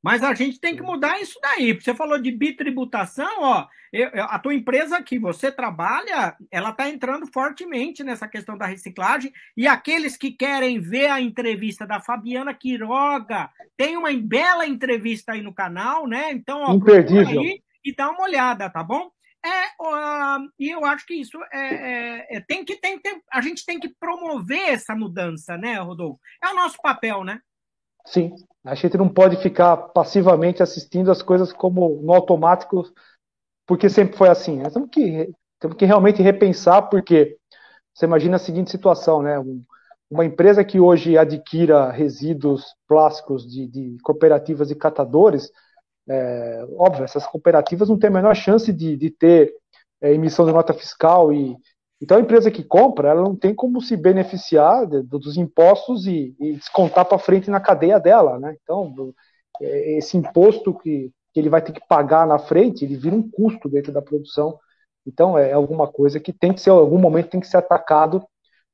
Mas 0.02 0.22
a 0.22 0.34
gente 0.34 0.60
tem 0.60 0.76
que 0.76 0.82
mudar 0.82 1.20
isso 1.20 1.38
daí. 1.42 1.72
Você 1.72 1.94
falou 1.94 2.18
de 2.18 2.30
bitributação, 2.30 3.42
ó. 3.42 3.66
Eu, 3.92 4.10
a 4.24 4.38
tua 4.38 4.54
empresa 4.54 5.02
que 5.02 5.18
você 5.18 5.50
trabalha, 5.50 6.36
ela 6.50 6.70
está 6.70 6.88
entrando 6.88 7.26
fortemente 7.32 8.04
nessa 8.04 8.28
questão 8.28 8.58
da 8.58 8.66
reciclagem. 8.66 9.32
E 9.56 9.66
aqueles 9.66 10.16
que 10.16 10.30
querem 10.30 10.78
ver 10.78 11.08
a 11.08 11.20
entrevista 11.20 11.86
da 11.86 12.00
Fabiana 12.00 12.52
Quiroga, 12.52 13.48
tem 13.76 13.96
uma 13.96 14.12
bela 14.12 14.66
entrevista 14.66 15.32
aí 15.32 15.40
no 15.40 15.54
canal, 15.54 16.06
né? 16.06 16.30
Então, 16.30 16.60
ó, 16.60 16.74
Imperdível. 16.74 17.40
Aí 17.40 17.62
e 17.86 17.94
dá 17.94 18.10
uma 18.10 18.24
olhada, 18.24 18.68
tá 18.68 18.82
bom? 18.82 19.10
É, 19.46 19.66
uh, 19.80 20.48
e 20.58 20.70
eu 20.70 20.84
acho 20.84 21.06
que 21.06 21.14
isso 21.14 21.38
é, 21.52 21.58
é, 21.58 22.36
é, 22.36 22.40
tem 22.40 22.64
que 22.64 22.74
tem, 22.80 23.00
a 23.32 23.40
gente 23.40 23.64
tem 23.64 23.78
que 23.78 23.88
promover 24.00 24.70
essa 24.70 24.92
mudança, 24.96 25.56
né, 25.56 25.78
Rodolfo? 25.78 26.18
É 26.42 26.48
o 26.48 26.56
nosso 26.56 26.76
papel, 26.82 27.22
né? 27.22 27.38
Sim, 28.04 28.32
a 28.64 28.74
gente 28.74 28.96
não 28.96 29.08
pode 29.08 29.36
ficar 29.36 29.76
passivamente 29.76 30.64
assistindo 30.64 31.12
as 31.12 31.22
coisas 31.22 31.52
como 31.52 32.02
no 32.02 32.12
automático, 32.12 32.84
porque 33.64 33.88
sempre 33.88 34.16
foi 34.16 34.28
assim. 34.28 34.60
Nós 34.60 34.72
temos 34.72 34.90
que, 34.90 35.30
temos 35.60 35.76
que 35.76 35.84
realmente 35.84 36.22
repensar, 36.22 36.82
porque 36.82 37.36
você 37.94 38.04
imagina 38.04 38.36
a 38.36 38.40
seguinte 38.40 38.70
situação, 38.70 39.22
né? 39.22 39.36
Uma 40.10 40.24
empresa 40.24 40.64
que 40.64 40.80
hoje 40.80 41.16
adquira 41.16 41.90
resíduos 41.90 42.64
plásticos 42.88 43.48
de, 43.48 43.68
de 43.68 43.96
cooperativas 44.02 44.70
e 44.72 44.76
catadores, 44.76 45.50
é, 46.08 46.66
óbvio, 46.76 47.04
essas 47.04 47.26
cooperativas 47.26 47.88
não 47.88 47.98
têm 47.98 48.08
a 48.08 48.12
menor 48.12 48.34
chance 48.34 48.72
de, 48.72 48.96
de 48.96 49.10
ter 49.10 49.52
é, 50.00 50.12
emissão 50.12 50.46
de 50.46 50.52
nota 50.52 50.72
fiscal 50.72 51.32
e, 51.32 51.56
então 52.00 52.18
a 52.18 52.20
empresa 52.20 52.50
que 52.50 52.62
compra, 52.62 53.08
ela 53.08 53.22
não 53.22 53.34
tem 53.34 53.54
como 53.54 53.80
se 53.80 53.96
beneficiar 53.96 54.86
de, 54.86 55.02
dos 55.02 55.36
impostos 55.36 56.06
e, 56.06 56.34
e 56.38 56.52
descontar 56.54 57.04
para 57.06 57.18
frente 57.18 57.50
na 57.50 57.60
cadeia 57.60 57.98
dela, 57.98 58.38
né? 58.38 58.56
Então 58.62 59.14
é, 59.60 59.98
esse 59.98 60.16
imposto 60.16 60.74
que, 60.74 61.10
que, 61.32 61.40
ele 61.40 61.48
vai 61.48 61.62
ter 61.62 61.72
que 61.72 61.86
pagar 61.88 62.26
na 62.26 62.38
frente, 62.38 62.84
ele 62.84 62.96
vira 62.96 63.16
um 63.16 63.28
custo 63.28 63.68
dentro 63.68 63.92
da 63.92 64.02
produção. 64.02 64.58
Então 65.06 65.38
é 65.38 65.52
alguma 65.52 65.88
coisa 65.88 66.20
que 66.20 66.32
tem 66.32 66.52
que 66.52 66.60
ser, 66.60 66.70
em 66.70 66.74
algum 66.74 66.98
momento 66.98 67.30
tem 67.30 67.40
que 67.40 67.48
ser 67.48 67.56
atacado. 67.56 68.22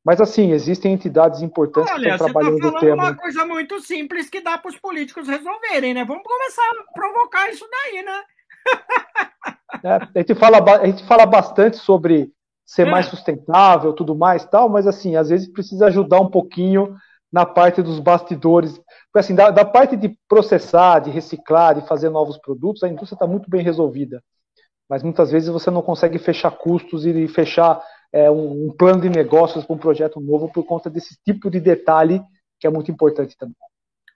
Mas 0.05 0.21
assim, 0.21 0.51
existem 0.51 0.93
entidades 0.93 1.43
importantes 1.43 1.93
Olha, 1.93 2.03
que 2.03 2.11
estão 2.11 2.27
trabalhando 2.27 2.61
tá 2.61 2.71
no 2.71 2.81
tema. 2.81 3.03
uma 3.05 3.17
coisa 3.17 3.47
muito 3.47 3.81
simples 3.81 4.29
que 4.29 4.41
dá 4.41 4.59
para 4.59 4.71
os 4.71 4.79
políticos 4.79 5.29
resolverem, 5.29 5.95
né? 5.95 6.05
Vamos 6.05 6.25
começar 6.25 6.63
a 6.63 6.93
provocar 6.93 7.51
isso 7.51 7.67
daí, 7.71 8.03
né? 8.03 8.23
É, 9.83 9.95
a, 9.95 10.09
gente 10.19 10.35
fala, 10.35 10.59
a 10.81 10.87
gente 10.87 11.03
fala 11.07 11.25
bastante 11.25 11.79
sobre 11.79 12.31
ser 12.65 12.85
mais 12.85 13.07
é. 13.07 13.11
sustentável, 13.11 13.93
tudo 13.93 14.15
mais 14.15 14.45
tal, 14.45 14.69
mas 14.69 14.87
assim, 14.87 15.17
às 15.17 15.31
vezes 15.31 15.51
precisa 15.51 15.87
ajudar 15.87 16.21
um 16.21 16.31
pouquinho 16.31 16.95
na 17.33 17.47
parte 17.47 17.83
dos 17.83 17.99
bastidores. 17.99 18.77
Porque 18.77 19.19
assim, 19.19 19.35
da, 19.35 19.51
da 19.51 19.65
parte 19.65 19.97
de 19.97 20.17
processar, 20.29 21.01
de 21.01 21.11
reciclar, 21.11 21.75
de 21.75 21.89
fazer 21.89 22.11
novos 22.11 22.37
produtos, 22.39 22.83
a 22.83 22.89
indústria 22.89 23.17
está 23.17 23.27
muito 23.27 23.51
bem 23.51 23.63
resolvida. 23.63 24.23
Mas 24.89 25.03
muitas 25.03 25.33
vezes 25.33 25.49
você 25.49 25.71
não 25.71 25.81
consegue 25.81 26.19
fechar 26.19 26.51
custos 26.51 27.07
e 27.07 27.27
fechar 27.27 27.83
é, 28.13 28.31
um, 28.31 28.67
um 28.67 28.77
plano 28.77 29.01
de 29.01 29.09
negócios 29.09 29.65
para 29.65 29.75
um 29.75 29.79
projeto 29.79 30.21
novo 30.21 30.53
por 30.53 30.65
conta 30.65 30.91
desse 30.91 31.17
tipo 31.25 31.51
de 31.51 31.59
detalhe 31.59 32.23
que 32.61 32.67
é 32.67 32.71
muito 32.71 32.91
importante 32.93 33.37
também. 33.37 33.57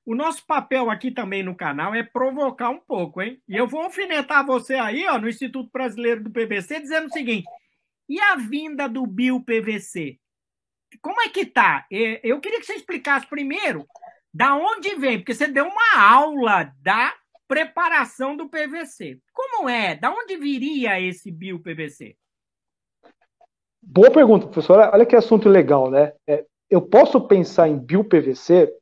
O 0.05 0.14
nosso 0.14 0.47
papel 0.47 0.88
aqui 0.88 1.11
também 1.11 1.42
no 1.42 1.57
canal 1.57 1.92
é 1.92 2.05
provocar 2.05 2.70
um 2.70 2.78
pouco, 2.78 3.20
hein? 3.20 3.42
E 3.49 3.57
eu 3.57 3.66
vou 3.66 3.80
alfinetar 3.80 4.47
você 4.47 4.74
aí, 4.74 5.05
ó, 5.09 5.18
no 5.18 5.28
Instituto 5.28 5.68
Brasileiro 5.72 6.22
do 6.22 6.30
PVC, 6.30 6.78
dizendo 6.78 7.09
o 7.09 7.12
seguinte: 7.12 7.44
e 8.09 8.20
a 8.20 8.36
vinda 8.36 8.88
do 8.88 9.05
bio-PVC? 9.05 10.20
Como 11.03 11.20
é 11.20 11.28
que 11.28 11.44
tá? 11.44 11.86
Eu 11.90 12.40
queria 12.40 12.61
que 12.61 12.66
você 12.66 12.74
explicasse 12.74 13.26
primeiro 13.26 13.84
da 14.32 14.55
onde 14.55 14.94
vem, 14.94 15.18
porque 15.18 15.34
você 15.34 15.49
deu 15.49 15.66
uma 15.66 16.01
aula 16.01 16.72
da 16.80 17.12
preparação 17.49 18.36
do 18.36 18.49
PVC. 18.49 19.18
Como 19.32 19.68
é? 19.68 19.97
Da 19.97 20.12
onde 20.12 20.36
viria 20.36 21.01
esse 21.01 21.32
bio-PVC? 21.32 22.16
Boa 23.89 24.11
pergunta, 24.11 24.49
professor. 24.49 24.91
Olha 24.93 25.07
que 25.07 25.14
assunto 25.14 25.49
legal, 25.49 25.89
né? 25.89 26.12
É, 26.26 26.45
eu 26.68 26.82
posso 26.82 27.20
pensar 27.20 27.68
em 27.68 27.78
bio-PVC 27.78 28.72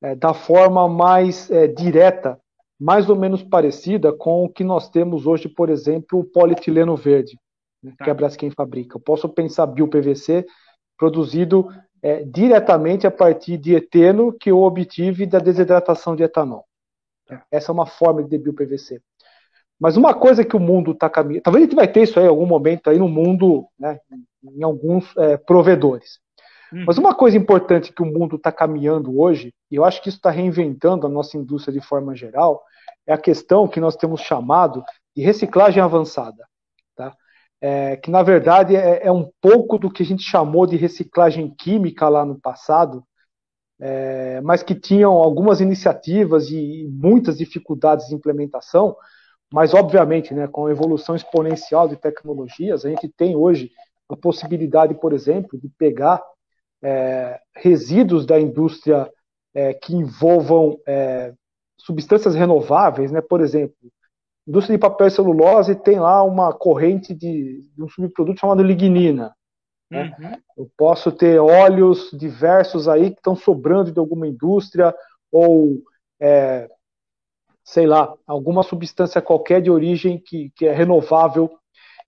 é, 0.00 0.14
da 0.14 0.32
forma 0.32 0.88
mais 0.88 1.50
é, 1.50 1.66
direta, 1.66 2.38
mais 2.80 3.10
ou 3.10 3.16
menos 3.16 3.42
parecida 3.42 4.12
com 4.12 4.44
o 4.44 4.48
que 4.48 4.62
nós 4.62 4.88
temos 4.88 5.26
hoje, 5.26 5.48
por 5.48 5.68
exemplo, 5.68 6.20
o 6.20 6.24
polietileno 6.24 6.96
verde 6.96 7.36
né, 7.82 7.92
tá. 7.98 8.04
que 8.04 8.10
a 8.10 8.14
Braskem 8.14 8.52
fabrica. 8.52 8.96
Eu 8.96 9.00
posso 9.00 9.28
pensar 9.28 9.66
bio-PVC 9.66 10.46
produzido 10.96 11.68
é, 12.00 12.22
diretamente 12.22 13.04
a 13.04 13.10
partir 13.10 13.58
de 13.58 13.74
eteno 13.74 14.32
que 14.32 14.52
eu 14.52 14.62
obtive 14.62 15.26
da 15.26 15.40
desidratação 15.40 16.14
de 16.14 16.22
etanol. 16.22 16.64
Tá. 17.26 17.44
Essa 17.50 17.72
é 17.72 17.74
uma 17.74 17.86
forma 17.86 18.22
de 18.22 18.38
bio-PVC. 18.38 19.02
Mas 19.78 19.96
uma 19.96 20.14
coisa 20.14 20.44
que 20.44 20.54
o 20.54 20.60
mundo 20.60 20.92
está 20.92 21.10
caminhando, 21.10 21.42
talvez 21.42 21.64
a 21.64 21.66
gente 21.66 21.76
vai 21.76 21.88
ter 21.88 22.04
isso 22.04 22.20
aí 22.20 22.26
em 22.26 22.28
algum 22.28 22.46
momento 22.46 22.88
aí 22.88 22.98
no 22.98 23.08
mundo, 23.08 23.66
né, 23.76 23.98
em 24.42 24.62
alguns 24.62 25.16
é, 25.16 25.36
provedores. 25.36 26.18
Hum. 26.72 26.84
Mas 26.86 26.98
uma 26.98 27.14
coisa 27.14 27.36
importante 27.36 27.92
que 27.92 28.02
o 28.02 28.06
mundo 28.06 28.36
está 28.36 28.50
caminhando 28.50 29.20
hoje, 29.20 29.52
e 29.70 29.76
eu 29.76 29.84
acho 29.84 30.02
que 30.02 30.08
isso 30.08 30.18
está 30.18 30.30
reinventando 30.30 31.06
a 31.06 31.10
nossa 31.10 31.36
indústria 31.36 31.72
de 31.72 31.86
forma 31.86 32.14
geral, 32.14 32.62
é 33.06 33.12
a 33.12 33.18
questão 33.18 33.68
que 33.68 33.80
nós 33.80 33.96
temos 33.96 34.20
chamado 34.20 34.84
de 35.14 35.22
reciclagem 35.22 35.82
avançada 35.82 36.44
é, 37.62 37.96
que 37.96 38.10
na 38.10 38.24
verdade 38.24 38.74
é, 38.74 39.06
é, 39.06 39.12
um 39.12 39.30
pouco 39.40 39.78
do 39.78 39.88
que 39.88 40.02
a 40.02 40.06
gente 40.06 40.24
chamou 40.24 40.66
de 40.66 40.76
reciclagem 40.76 41.48
química 41.56 42.08
lá 42.08 42.26
no 42.26 42.38
passado, 42.38 43.04
é, 43.80 44.40
mas 44.40 44.64
que 44.64 44.74
tinham 44.74 45.12
algumas 45.12 45.60
iniciativas 45.60 46.50
e 46.50 46.88
muitas 46.90 47.38
dificuldades 47.38 48.08
de 48.08 48.16
implementação, 48.16 48.96
mas 49.52 49.74
obviamente, 49.74 50.34
né, 50.34 50.48
com 50.48 50.66
a 50.66 50.72
evolução 50.72 51.14
exponencial 51.14 51.86
de 51.86 51.96
tecnologias, 51.96 52.84
a 52.84 52.88
gente 52.88 53.08
tem 53.08 53.36
hoje 53.36 53.70
a 54.14 54.16
possibilidade, 54.16 54.94
por 54.94 55.12
exemplo, 55.12 55.58
de 55.58 55.68
pegar 55.78 56.22
é, 56.82 57.40
resíduos 57.54 58.26
da 58.26 58.40
indústria 58.40 59.10
é, 59.54 59.74
que 59.74 59.94
envolvam 59.94 60.78
é, 60.86 61.32
substâncias 61.78 62.34
renováveis, 62.34 63.12
né, 63.12 63.20
por 63.20 63.40
exemplo, 63.40 63.76
indústria 64.46 64.76
de 64.76 64.80
papel 64.80 65.06
e 65.06 65.10
celulose 65.10 65.74
tem 65.74 66.00
lá 66.00 66.22
uma 66.22 66.52
corrente 66.52 67.14
de, 67.14 67.68
de 67.74 67.82
um 67.82 67.88
subproduto 67.88 68.40
chamado 68.40 68.62
lignina. 68.62 69.34
Né? 69.90 70.14
Uhum. 70.18 70.64
Eu 70.64 70.70
posso 70.76 71.12
ter 71.12 71.38
óleos 71.38 72.10
diversos 72.12 72.88
aí 72.88 73.10
que 73.10 73.18
estão 73.18 73.36
sobrando 73.36 73.92
de 73.92 73.98
alguma 73.98 74.26
indústria 74.26 74.94
ou, 75.30 75.82
é, 76.20 76.68
sei 77.64 77.86
lá, 77.86 78.12
alguma 78.26 78.62
substância 78.62 79.22
qualquer 79.22 79.60
de 79.60 79.70
origem 79.70 80.18
que, 80.18 80.50
que 80.56 80.66
é 80.66 80.72
renovável. 80.72 81.50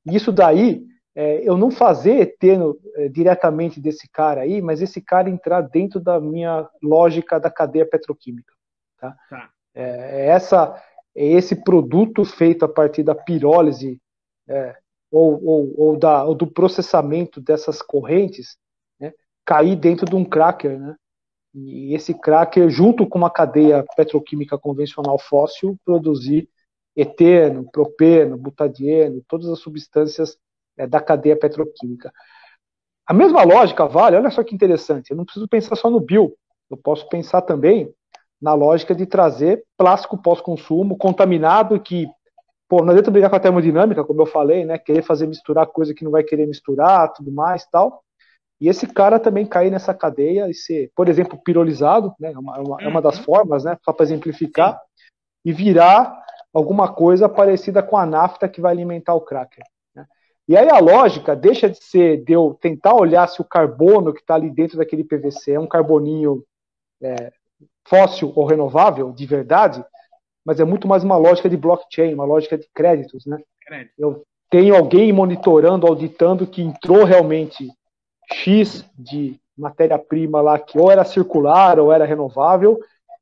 Isso 0.05 0.33
daí, 0.33 0.85
é, 1.15 1.49
eu 1.49 1.57
não 1.57 1.71
fazer 1.71 2.21
eteno 2.21 2.77
é, 2.97 3.09
diretamente 3.09 3.81
desse 3.81 4.09
cara 4.09 4.43
aí, 4.43 4.61
mas 4.61 4.83
esse 4.83 5.01
cara 5.01 5.31
entrar 5.31 5.61
dentro 5.61 6.01
da 6.01 6.21
minha 6.21 6.69
lógica 6.83 7.39
da 7.39 7.51
cadeia 7.51 7.87
petroquímica. 7.87 8.53
Tá? 8.99 9.17
tá. 9.31 9.51
É, 9.75 10.27
essa 10.27 10.83
é 11.15 11.25
esse 11.25 11.63
produto 11.63 12.25
feito 12.25 12.65
a 12.65 12.69
partir 12.69 13.05
da 13.05 13.15
pirólise 13.15 14.01
é, 14.49 14.77
ou, 15.11 15.45
ou, 15.45 15.75
ou, 15.77 15.97
da, 15.97 16.25
ou 16.25 16.35
do 16.35 16.47
processamento 16.47 17.41
dessas 17.41 17.81
correntes 17.81 18.57
né, 18.99 19.13
cair 19.45 19.77
dentro 19.77 20.07
de 20.07 20.17
um 20.17 20.25
cracker, 20.25 20.79
né? 20.79 20.97
E 21.55 21.95
esse 21.95 22.13
cracker, 22.13 22.69
junto 22.69 23.07
com 23.07 23.17
uma 23.17 23.31
cadeia 23.31 23.85
petroquímica 23.97 24.59
convencional 24.59 25.17
fóssil, 25.21 25.79
produzir 25.85 26.49
eteno, 26.97 27.71
propeno, 27.71 28.37
butadieno, 28.37 29.23
todas 29.29 29.49
as 29.49 29.61
substâncias 29.61 30.37
é, 30.77 30.87
da 30.87 31.01
cadeia 31.01 31.37
petroquímica. 31.37 32.13
A 33.07 33.13
mesma 33.13 33.43
lógica 33.43 33.87
vale, 33.87 34.17
olha 34.17 34.31
só 34.31 34.43
que 34.43 34.55
interessante, 34.55 35.11
eu 35.11 35.17
não 35.17 35.25
preciso 35.25 35.47
pensar 35.49 35.77
só 35.77 35.91
no 35.91 36.01
bio, 36.01 36.35
eu 36.71 36.77
posso 36.77 37.09
pensar 37.09 37.43
também 37.43 37.93
na 38.41 38.55
lógica 38.55 38.95
de 38.95 39.07
trazer 39.07 39.65
plástico 39.77 40.21
pós-consumo 40.21 40.97
contaminado 40.97 41.79
que, 41.81 42.07
pô, 42.69 42.83
não 42.83 42.91
adianta 42.91 43.11
brigar 43.11 43.31
com 43.31 43.37
a 43.37 43.41
termodinâmica, 43.41 44.05
como 44.05 44.23
eu 44.23 44.27
falei, 44.27 44.65
né, 44.65 44.79
querer 44.79 45.03
fazer 45.03 45.27
misturar 45.27 45.67
coisa 45.67 45.95
que 45.95 46.05
não 46.05 46.11
vai 46.11 46.23
querer 46.23 46.47
misturar, 46.47 47.13
tudo 47.13 47.31
mais, 47.31 47.67
tal, 47.67 48.03
e 48.61 48.69
esse 48.69 48.87
cara 48.87 49.19
também 49.19 49.47
cair 49.47 49.71
nessa 49.71 49.93
cadeia 49.93 50.49
e 50.49 50.55
ser, 50.55 50.91
por 50.95 51.09
exemplo, 51.09 51.41
pirolizado, 51.43 52.15
né, 52.19 52.33
é 52.33 52.39
uma, 52.39 52.57
é 52.57 52.89
uma, 52.89 52.99
é 52.99 53.03
das 53.03 53.19
uhum. 53.19 53.25
formas, 53.25 53.65
né, 53.65 53.77
só 53.85 53.93
para 53.93 54.05
exemplificar, 54.05 54.81
e 55.45 55.53
virar 55.53 56.19
alguma 56.53 56.93
coisa 56.93 57.29
parecida 57.29 57.83
com 57.83 57.97
a 57.97 58.07
nafta 58.07 58.49
que 58.49 58.61
vai 58.61 58.73
alimentar 58.73 59.15
o 59.15 59.21
cracker. 59.21 59.65
E 60.47 60.57
aí 60.57 60.69
a 60.69 60.79
lógica 60.79 61.35
deixa 61.35 61.71
de 61.71 61.83
ser 61.83 62.23
de 62.23 62.33
eu 62.33 62.57
tentar 62.61 62.95
olhar 62.95 63.27
se 63.29 63.41
o 63.41 63.45
carbono 63.45 64.13
que 64.13 64.21
está 64.21 64.35
ali 64.35 64.51
dentro 64.51 64.77
daquele 64.77 65.03
PVC 65.03 65.53
é 65.53 65.61
um 65.61 65.67
carboninho 65.67 66.45
é, 67.03 67.33
fóssil 67.87 68.33
ou 68.37 68.45
renovável, 68.45 69.13
de 69.13 69.25
verdade, 69.25 69.85
mas 70.45 70.61
é 70.61 70.65
muito 70.65 70.87
mais 70.87 71.03
uma 71.03 71.17
lógica 71.17 71.49
de 71.49 71.57
blockchain, 71.57 72.13
uma 72.13 72.27
lógica 72.27 72.59
de 72.59 72.69
créditos, 72.75 73.25
né? 73.25 73.39
Crédito. 73.67 73.95
Eu 73.99 74.25
tenho 74.51 74.77
alguém 74.77 75.13
monitorando, 75.13 75.87
auditando 75.87 76.47
que 76.47 76.61
entrou 76.61 77.05
realmente 77.05 77.67
X 78.31 78.85
de 78.99 79.41
matéria-prima 79.57 80.41
lá 80.43 80.59
que 80.59 80.79
ou 80.79 80.91
era 80.91 81.05
circular 81.05 81.79
ou 81.79 81.93
era 81.93 82.05
renovável, 82.05 82.79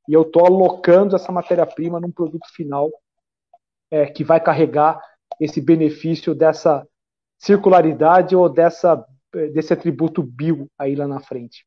e 0.08 0.12
eu 0.12 0.22
estou 0.22 0.44
alocando 0.44 1.14
essa 1.14 1.30
matéria-prima 1.30 2.00
num 2.00 2.10
produto 2.10 2.46
final 2.52 2.90
é, 3.90 4.06
que 4.06 4.24
vai 4.24 4.40
carregar 4.40 5.00
esse 5.38 5.60
benefício 5.60 6.34
dessa 6.34 6.86
circularidade 7.42 8.36
ou 8.36 8.48
dessa, 8.48 9.04
desse 9.52 9.72
atributo 9.72 10.22
bio 10.22 10.68
aí 10.78 10.94
lá 10.94 11.08
na 11.08 11.18
frente. 11.18 11.66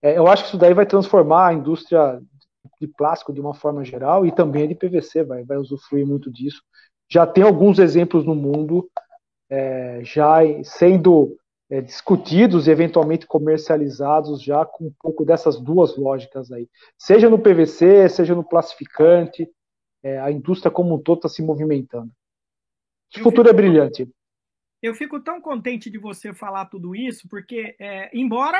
É, 0.00 0.16
eu 0.16 0.26
acho 0.26 0.44
que 0.44 0.48
isso 0.48 0.58
daí 0.58 0.72
vai 0.72 0.86
transformar 0.86 1.48
a 1.48 1.52
indústria 1.52 2.20
de 2.80 2.86
plástico 2.86 3.32
de 3.32 3.40
uma 3.40 3.52
forma 3.52 3.84
geral 3.84 4.24
e 4.24 4.32
também 4.32 4.64
a 4.64 4.66
de 4.66 4.74
PVC 4.74 5.22
vai, 5.22 5.44
vai 5.44 5.58
usufruir 5.58 6.06
muito 6.06 6.30
disso. 6.32 6.62
Já 7.10 7.26
tem 7.26 7.44
alguns 7.44 7.78
exemplos 7.78 8.24
no 8.24 8.34
mundo 8.34 8.88
é, 9.50 10.00
já 10.02 10.38
sendo 10.64 11.36
é, 11.68 11.82
discutidos 11.82 12.66
e 12.66 12.70
eventualmente 12.70 13.26
comercializados 13.26 14.42
já 14.42 14.64
com 14.64 14.86
um 14.86 14.92
pouco 14.98 15.26
dessas 15.26 15.60
duas 15.60 15.94
lógicas 15.94 16.50
aí. 16.50 16.66
Seja 16.96 17.28
no 17.28 17.38
PVC, 17.38 18.08
seja 18.08 18.34
no 18.34 18.42
plastificante, 18.42 19.46
é, 20.02 20.18
a 20.18 20.30
indústria 20.30 20.70
como 20.70 20.94
um 20.94 20.98
todo 20.98 21.18
está 21.18 21.28
se 21.28 21.42
movimentando. 21.42 22.10
O 23.14 23.20
futuro 23.20 23.50
é 23.50 23.52
brilhante 23.52 24.08
eu 24.82 24.94
fico 24.94 25.20
tão 25.20 25.40
contente 25.40 25.88
de 25.88 25.98
você 25.98 26.34
falar 26.34 26.66
tudo 26.66 26.94
isso, 26.94 27.28
porque, 27.28 27.76
é, 27.78 28.10
embora 28.12 28.58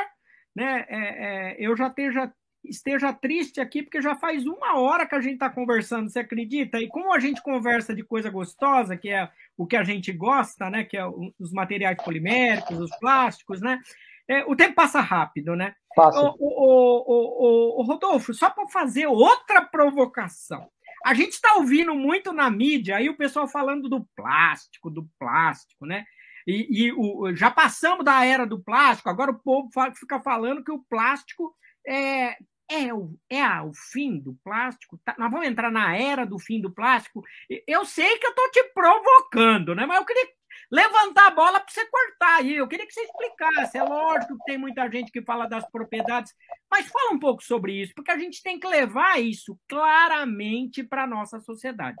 né, 0.55 0.85
é, 0.87 0.97
é, 0.97 1.55
eu 1.59 1.75
já 1.75 1.87
esteja, 1.87 2.33
esteja 2.63 3.11
triste 3.11 3.59
aqui, 3.59 3.83
porque 3.83 4.01
já 4.01 4.15
faz 4.15 4.45
uma 4.45 4.79
hora 4.79 5.05
que 5.05 5.15
a 5.15 5.21
gente 5.21 5.33
está 5.33 5.49
conversando, 5.49 6.09
você 6.09 6.19
acredita? 6.19 6.79
E 6.79 6.87
como 6.87 7.13
a 7.13 7.19
gente 7.19 7.41
conversa 7.41 7.93
de 7.93 8.03
coisa 8.03 8.29
gostosa, 8.29 8.95
que 8.95 9.09
é 9.09 9.29
o 9.57 9.67
que 9.67 9.75
a 9.75 9.83
gente 9.83 10.11
gosta, 10.13 10.69
né, 10.69 10.83
que 10.83 10.95
é 10.95 11.05
os 11.05 11.51
materiais 11.51 11.97
poliméricos, 12.01 12.79
os 12.79 12.95
plásticos, 12.97 13.61
né? 13.61 13.79
É, 14.25 14.45
o 14.45 14.55
tempo 14.55 14.73
passa 14.73 15.01
rápido, 15.01 15.53
né? 15.53 15.75
Passa. 15.93 16.17
O, 16.21 16.35
o, 16.39 17.03
o, 17.07 17.81
o 17.81 17.83
Rodolfo, 17.83 18.33
só 18.33 18.49
para 18.49 18.67
fazer 18.69 19.05
outra 19.05 19.61
provocação. 19.61 20.69
A 21.05 21.13
gente 21.13 21.33
está 21.33 21.55
ouvindo 21.55 21.93
muito 21.95 22.31
na 22.31 22.49
mídia 22.49 22.97
aí 22.97 23.09
o 23.09 23.17
pessoal 23.17 23.47
falando 23.47 23.89
do 23.89 24.05
plástico, 24.15 24.89
do 24.89 25.07
plástico, 25.19 25.85
né? 25.85 26.05
E, 26.47 26.87
e 26.87 26.91
o, 26.93 27.33
já 27.35 27.49
passamos 27.49 28.03
da 28.03 28.25
era 28.25 28.45
do 28.45 28.61
plástico, 28.61 29.09
agora 29.09 29.31
o 29.31 29.39
povo 29.39 29.69
fica 29.95 30.19
falando 30.19 30.63
que 30.63 30.71
o 30.71 30.83
plástico 30.89 31.55
é, 31.87 32.35
é, 32.69 32.93
o, 32.93 33.15
é 33.29 33.61
o 33.61 33.71
fim 33.73 34.19
do 34.19 34.35
plástico. 34.43 34.99
Tá, 35.03 35.15
nós 35.17 35.31
vamos 35.31 35.47
entrar 35.47 35.71
na 35.71 35.95
era 35.95 36.25
do 36.25 36.39
fim 36.39 36.61
do 36.61 36.71
plástico. 36.71 37.23
Eu 37.67 37.85
sei 37.85 38.17
que 38.17 38.25
eu 38.25 38.31
estou 38.31 38.51
te 38.51 38.63
provocando, 38.73 39.75
né? 39.75 39.85
Mas 39.85 39.97
eu 39.97 40.05
queria 40.05 40.27
levantar 40.73 41.27
a 41.27 41.35
bola 41.35 41.59
para 41.59 41.71
você 41.71 41.85
cortar 41.85 42.37
aí. 42.37 42.55
Eu 42.55 42.67
queria 42.67 42.87
que 42.87 42.93
você 42.93 43.01
explicasse. 43.01 43.77
É 43.77 43.83
lógico 43.83 44.35
que 44.39 44.43
tem 44.45 44.57
muita 44.57 44.89
gente 44.89 45.11
que 45.11 45.21
fala 45.21 45.45
das 45.45 45.69
propriedades, 45.69 46.33
mas 46.69 46.87
fala 46.87 47.13
um 47.13 47.19
pouco 47.19 47.43
sobre 47.43 47.73
isso, 47.73 47.93
porque 47.95 48.09
a 48.09 48.17
gente 48.17 48.41
tem 48.41 48.59
que 48.59 48.67
levar 48.67 49.21
isso 49.21 49.55
claramente 49.69 50.83
para 50.83 51.03
a 51.03 51.07
nossa 51.07 51.39
sociedade. 51.39 51.97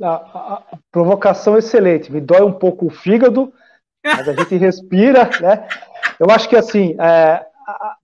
A, 0.00 0.14
a, 0.14 0.78
provocação 0.92 1.58
excelente. 1.58 2.12
Me 2.12 2.20
dói 2.20 2.42
um 2.42 2.52
pouco 2.52 2.86
o 2.86 2.90
fígado, 2.90 3.52
mas 4.04 4.28
a 4.28 4.34
gente 4.34 4.56
respira, 4.56 5.28
né? 5.42 5.66
Eu 6.20 6.30
acho 6.30 6.48
que 6.48 6.56
assim, 6.56 6.94
é, 7.00 7.44
a, 7.66 7.96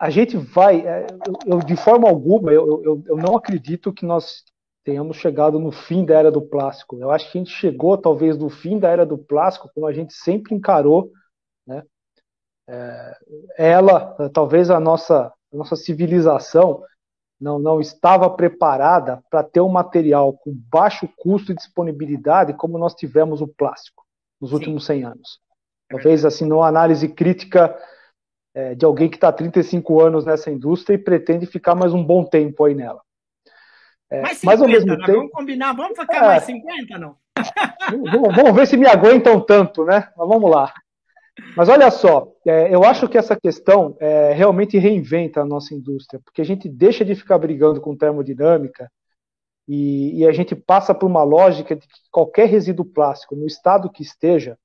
a, 0.00 0.10
gente 0.10 0.38
vai, 0.38 0.86
é, 0.86 1.06
eu, 1.26 1.54
eu, 1.54 1.58
de 1.58 1.76
forma 1.76 2.08
alguma, 2.08 2.50
eu, 2.50 2.82
eu, 2.82 3.04
eu 3.06 3.16
não 3.16 3.36
acredito 3.36 3.92
que 3.92 4.06
nós 4.06 4.42
tenhamos 4.88 5.18
chegado 5.18 5.60
no 5.60 5.70
fim 5.70 6.02
da 6.02 6.14
era 6.14 6.30
do 6.32 6.40
plástico. 6.40 6.96
Eu 6.96 7.10
acho 7.10 7.30
que 7.30 7.36
a 7.36 7.42
gente 7.42 7.52
chegou, 7.52 7.98
talvez, 7.98 8.38
no 8.38 8.48
fim 8.48 8.78
da 8.78 8.88
era 8.88 9.04
do 9.04 9.18
plástico, 9.18 9.70
como 9.74 9.86
a 9.86 9.92
gente 9.92 10.14
sempre 10.14 10.54
encarou, 10.54 11.12
né? 11.66 11.82
É, 12.66 13.14
ela, 13.58 14.16
talvez 14.32 14.70
a 14.70 14.80
nossa, 14.80 15.30
a 15.52 15.56
nossa 15.56 15.76
civilização 15.76 16.82
não, 17.38 17.58
não 17.58 17.82
estava 17.82 18.30
preparada 18.30 19.22
para 19.30 19.44
ter 19.44 19.60
um 19.60 19.68
material 19.68 20.32
com 20.32 20.54
baixo 20.54 21.06
custo 21.18 21.52
e 21.52 21.54
disponibilidade 21.54 22.54
como 22.54 22.78
nós 22.78 22.94
tivemos 22.94 23.42
o 23.42 23.46
plástico 23.46 24.06
nos 24.40 24.54
últimos 24.54 24.86
Sim. 24.86 25.00
100 25.00 25.04
anos. 25.04 25.38
É 25.90 25.94
talvez, 25.94 26.24
assim, 26.24 26.46
numa 26.46 26.66
análise 26.66 27.06
crítica 27.10 27.78
é, 28.54 28.74
de 28.74 28.86
alguém 28.86 29.10
que 29.10 29.16
está 29.16 29.28
há 29.28 29.32
35 29.34 30.00
anos 30.00 30.24
nessa 30.24 30.50
indústria 30.50 30.94
e 30.94 30.98
pretende 30.98 31.44
ficar 31.44 31.74
mais 31.74 31.92
um 31.92 32.02
bom 32.02 32.24
tempo 32.24 32.64
aí 32.64 32.74
nela. 32.74 33.02
É, 34.10 34.22
mais 34.22 34.38
50, 34.38 34.46
mas 34.46 34.62
ao 34.62 34.68
mesmo 34.68 34.96
tempo, 34.96 35.18
vamos 35.18 35.32
combinar, 35.32 35.72
vamos 35.74 35.98
ficar 35.98 36.16
é, 36.16 36.26
mais 36.26 36.42
50, 36.44 36.98
não? 36.98 37.16
vamos, 38.10 38.34
vamos, 38.34 38.54
ver 38.54 38.66
se 38.66 38.76
me 38.76 38.86
aguentam 38.86 39.40
tanto, 39.40 39.84
né? 39.84 40.08
Mas 40.16 40.28
vamos 40.28 40.50
lá. 40.50 40.72
Mas 41.56 41.68
olha 41.68 41.90
só, 41.90 42.32
é, 42.46 42.74
eu 42.74 42.84
acho 42.84 43.08
que 43.08 43.18
essa 43.18 43.36
questão 43.36 43.96
é, 44.00 44.32
realmente 44.32 44.78
reinventa 44.78 45.40
a 45.40 45.46
nossa 45.46 45.74
indústria, 45.74 46.20
porque 46.24 46.40
a 46.40 46.44
gente 46.44 46.68
deixa 46.68 47.04
de 47.04 47.14
ficar 47.14 47.38
brigando 47.38 47.80
com 47.80 47.96
termodinâmica 47.96 48.90
e, 49.68 50.18
e 50.18 50.26
a 50.26 50.32
gente 50.32 50.56
passa 50.56 50.94
por 50.94 51.06
uma 51.06 51.22
lógica 51.22 51.76
de 51.76 51.86
que 51.86 51.94
qualquer 52.10 52.48
resíduo 52.48 52.84
plástico, 52.84 53.36
no 53.36 53.46
estado 53.46 53.90
que 53.90 54.02
esteja, 54.02 54.58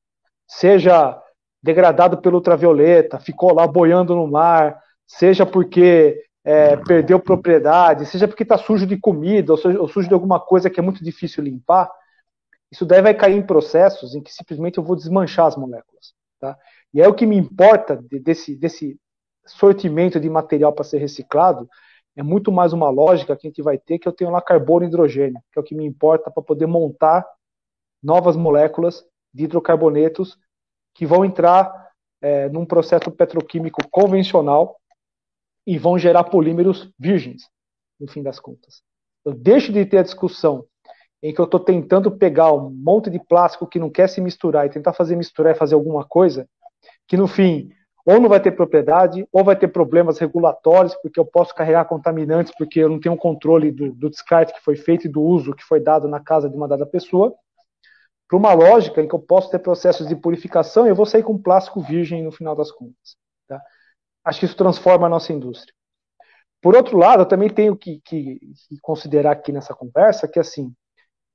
seja 0.47 1.21
degradado 1.61 2.17
pelo 2.17 2.37
ultravioleta, 2.37 3.19
ficou 3.19 3.53
lá 3.53 3.67
boiando 3.67 4.15
no 4.15 4.27
mar, 4.27 4.79
seja 5.05 5.45
porque 5.45 6.21
é, 6.43 6.75
perdeu 6.77 7.19
propriedade, 7.19 8.05
seja 8.05 8.27
porque 8.27 8.43
está 8.43 8.57
sujo 8.57 8.85
de 8.85 8.97
comida 8.97 9.53
ou, 9.53 9.57
seja, 9.57 9.79
ou 9.79 9.87
sujo 9.87 10.07
de 10.07 10.13
alguma 10.13 10.39
coisa 10.39 10.69
que 10.69 10.79
é 10.79 10.83
muito 10.83 11.03
difícil 11.03 11.43
limpar, 11.43 11.89
isso 12.71 12.85
daí 12.85 13.01
vai 13.01 13.13
cair 13.13 13.37
em 13.37 13.45
processos 13.45 14.15
em 14.15 14.21
que 14.21 14.33
simplesmente 14.33 14.77
eu 14.77 14.83
vou 14.83 14.95
desmanchar 14.95 15.45
as 15.45 15.55
moléculas. 15.55 16.13
Tá? 16.39 16.57
E 16.93 17.01
é 17.01 17.07
o 17.07 17.13
que 17.13 17.25
me 17.25 17.37
importa 17.37 18.03
desse, 18.11 18.55
desse 18.55 18.99
sortimento 19.45 20.19
de 20.19 20.29
material 20.29 20.73
para 20.73 20.83
ser 20.83 20.97
reciclado, 20.97 21.69
é 22.15 22.21
muito 22.21 22.51
mais 22.51 22.73
uma 22.73 22.89
lógica 22.89 23.35
que 23.35 23.47
a 23.47 23.49
gente 23.49 23.61
vai 23.61 23.77
ter 23.77 23.97
que 23.97 24.07
eu 24.07 24.11
tenho 24.11 24.29
lá 24.29 24.41
carbono 24.41 24.85
e 24.85 24.87
hidrogênio, 24.87 25.41
que 25.51 25.57
é 25.57 25.61
o 25.61 25.63
que 25.63 25.75
me 25.75 25.85
importa 25.85 26.29
para 26.29 26.43
poder 26.43 26.67
montar 26.67 27.25
novas 28.01 28.35
moléculas 28.35 29.03
de 29.33 29.45
hidrocarbonetos 29.45 30.37
que 30.93 31.05
vão 31.05 31.25
entrar 31.25 31.71
é, 32.21 32.49
num 32.49 32.65
processo 32.65 33.09
petroquímico 33.09 33.81
convencional 33.89 34.77
e 35.65 35.77
vão 35.77 35.97
gerar 35.97 36.25
polímeros 36.25 36.91
virgens, 36.99 37.43
no 37.99 38.07
fim 38.07 38.21
das 38.21 38.39
contas. 38.39 38.81
Eu 39.25 39.33
deixo 39.33 39.71
de 39.71 39.85
ter 39.85 39.99
a 39.99 40.03
discussão 40.03 40.65
em 41.21 41.33
que 41.33 41.39
eu 41.39 41.45
estou 41.45 41.59
tentando 41.59 42.11
pegar 42.11 42.51
um 42.51 42.69
monte 42.69 43.09
de 43.09 43.19
plástico 43.19 43.65
que 43.65 43.79
não 43.79 43.89
quer 43.89 44.09
se 44.09 44.19
misturar 44.19 44.65
e 44.65 44.69
tentar 44.69 44.91
fazer 44.91 45.15
misturar 45.15 45.55
e 45.55 45.57
fazer 45.57 45.75
alguma 45.75 46.05
coisa, 46.05 46.47
que 47.07 47.15
no 47.15 47.27
fim 47.27 47.69
ou 48.05 48.19
não 48.19 48.27
vai 48.27 48.41
ter 48.41 48.51
propriedade, 48.51 49.25
ou 49.31 49.43
vai 49.43 49.55
ter 49.55 49.69
problemas 49.69 50.19
regulatórios, 50.19 50.93
porque 50.95 51.17
eu 51.17 51.25
posso 51.25 51.55
carregar 51.55 51.85
contaminantes, 51.85 52.53
porque 52.57 52.79
eu 52.81 52.89
não 52.89 52.99
tenho 52.99 53.15
controle 53.15 53.71
do, 53.71 53.93
do 53.93 54.09
descarte 54.09 54.53
que 54.53 54.59
foi 54.59 54.75
feito 54.75 55.07
e 55.07 55.09
do 55.09 55.21
uso 55.21 55.55
que 55.55 55.63
foi 55.63 55.79
dado 55.79 56.07
na 56.07 56.19
casa 56.19 56.49
de 56.49 56.55
uma 56.55 56.67
dada 56.67 56.85
pessoa, 56.85 57.33
para 58.27 58.37
uma 58.37 58.53
lógica 58.53 59.01
em 59.01 59.07
que 59.07 59.15
eu 59.15 59.19
posso 59.19 59.49
ter 59.49 59.59
processos 59.59 60.07
de 60.07 60.15
purificação 60.15 60.85
e 60.85 60.89
eu 60.89 60.95
vou 60.95 61.05
sair 61.05 61.23
com 61.23 61.41
plástico 61.41 61.81
virgem 61.81 62.23
no 62.23 62.31
final 62.31 62.55
das 62.55 62.71
contas. 62.71 63.15
Tá? 63.47 63.61
Acho 64.23 64.39
que 64.39 64.45
isso 64.45 64.55
transforma 64.55 65.07
a 65.07 65.09
nossa 65.09 65.33
indústria. 65.33 65.73
por 66.61 66.75
outro 66.75 66.97
lado, 66.97 67.23
eu 67.23 67.27
também 67.27 67.49
tenho 67.49 67.75
que, 67.75 67.99
que, 68.05 68.39
que 68.69 68.79
considerar 68.81 69.31
aqui 69.31 69.51
nessa 69.51 69.73
conversa 69.73 70.27
que, 70.27 70.39
assim, 70.39 70.73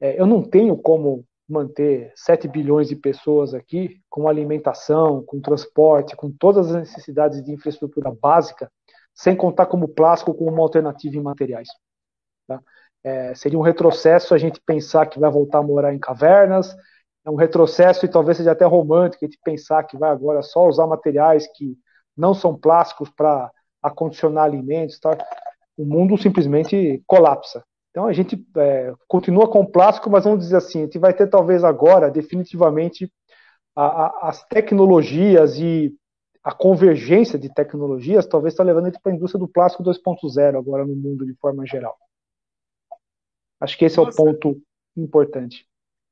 é, 0.01 0.20
eu 0.20 0.26
não 0.26 0.43
tenho 0.43 0.76
como 0.76 1.24
manter 1.49 2.12
7 2.14 2.47
bilhões 2.47 2.89
de 2.89 2.97
pessoas 2.97 3.55
aqui 3.55 4.01
com 4.09 4.28
alimentação, 4.28 5.22
com 5.24 5.41
transporte, 5.41 6.14
com 6.14 6.30
todas 6.30 6.68
as 6.68 6.76
necessidades 6.76 7.43
de 7.43 7.53
infraestrutura 7.53 8.11
básica, 8.11 8.70
sem 9.14 9.34
contar 9.34 9.66
como 9.66 9.89
plástico 9.89 10.34
como 10.34 10.51
uma 10.51 10.62
alternativa 10.62 11.16
em 11.16 11.22
materiais. 11.22 11.68
Tá? 12.47 12.61
É, 13.03 13.34
seria 13.34 13.59
um 13.59 13.62
retrocesso 13.62 14.34
a 14.34 14.39
gente 14.39 14.61
pensar 14.64 15.07
que 15.07 15.18
vai 15.18 15.30
voltar 15.30 15.59
a 15.59 15.62
morar 15.62 15.95
em 15.95 15.99
cavernas, 15.99 16.74
é 17.24 17.30
um 17.30 17.34
retrocesso 17.34 18.05
e 18.05 18.09
talvez 18.09 18.36
seja 18.36 18.53
até 18.53 18.64
romântico 18.64 19.24
a 19.24 19.28
gente 19.28 19.41
pensar 19.43 19.84
que 19.84 19.97
vai 19.97 20.11
agora 20.11 20.43
só 20.43 20.66
usar 20.66 20.86
materiais 20.86 21.47
que 21.55 21.76
não 22.19 22.35
são 22.35 22.59
plásticos 22.59 23.09
para 23.11 23.51
acondicionar 23.83 24.45
alimentos. 24.45 24.99
Tá? 24.99 25.16
O 25.77 25.85
mundo 25.85 26.19
simplesmente 26.19 27.03
colapsa. 27.07 27.64
Então 27.91 28.07
a 28.07 28.12
gente 28.12 28.45
é, 28.57 28.93
continua 29.07 29.49
com 29.51 29.61
o 29.61 29.71
plástico, 29.71 30.11
mas 30.11 30.25
vamos 30.25 30.41
dizer 30.41 30.57
assim, 30.57 30.81
a 30.81 30.85
gente 30.85 30.99
vai 30.99 31.14
ter 31.14 31.29
talvez 31.29 31.64
agora, 31.64 32.11
definitivamente, 32.11 33.11
a, 33.75 33.85
a, 33.85 34.29
as 34.29 34.45
tecnologias 34.45 35.59
e 35.59 35.95
a 36.43 36.53
convergência 36.53 37.39
de 37.39 37.53
tecnologias 37.53 38.27
talvez 38.27 38.55
está 38.55 38.64
levando 38.64 38.85
a 38.85 38.89
gente 38.91 39.01
para 39.01 39.12
a 39.12 39.14
indústria 39.14 39.39
do 39.39 39.49
plástico 39.49 39.85
2.0 39.85 40.59
agora 40.59 40.85
no 40.85 40.95
mundo 40.95 41.27
de 41.27 41.35
forma 41.35 41.66
geral. 41.66 41.97
Acho 43.61 43.77
que 43.77 43.85
esse 43.85 43.97
Nossa. 43.99 44.11
é 44.11 44.12
o 44.12 44.25
ponto 44.25 44.61
importante. 44.97 45.66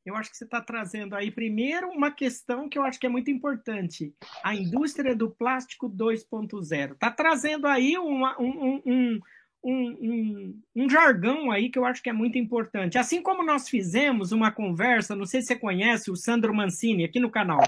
Eu 0.07 0.15
acho 0.15 0.31
que 0.31 0.37
você 0.37 0.45
está 0.45 0.61
trazendo 0.61 1.17
aí, 1.17 1.33
primeiro, 1.33 1.89
uma 1.89 2.13
questão 2.13 2.69
que 2.69 2.79
eu 2.79 2.85
acho 2.85 3.01
que 3.01 3.07
é 3.07 3.09
muito 3.09 3.29
importante. 3.29 4.15
A 4.45 4.55
indústria 4.55 5.17
do 5.17 5.29
plástico 5.29 5.91
2.0. 5.91 6.93
Está 6.93 7.11
trazendo 7.11 7.67
aí 7.67 7.99
uma, 7.99 8.41
um, 8.41 8.81
um, 8.87 9.21
um, 9.65 10.61
um, 10.77 10.89
jargão 10.89 11.51
aí 11.51 11.69
que 11.69 11.77
eu 11.77 11.85
acho 11.85 12.01
que 12.01 12.09
é 12.09 12.13
muito 12.13 12.39
importante. 12.39 12.97
Assim 12.97 13.21
como 13.21 13.45
nós 13.45 13.69
fizemos 13.69 14.31
uma 14.31 14.53
conversa, 14.53 15.17
não 15.17 15.27
sei 15.27 15.41
se 15.41 15.49
você 15.49 15.57
conhece, 15.57 16.09
o 16.09 16.15
Sandro 16.15 16.55
Mancini, 16.55 17.05
aqui 17.05 17.19
no 17.19 17.29
canal. 17.29 17.61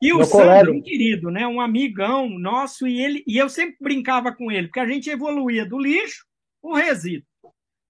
E 0.00 0.12
o 0.12 0.18
Meu 0.18 0.26
Sandro, 0.26 0.46
colega. 0.46 0.70
um 0.72 0.82
querido, 0.82 1.30
né, 1.30 1.46
um 1.46 1.58
amigão 1.58 2.28
nosso, 2.28 2.86
e 2.86 3.00
ele 3.00 3.24
e 3.26 3.38
eu 3.38 3.48
sempre 3.48 3.78
brincava 3.80 4.30
com 4.30 4.52
ele, 4.52 4.66
porque 4.66 4.80
a 4.80 4.86
gente 4.86 5.08
evoluía 5.08 5.64
do 5.64 5.78
lixo 5.78 6.26
o 6.60 6.74
resíduo. 6.74 7.26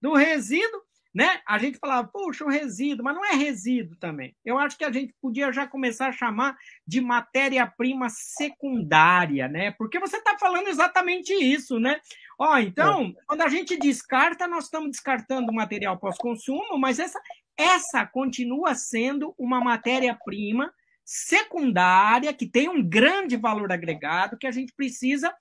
Do 0.01 0.13
resíduo 0.13 0.86
né? 1.17 1.41
A 1.47 1.57
gente 1.57 1.79
falava, 1.79 2.07
puxa, 2.07 2.45
o 2.45 2.47
resíduo, 2.47 3.03
mas 3.03 3.15
não 3.15 3.25
é 3.25 3.33
resíduo 3.33 3.97
também. 3.97 4.35
Eu 4.45 4.59
acho 4.59 4.77
que 4.77 4.85
a 4.85 4.91
gente 4.91 5.15
podia 5.19 5.51
já 5.51 5.65
começar 5.65 6.09
a 6.09 6.11
chamar 6.11 6.55
de 6.85 7.01
matéria-prima 7.01 8.07
secundária, 8.07 9.47
né? 9.47 9.71
Porque 9.71 9.99
você 9.99 10.17
está 10.17 10.37
falando 10.37 10.67
exatamente 10.67 11.33
isso, 11.33 11.79
né? 11.79 11.99
Ó, 12.37 12.55
então, 12.59 13.15
é. 13.17 13.23
quando 13.25 13.41
a 13.41 13.49
gente 13.49 13.75
descarta, 13.77 14.47
nós 14.47 14.65
estamos 14.65 14.91
descartando 14.91 15.51
material 15.51 15.97
pós-consumo, 15.97 16.77
mas 16.77 16.99
essa, 16.99 17.19
essa 17.57 18.05
continua 18.05 18.75
sendo 18.75 19.33
uma 19.39 19.59
matéria-prima 19.59 20.71
secundária 21.03 22.31
que 22.31 22.45
tem 22.45 22.69
um 22.69 22.87
grande 22.87 23.35
valor 23.35 23.71
agregado 23.71 24.37
que 24.37 24.45
a 24.45 24.51
gente 24.51 24.71
precisa 24.71 25.33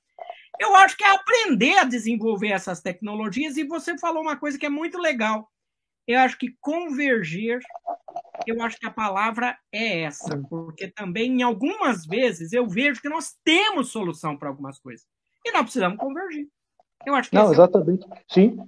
eu 0.59 0.74
acho 0.74 0.97
que 0.97 1.05
é 1.05 1.11
aprender 1.11 1.77
a 1.77 1.85
desenvolver 1.85 2.49
essas 2.49 2.81
tecnologias, 2.81 3.59
e 3.59 3.64
você 3.64 3.99
falou 3.99 4.22
uma 4.22 4.39
coisa 4.39 4.59
que 4.59 4.64
é 4.64 4.70
muito 4.70 4.97
legal. 4.97 5.51
Eu 6.07 6.20
acho 6.20 6.38
que 6.38 6.54
convergir, 6.61 7.59
eu 8.46 8.62
acho 8.62 8.78
que 8.78 8.86
a 8.86 8.90
palavra 8.90 9.59
é 9.72 10.02
essa, 10.02 10.40
porque 10.48 10.88
também 10.88 11.40
em 11.40 11.42
algumas 11.42 12.07
vezes 12.07 12.52
eu 12.52 12.66
vejo 12.68 13.00
que 13.00 13.09
nós 13.09 13.34
temos 13.44 13.90
solução 13.90 14.36
para 14.36 14.48
algumas 14.48 14.78
coisas 14.78 15.04
e 15.44 15.52
nós 15.52 15.62
precisamos 15.62 15.98
convergir. 15.98 16.48
Eu 17.04 17.14
acho 17.14 17.30
que 17.30 17.36
não, 17.36 17.52
exatamente. 17.52 18.07
É... 18.12 18.22
Sim, 18.28 18.59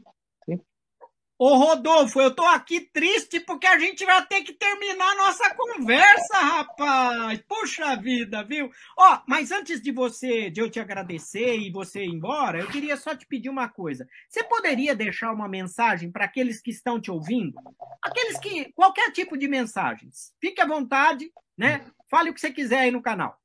Ô 1.41 1.55
Rodolfo, 1.55 2.20
eu 2.20 2.34
tô 2.34 2.43
aqui 2.43 2.80
triste 2.80 3.39
porque 3.39 3.64
a 3.64 3.78
gente 3.78 4.05
vai 4.05 4.26
ter 4.26 4.41
que 4.41 4.53
terminar 4.53 5.14
nossa 5.14 5.55
conversa, 5.55 6.36
rapaz. 6.36 7.41
Puxa 7.47 7.95
vida, 7.95 8.43
viu? 8.43 8.68
Ó, 8.99 9.20
mas 9.24 9.53
antes 9.53 9.80
de 9.80 9.93
você, 9.93 10.51
de 10.51 10.61
eu 10.61 10.68
te 10.68 10.80
agradecer 10.80 11.57
e 11.57 11.70
você 11.70 12.03
ir 12.03 12.11
embora, 12.11 12.59
eu 12.59 12.66
queria 12.66 12.97
só 12.97 13.14
te 13.14 13.24
pedir 13.24 13.51
uma 13.51 13.68
coisa. 13.68 14.05
Você 14.28 14.43
poderia 14.43 14.97
deixar 14.97 15.32
uma 15.32 15.49
mensagem 15.49 16.11
para 16.11 16.24
aqueles 16.24 16.61
que 16.61 16.72
estão 16.72 17.01
te 17.01 17.09
ouvindo? 17.09 17.57
Aqueles 18.03 18.36
que 18.41 18.72
qualquer 18.72 19.12
tipo 19.12 19.39
de 19.39 19.47
mensagens. 19.47 20.32
Fique 20.41 20.61
à 20.61 20.66
vontade, 20.66 21.30
né? 21.57 21.84
Fale 22.11 22.30
o 22.30 22.34
que 22.34 22.41
você 22.41 22.51
quiser 22.51 22.80
aí 22.80 22.91
no 22.91 23.01
canal. 23.01 23.39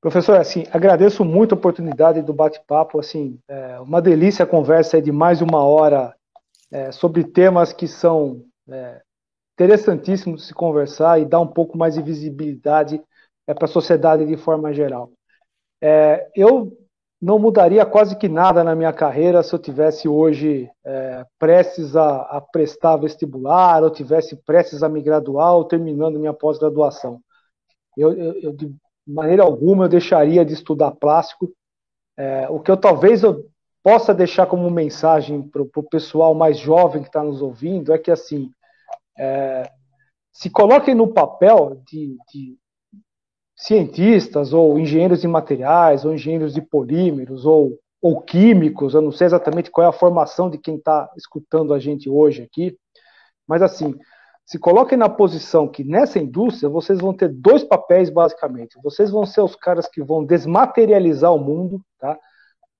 Professor, 0.00 0.40
assim, 0.40 0.66
agradeço 0.72 1.24
muito 1.24 1.54
a 1.54 1.56
oportunidade 1.56 2.22
do 2.22 2.34
bate-papo, 2.34 2.98
assim, 2.98 3.38
é 3.48 3.78
uma 3.78 4.02
delícia 4.02 4.42
a 4.42 4.46
conversa 4.46 5.00
de 5.00 5.12
mais 5.12 5.40
uma 5.40 5.64
hora 5.64 6.14
é, 6.74 6.90
sobre 6.90 7.22
temas 7.22 7.72
que 7.72 7.86
são 7.86 8.42
é, 8.68 9.00
interessantíssimos 9.54 10.40
de 10.40 10.48
se 10.48 10.52
conversar 10.52 11.20
e 11.20 11.24
dar 11.24 11.38
um 11.38 11.46
pouco 11.46 11.78
mais 11.78 11.94
de 11.94 12.02
visibilidade 12.02 13.00
é, 13.46 13.54
para 13.54 13.66
a 13.66 13.68
sociedade 13.68 14.26
de 14.26 14.36
forma 14.36 14.74
geral. 14.74 15.12
É, 15.80 16.28
eu 16.34 16.76
não 17.22 17.38
mudaria 17.38 17.86
quase 17.86 18.18
que 18.18 18.28
nada 18.28 18.64
na 18.64 18.74
minha 18.74 18.92
carreira 18.92 19.40
se 19.44 19.54
eu 19.54 19.58
tivesse 19.58 20.08
hoje 20.08 20.68
é, 20.84 21.24
prestes 21.38 21.94
a, 21.94 22.22
a, 22.22 22.40
prestar 22.40 22.96
vestibular, 22.96 23.84
ou 23.84 23.90
tivesse 23.90 24.34
prestes 24.44 24.82
a 24.82 24.88
me 24.88 25.00
graduar, 25.00 25.54
ou 25.54 25.64
terminando 25.64 26.18
minha 26.18 26.34
pós-graduação. 26.34 27.20
Eu, 27.96 28.12
eu, 28.14 28.32
eu, 28.40 28.52
de 28.52 28.74
maneira 29.06 29.44
alguma, 29.44 29.84
eu 29.84 29.88
deixaria 29.88 30.44
de 30.44 30.54
estudar 30.54 30.90
plástico. 30.90 31.52
É, 32.16 32.48
o 32.50 32.58
que 32.58 32.70
eu 32.70 32.76
talvez 32.76 33.22
eu 33.22 33.48
possa 33.84 34.14
deixar 34.14 34.46
como 34.46 34.70
mensagem 34.70 35.42
para 35.42 35.60
o 35.60 35.82
pessoal 35.82 36.34
mais 36.34 36.58
jovem 36.58 37.02
que 37.02 37.08
está 37.08 37.22
nos 37.22 37.42
ouvindo 37.42 37.92
é 37.92 37.98
que 37.98 38.10
assim 38.10 38.50
é, 39.18 39.70
se 40.32 40.48
coloquem 40.48 40.94
no 40.94 41.12
papel 41.12 41.82
de, 41.86 42.16
de, 42.32 42.56
cientistas 43.54 44.54
ou 44.54 44.78
engenheiros 44.78 45.20
de 45.20 45.28
materiais 45.28 46.02
ou 46.02 46.14
engenheiros 46.14 46.54
de 46.54 46.62
polímeros 46.62 47.44
ou, 47.44 47.78
ou 48.00 48.22
químicos, 48.22 48.94
eu 48.94 49.02
não 49.02 49.12
sei 49.12 49.26
exatamente 49.26 49.70
qual 49.70 49.86
é 49.86 49.90
a 49.90 49.92
formação 49.92 50.48
de 50.48 50.56
quem 50.56 50.76
está 50.76 51.10
escutando 51.14 51.74
a 51.74 51.78
gente 51.78 52.08
hoje 52.08 52.42
aqui, 52.42 52.76
mas 53.46 53.60
assim 53.60 53.94
se 54.46 54.58
coloquem 54.58 54.96
na 54.96 55.10
posição 55.10 55.68
que 55.68 55.84
nessa 55.84 56.18
indústria 56.18 56.70
vocês 56.70 56.98
vão 56.98 57.14
ter 57.14 57.28
dois 57.28 57.62
papéis 57.62 58.10
basicamente. 58.10 58.78
Vocês 58.82 59.10
vão 59.10 59.24
ser 59.24 59.40
os 59.40 59.56
caras 59.56 59.88
que 59.88 60.02
vão 60.02 60.24
desmaterializar 60.24 61.32
o 61.32 61.38
mundo, 61.38 61.80
tá? 61.98 62.18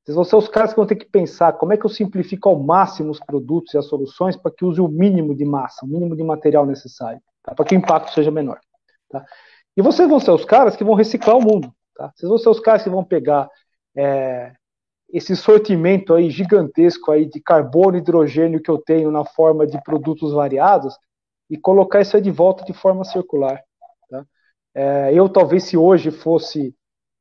Vocês 0.04 0.14
vão 0.14 0.24
ser 0.24 0.36
os 0.36 0.48
caras 0.48 0.70
que 0.70 0.76
vão 0.76 0.86
ter 0.86 0.96
que 0.96 1.06
pensar 1.06 1.54
como 1.54 1.72
é 1.72 1.78
que 1.78 1.86
eu 1.86 1.90
simplifico 1.90 2.50
ao 2.50 2.58
máximo 2.58 3.10
os 3.10 3.18
produtos 3.18 3.72
e 3.72 3.78
as 3.78 3.86
soluções 3.86 4.36
para 4.36 4.52
que 4.52 4.64
use 4.64 4.78
o 4.78 4.86
mínimo 4.86 5.34
de 5.34 5.46
massa, 5.46 5.86
o 5.86 5.88
mínimo 5.88 6.14
de 6.14 6.22
material 6.22 6.66
necessário, 6.66 7.22
tá? 7.42 7.54
para 7.54 7.64
que 7.64 7.74
o 7.74 7.78
impacto 7.78 8.12
seja 8.12 8.30
menor. 8.30 8.60
Tá? 9.08 9.24
E 9.74 9.80
vocês 9.80 10.06
vão 10.06 10.20
ser 10.20 10.30
os 10.32 10.44
caras 10.44 10.76
que 10.76 10.84
vão 10.84 10.94
reciclar 10.94 11.38
o 11.38 11.42
mundo. 11.42 11.72
Tá? 11.96 12.12
Vocês 12.14 12.28
vão 12.28 12.36
ser 12.36 12.50
os 12.50 12.60
caras 12.60 12.82
que 12.82 12.90
vão 12.90 13.02
pegar 13.02 13.48
é, 13.96 14.52
esse 15.10 15.34
sortimento 15.34 16.12
aí 16.12 16.28
gigantesco 16.28 17.10
aí 17.10 17.24
de 17.24 17.40
carbono 17.40 17.96
e 17.96 18.00
hidrogênio 18.00 18.60
que 18.60 18.70
eu 18.70 18.76
tenho 18.76 19.10
na 19.10 19.24
forma 19.24 19.66
de 19.66 19.82
produtos 19.82 20.34
variados 20.34 20.94
e 21.48 21.56
colocar 21.56 22.02
isso 22.02 22.14
aí 22.14 22.22
de 22.22 22.30
volta 22.30 22.62
de 22.64 22.74
forma 22.74 23.04
circular. 23.04 23.58
Tá? 24.10 24.26
É, 24.74 25.14
eu 25.14 25.30
talvez 25.30 25.64
se 25.64 25.78
hoje 25.78 26.10
fosse 26.10 26.74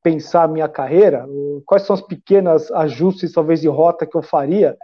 pensar 0.03 0.43
a 0.43 0.47
minha 0.47 0.67
carreira, 0.67 1.25
quais 1.65 1.83
são 1.83 1.95
os 1.95 2.01
pequenos 2.01 2.69
ajustes, 2.71 3.31
talvez, 3.31 3.61
de 3.61 3.69
rota 3.69 4.05
que 4.05 4.15
eu 4.15 4.21
faria, 4.21 4.77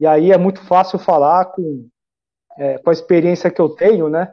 e 0.00 0.06
aí 0.06 0.32
é 0.32 0.38
muito 0.38 0.60
fácil 0.62 0.98
falar 0.98 1.44
com, 1.46 1.86
é, 2.56 2.78
com 2.78 2.90
a 2.90 2.92
experiência 2.92 3.50
que 3.50 3.60
eu 3.60 3.68
tenho, 3.68 4.08
né? 4.08 4.32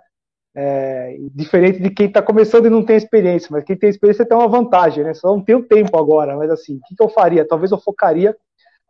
É, 0.56 1.16
diferente 1.32 1.80
de 1.80 1.92
quem 1.92 2.08
está 2.08 2.24
começando 2.24 2.66
e 2.66 2.72
não 2.72 2.84
tem 2.84 2.96
experiência, 2.96 3.50
mas 3.52 3.64
quem 3.64 3.78
tem 3.78 3.90
experiência 3.90 4.26
tem 4.26 4.36
uma 4.36 4.48
vantagem, 4.48 5.04
né? 5.04 5.14
Só 5.14 5.28
não 5.28 5.44
tenho 5.44 5.68
tempo 5.68 5.96
agora, 5.98 6.36
mas 6.36 6.50
assim, 6.50 6.78
o 6.78 6.82
que, 6.88 6.96
que 6.96 7.04
eu 7.04 7.10
faria? 7.10 7.48
Talvez 7.48 7.72
eu 7.72 7.78
focaria 7.78 8.36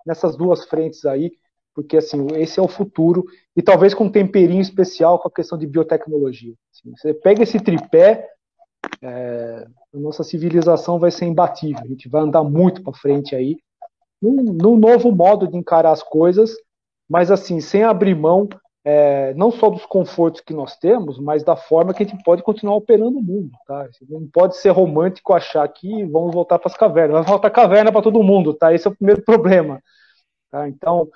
nessas 0.05 0.37
duas 0.37 0.63
frentes 0.65 1.05
aí, 1.05 1.31
porque 1.75 1.97
assim, 1.97 2.27
esse 2.35 2.59
é 2.59 2.63
o 2.63 2.67
futuro, 2.67 3.25
e 3.55 3.61
talvez 3.61 3.93
com 3.93 4.05
um 4.05 4.11
temperinho 4.11 4.61
especial 4.61 5.19
com 5.19 5.27
a 5.27 5.31
questão 5.31 5.57
de 5.57 5.67
biotecnologia. 5.67 6.53
Assim, 6.73 6.95
você 6.95 7.13
pega 7.13 7.43
esse 7.43 7.59
tripé, 7.59 8.25
é, 9.01 9.67
a 9.93 9.97
nossa 9.97 10.23
civilização 10.23 10.99
vai 10.99 11.11
ser 11.11 11.25
imbatível. 11.25 11.83
A 11.83 11.87
gente 11.87 12.07
vai 12.07 12.21
andar 12.21 12.43
muito 12.43 12.83
para 12.83 12.93
frente 12.93 13.35
aí, 13.35 13.57
num, 14.21 14.53
num, 14.53 14.77
novo 14.77 15.11
modo 15.11 15.47
de 15.47 15.57
encarar 15.57 15.91
as 15.91 16.03
coisas, 16.03 16.55
mas 17.09 17.31
assim, 17.31 17.59
sem 17.59 17.83
abrir 17.83 18.15
mão 18.15 18.47
é, 18.83 19.33
não 19.33 19.51
só 19.51 19.69
dos 19.69 19.85
confortos 19.85 20.41
que 20.41 20.53
nós 20.53 20.77
temos, 20.77 21.19
mas 21.19 21.43
da 21.43 21.55
forma 21.55 21.93
que 21.93 22.03
a 22.03 22.05
gente 22.05 22.23
pode 22.23 22.41
continuar 22.41 22.75
operando 22.75 23.19
o 23.19 23.21
mundo. 23.21 23.51
Tá? 23.67 23.87
Não 24.07 24.27
pode 24.27 24.57
ser 24.57 24.69
romântico 24.69 25.33
achar 25.33 25.67
que 25.67 26.05
vamos 26.05 26.33
voltar 26.33 26.57
para 26.59 26.71
as 26.71 26.77
cavernas. 26.77 27.19
Vai 27.19 27.27
faltar 27.27 27.51
caverna 27.51 27.91
para 27.91 28.01
todo 28.01 28.23
mundo, 28.23 28.53
tá? 28.53 28.73
Esse 28.73 28.87
é 28.87 28.91
o 28.91 28.95
primeiro 28.95 29.21
problema. 29.25 29.81
Tá? 30.49 30.67
Então, 30.67 31.09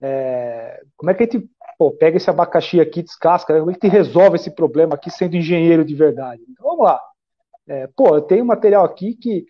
é, 0.00 0.80
como 0.96 1.10
é 1.10 1.14
que 1.14 1.22
a 1.22 1.26
gente 1.26 1.48
pô, 1.78 1.90
pega 1.92 2.16
esse 2.16 2.30
abacaxi 2.30 2.80
aqui, 2.80 3.02
descasca, 3.02 3.58
como 3.58 3.70
é 3.70 3.74
que 3.74 3.86
a 3.86 3.88
gente 3.88 3.96
resolve 3.96 4.36
esse 4.36 4.50
problema 4.50 4.94
aqui 4.94 5.10
sendo 5.10 5.36
engenheiro 5.36 5.84
de 5.84 5.94
verdade? 5.94 6.42
Então, 6.48 6.66
vamos 6.66 6.84
lá. 6.84 7.00
É, 7.68 7.86
pô, 7.88 8.16
eu 8.16 8.22
tenho 8.22 8.44
material 8.44 8.84
aqui 8.84 9.14
que 9.14 9.46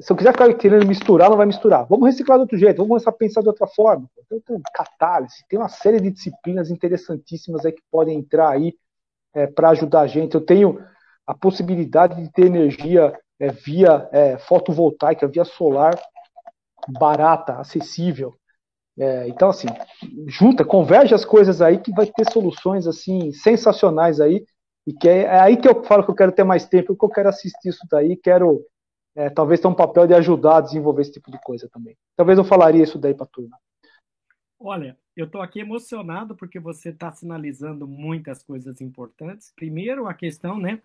Se 0.00 0.12
eu 0.12 0.16
quiser 0.16 0.32
ficar 0.32 0.52
querendo 0.54 0.86
misturar, 0.86 1.30
não 1.30 1.36
vai 1.36 1.46
misturar. 1.46 1.86
Vamos 1.88 2.06
reciclar 2.06 2.38
de 2.38 2.42
outro 2.42 2.58
jeito, 2.58 2.76
vamos 2.76 2.90
começar 2.90 3.10
a 3.10 3.14
pensar 3.14 3.40
de 3.42 3.48
outra 3.48 3.66
forma. 3.66 4.08
Então, 4.26 4.40
tem 4.46 4.62
catálise, 4.74 5.44
tem 5.48 5.58
uma 5.58 5.68
série 5.68 6.00
de 6.00 6.10
disciplinas 6.10 6.70
interessantíssimas 6.70 7.64
aí 7.66 7.72
que 7.72 7.82
podem 7.90 8.18
entrar 8.18 8.50
aí 8.50 8.74
é, 9.34 9.46
para 9.46 9.70
ajudar 9.70 10.02
a 10.02 10.06
gente. 10.06 10.34
Eu 10.34 10.40
tenho 10.44 10.78
a 11.26 11.34
possibilidade 11.34 12.22
de 12.22 12.30
ter 12.32 12.46
energia 12.46 13.18
é, 13.40 13.48
via 13.50 14.08
é, 14.12 14.38
fotovoltaica, 14.38 15.26
via 15.28 15.44
solar, 15.44 15.98
barata, 16.88 17.54
acessível. 17.54 18.34
É, 18.98 19.28
então, 19.28 19.48
assim, 19.48 19.68
junta, 20.26 20.64
converge 20.64 21.14
as 21.14 21.24
coisas 21.24 21.62
aí 21.62 21.78
que 21.78 21.92
vai 21.92 22.06
ter 22.06 22.30
soluções 22.30 22.86
assim 22.86 23.32
sensacionais 23.32 24.20
aí. 24.20 24.44
E 24.86 24.92
que 24.92 25.08
é, 25.08 25.22
é 25.22 25.40
aí 25.40 25.56
que 25.56 25.68
eu 25.68 25.82
falo 25.84 26.04
que 26.04 26.10
eu 26.10 26.14
quero 26.14 26.32
ter 26.32 26.44
mais 26.44 26.66
tempo, 26.66 26.96
que 26.96 27.04
eu 27.04 27.10
quero 27.10 27.28
assistir 27.28 27.68
isso 27.68 27.86
daí, 27.90 28.16
quero 28.16 28.64
é, 29.14 29.28
talvez 29.28 29.60
ter 29.60 29.68
um 29.68 29.74
papel 29.74 30.06
de 30.06 30.14
ajudar 30.14 30.58
a 30.58 30.60
desenvolver 30.60 31.02
esse 31.02 31.12
tipo 31.12 31.30
de 31.30 31.40
coisa 31.40 31.68
também. 31.72 31.96
Talvez 32.16 32.38
eu 32.38 32.44
falaria 32.44 32.82
isso 32.82 32.98
daí 32.98 33.14
para 33.14 33.24
a 33.24 33.28
turma. 33.28 33.58
Olha, 34.58 34.96
eu 35.16 35.26
estou 35.26 35.40
aqui 35.40 35.60
emocionado 35.60 36.36
porque 36.36 36.60
você 36.60 36.90
está 36.90 37.10
sinalizando 37.10 37.86
muitas 37.86 38.42
coisas 38.42 38.80
importantes. 38.80 39.52
Primeiro, 39.56 40.06
a 40.06 40.14
questão, 40.14 40.58
né, 40.58 40.80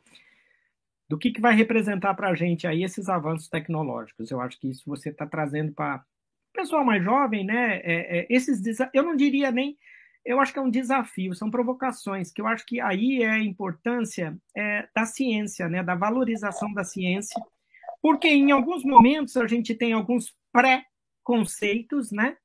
do 1.08 1.18
que, 1.18 1.32
que 1.32 1.42
vai 1.42 1.54
representar 1.54 2.14
para 2.16 2.30
a 2.30 2.36
gente 2.36 2.66
aí 2.66 2.84
esses 2.84 3.10
avanços 3.10 3.48
tecnológicos. 3.48 4.32
Eu 4.32 4.42
acho 4.42 4.60
que 4.60 4.70
isso 4.70 4.84
você 4.86 5.10
está 5.10 5.26
trazendo 5.28 5.72
para 5.74 5.98
o 5.98 6.54
pessoal 6.54 6.84
mais 6.84 7.04
jovem, 7.04 7.46
né? 7.46 7.78
É, 7.84 8.20
é, 8.20 8.28
esses 8.30 8.62
eu 8.94 9.04
não 9.04 9.16
diria 9.16 9.52
nem, 9.52 9.78
eu 10.26 10.40
acho 10.40 10.52
que 10.52 10.60
é 10.60 10.62
um 10.62 10.70
desafio, 10.70 11.36
são 11.36 11.52
provocações, 11.52 12.32
que 12.32 12.42
eu 12.42 12.48
acho 12.48 12.66
que 12.66 12.82
aí 12.82 13.22
é 13.22 13.30
a 13.30 13.44
importância 13.44 14.36
é, 14.56 14.88
da 14.96 15.06
ciência, 15.06 15.70
né? 15.70 15.84
Da 15.84 15.96
valorização 15.96 16.74
da 16.74 16.84
ciência, 16.84 17.40
porque 18.02 18.28
em 18.28 18.52
alguns 18.52 18.84
momentos 18.84 19.38
a 19.38 19.48
gente 19.48 19.76
tem 19.76 19.94
alguns 19.94 20.36
pré-conceitos, 20.52 22.12
né? 22.12 22.38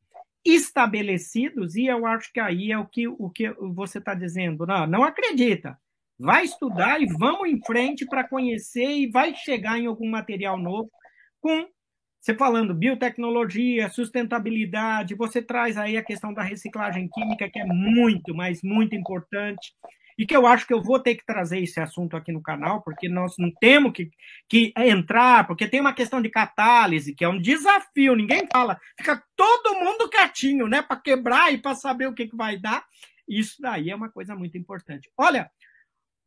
estabelecidos 0.43 1.77
e 1.77 1.85
eu 1.85 2.07
acho 2.07 2.33
que 2.33 2.41
aí 2.41 2.73
é 2.73 2.79
o 2.79 2.87
que, 2.87 3.07
o 3.07 3.29
que 3.29 3.51
você 3.75 3.99
está 3.99 4.15
dizendo. 4.15 4.67
Não, 4.67 4.87
não 4.87 5.05
acredita 5.05 5.79
vai 6.21 6.45
estudar 6.45 7.01
e 7.01 7.07
vamos 7.07 7.49
em 7.49 7.59
frente 7.65 8.05
para 8.05 8.29
conhecer 8.29 8.85
e 8.85 9.11
vai 9.11 9.35
chegar 9.35 9.79
em 9.79 9.87
algum 9.87 10.09
material 10.09 10.59
novo 10.59 10.91
com 11.41 11.67
você 12.21 12.35
falando 12.35 12.75
biotecnologia, 12.75 13.89
sustentabilidade, 13.89 15.15
você 15.15 15.41
traz 15.41 15.79
aí 15.79 15.97
a 15.97 16.05
questão 16.05 16.35
da 16.35 16.43
reciclagem 16.43 17.09
química, 17.09 17.49
que 17.49 17.59
é 17.59 17.65
muito, 17.65 18.35
mas 18.35 18.63
muito 18.63 18.95
importante, 18.95 19.73
e 20.19 20.27
que 20.27 20.37
eu 20.37 20.47
acho 20.47 20.67
que 20.67 20.75
eu 20.75 20.83
vou 20.83 21.01
ter 21.01 21.15
que 21.15 21.25
trazer 21.25 21.61
esse 21.61 21.81
assunto 21.81 22.15
aqui 22.15 22.31
no 22.31 22.43
canal, 22.43 22.83
porque 22.83 23.09
nós 23.09 23.37
não 23.39 23.51
temos 23.59 23.93
que, 23.93 24.11
que 24.47 24.71
entrar, 24.77 25.47
porque 25.47 25.67
tem 25.67 25.81
uma 25.81 25.95
questão 25.95 26.21
de 26.21 26.29
catálise, 26.29 27.15
que 27.15 27.25
é 27.25 27.29
um 27.29 27.41
desafio, 27.41 28.15
ninguém 28.15 28.47
fala, 28.53 28.79
fica 28.99 29.23
todo 29.35 29.81
mundo 29.81 30.11
quietinho, 30.11 30.69
né, 30.69 30.83
para 30.83 31.01
quebrar 31.01 31.51
e 31.55 31.57
para 31.57 31.75
saber 31.75 32.07
o 32.07 32.13
que, 32.13 32.27
que 32.27 32.37
vai 32.37 32.59
dar. 32.59 32.85
Isso 33.27 33.57
daí 33.61 33.89
é 33.89 33.97
uma 33.97 34.11
coisa 34.11 34.37
muito 34.37 34.59
importante. 34.59 35.09
Olha, 35.17 35.51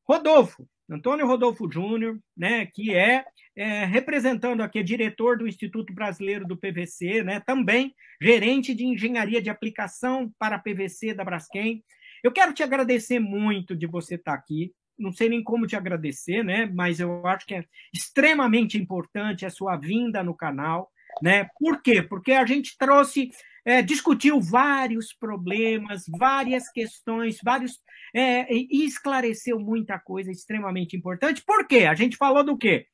Rodolfo, 0.08 0.68
Antônio 0.90 1.26
Rodolfo 1.26 1.70
Júnior, 1.72 2.20
né, 2.36 2.66
que 2.66 2.94
é, 2.94 3.26
é, 3.56 3.86
representando 3.86 4.62
aqui, 4.62 4.84
diretor 4.84 5.38
do 5.38 5.48
Instituto 5.48 5.94
Brasileiro 5.94 6.46
do 6.46 6.58
PVC, 6.58 7.24
né, 7.24 7.40
também 7.40 7.94
gerente 8.22 8.74
de 8.74 8.86
engenharia 8.86 9.42
de 9.42 9.50
aplicação 9.50 10.32
para 10.38 10.60
PVC 10.60 11.14
da 11.14 11.24
Braskem. 11.24 11.84
Eu 12.24 12.32
quero 12.32 12.54
te 12.54 12.64
agradecer 12.64 13.20
muito 13.20 13.76
de 13.76 13.88
você 13.88 14.16
estar 14.16 14.34
aqui. 14.34 14.72
Não 14.98 15.12
sei 15.12 15.30
nem 15.30 15.44
como 15.44 15.66
te 15.66 15.76
agradecer, 15.76 16.44
né, 16.44 16.66
mas 16.74 17.00
eu 17.00 17.26
acho 17.26 17.46
que 17.46 17.56
é 17.56 17.66
extremamente 17.94 18.78
importante 18.78 19.46
a 19.46 19.50
sua 19.50 19.78
vinda 19.78 20.22
no 20.24 20.36
canal, 20.36 20.92
né? 21.22 21.48
Por 21.60 21.82
quê? 21.82 22.02
Porque 22.02 22.32
a 22.32 22.46
gente 22.46 22.78
trouxe 22.78 23.32
é, 23.65 23.81
discutiu 23.81 24.40
vários 24.41 25.14
problemas, 25.14 26.03
várias 26.07 26.69
questões, 26.69 27.38
vários 27.44 27.80
é, 28.14 28.53
e 28.53 28.85
esclareceu 28.85 29.60
muita 29.60 29.98
coisa 29.99 30.31
extremamente 30.31 30.95
importante. 30.95 31.44
Por 31.45 31.68
quê? 31.68 31.85
A 31.85 31.95
gente 31.95 32.18
falou 32.18 32.44
do 32.44 32.57
quê? 32.57 32.88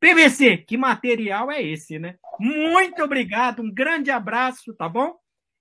PVC, 0.00 0.58
que 0.58 0.76
material 0.76 1.50
é 1.50 1.62
esse, 1.62 1.98
né? 1.98 2.16
Muito 2.38 3.02
obrigado, 3.02 3.62
um 3.62 3.72
grande 3.72 4.10
abraço, 4.10 4.74
tá 4.74 4.88
bom? 4.88 5.16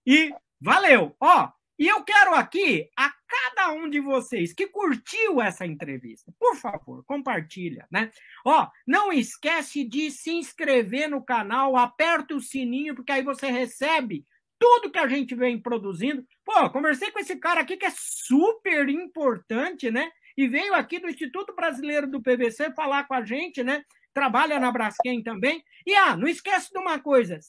E 0.06 0.34
valeu! 0.60 1.16
Ó, 1.22 1.50
e 1.78 1.88
eu 1.88 2.04
quero 2.04 2.34
aqui 2.34 2.90
a 2.98 3.12
cada 3.28 3.74
um 3.74 3.90
de 3.90 4.00
vocês 4.00 4.54
que 4.54 4.68
curtiu 4.68 5.42
essa 5.42 5.66
entrevista, 5.66 6.34
por 6.40 6.56
favor, 6.56 7.04
compartilha, 7.06 7.86
né? 7.92 8.12
Ó, 8.46 8.68
não 8.86 9.12
esquece 9.12 9.84
de 9.84 10.10
se 10.12 10.32
inscrever 10.32 11.10
no 11.10 11.24
canal, 11.24 11.76
aperta 11.76 12.36
o 12.36 12.42
sininho, 12.42 12.96
porque 12.96 13.12
aí 13.12 13.24
você 13.24 13.50
recebe 13.50 14.26
tudo 14.60 14.92
que 14.92 15.00
a 15.00 15.08
gente 15.08 15.36
vem 15.36 15.62
produzindo. 15.62 16.26
Pô, 16.44 16.70
conversei 16.70 17.12
com 17.12 17.20
esse 17.20 17.38
cara 17.38 17.62
aqui 17.62 17.78
que 17.78 17.86
é 17.86 17.94
super 17.96 18.90
importante, 18.90 19.92
né? 19.92 20.10
E 20.38 20.48
veio 20.48 20.74
aqui 20.74 21.00
do 21.00 21.10
Instituto 21.10 21.56
Brasileiro 21.56 22.10
do 22.10 22.22
PVC 22.22 22.74
falar 22.74 23.08
com 23.08 23.14
a 23.14 23.24
gente, 23.24 23.64
né? 23.64 23.84
Trabalha 24.14 24.60
na 24.60 24.72
Braskem 24.72 25.24
também. 25.24 25.64
E 25.86 25.94
ah, 25.94 26.16
não 26.16 26.28
esquece 26.28 26.70
de 26.72 26.80
uma 26.80 27.00
coisa. 27.00 27.40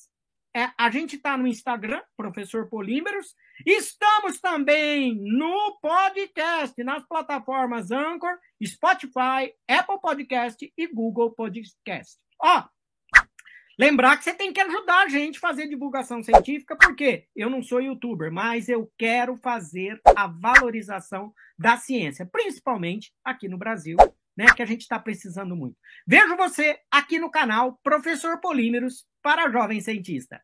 É, 0.56 0.70
a 0.78 0.90
gente 0.90 1.16
está 1.16 1.36
no 1.36 1.46
Instagram, 1.46 2.02
Professor 2.16 2.66
Polímeros. 2.68 3.34
Estamos 3.66 4.40
também 4.40 5.14
no 5.14 5.78
podcast, 5.82 6.82
nas 6.82 7.06
plataformas 7.06 7.90
Anchor, 7.90 8.38
Spotify, 8.64 9.52
Apple 9.68 10.00
Podcast 10.00 10.72
e 10.74 10.86
Google 10.86 11.32
Podcast. 11.32 12.18
Ó, 12.40 12.64
Lembrar 13.78 14.16
que 14.16 14.24
você 14.24 14.32
tem 14.32 14.54
que 14.54 14.60
ajudar 14.60 15.02
a 15.02 15.08
gente 15.08 15.36
a 15.36 15.40
fazer 15.40 15.68
divulgação 15.68 16.22
científica, 16.22 16.74
porque 16.76 17.26
eu 17.36 17.50
não 17.50 17.62
sou 17.62 17.80
youtuber, 17.80 18.32
mas 18.32 18.70
eu 18.70 18.90
quero 18.96 19.36
fazer 19.36 20.00
a 20.16 20.26
valorização 20.26 21.32
da 21.58 21.76
ciência, 21.76 22.24
principalmente 22.24 23.12
aqui 23.22 23.48
no 23.48 23.58
Brasil, 23.58 23.96
né, 24.34 24.46
que 24.54 24.62
a 24.62 24.66
gente 24.66 24.80
está 24.80 24.98
precisando 24.98 25.54
muito. 25.54 25.76
Vejo 26.06 26.36
você 26.36 26.78
aqui 26.90 27.18
no 27.18 27.30
canal 27.30 27.78
Professor 27.82 28.40
Polímeros 28.40 29.06
para 29.22 29.50
Jovem 29.50 29.80
Cientista. 29.80 30.40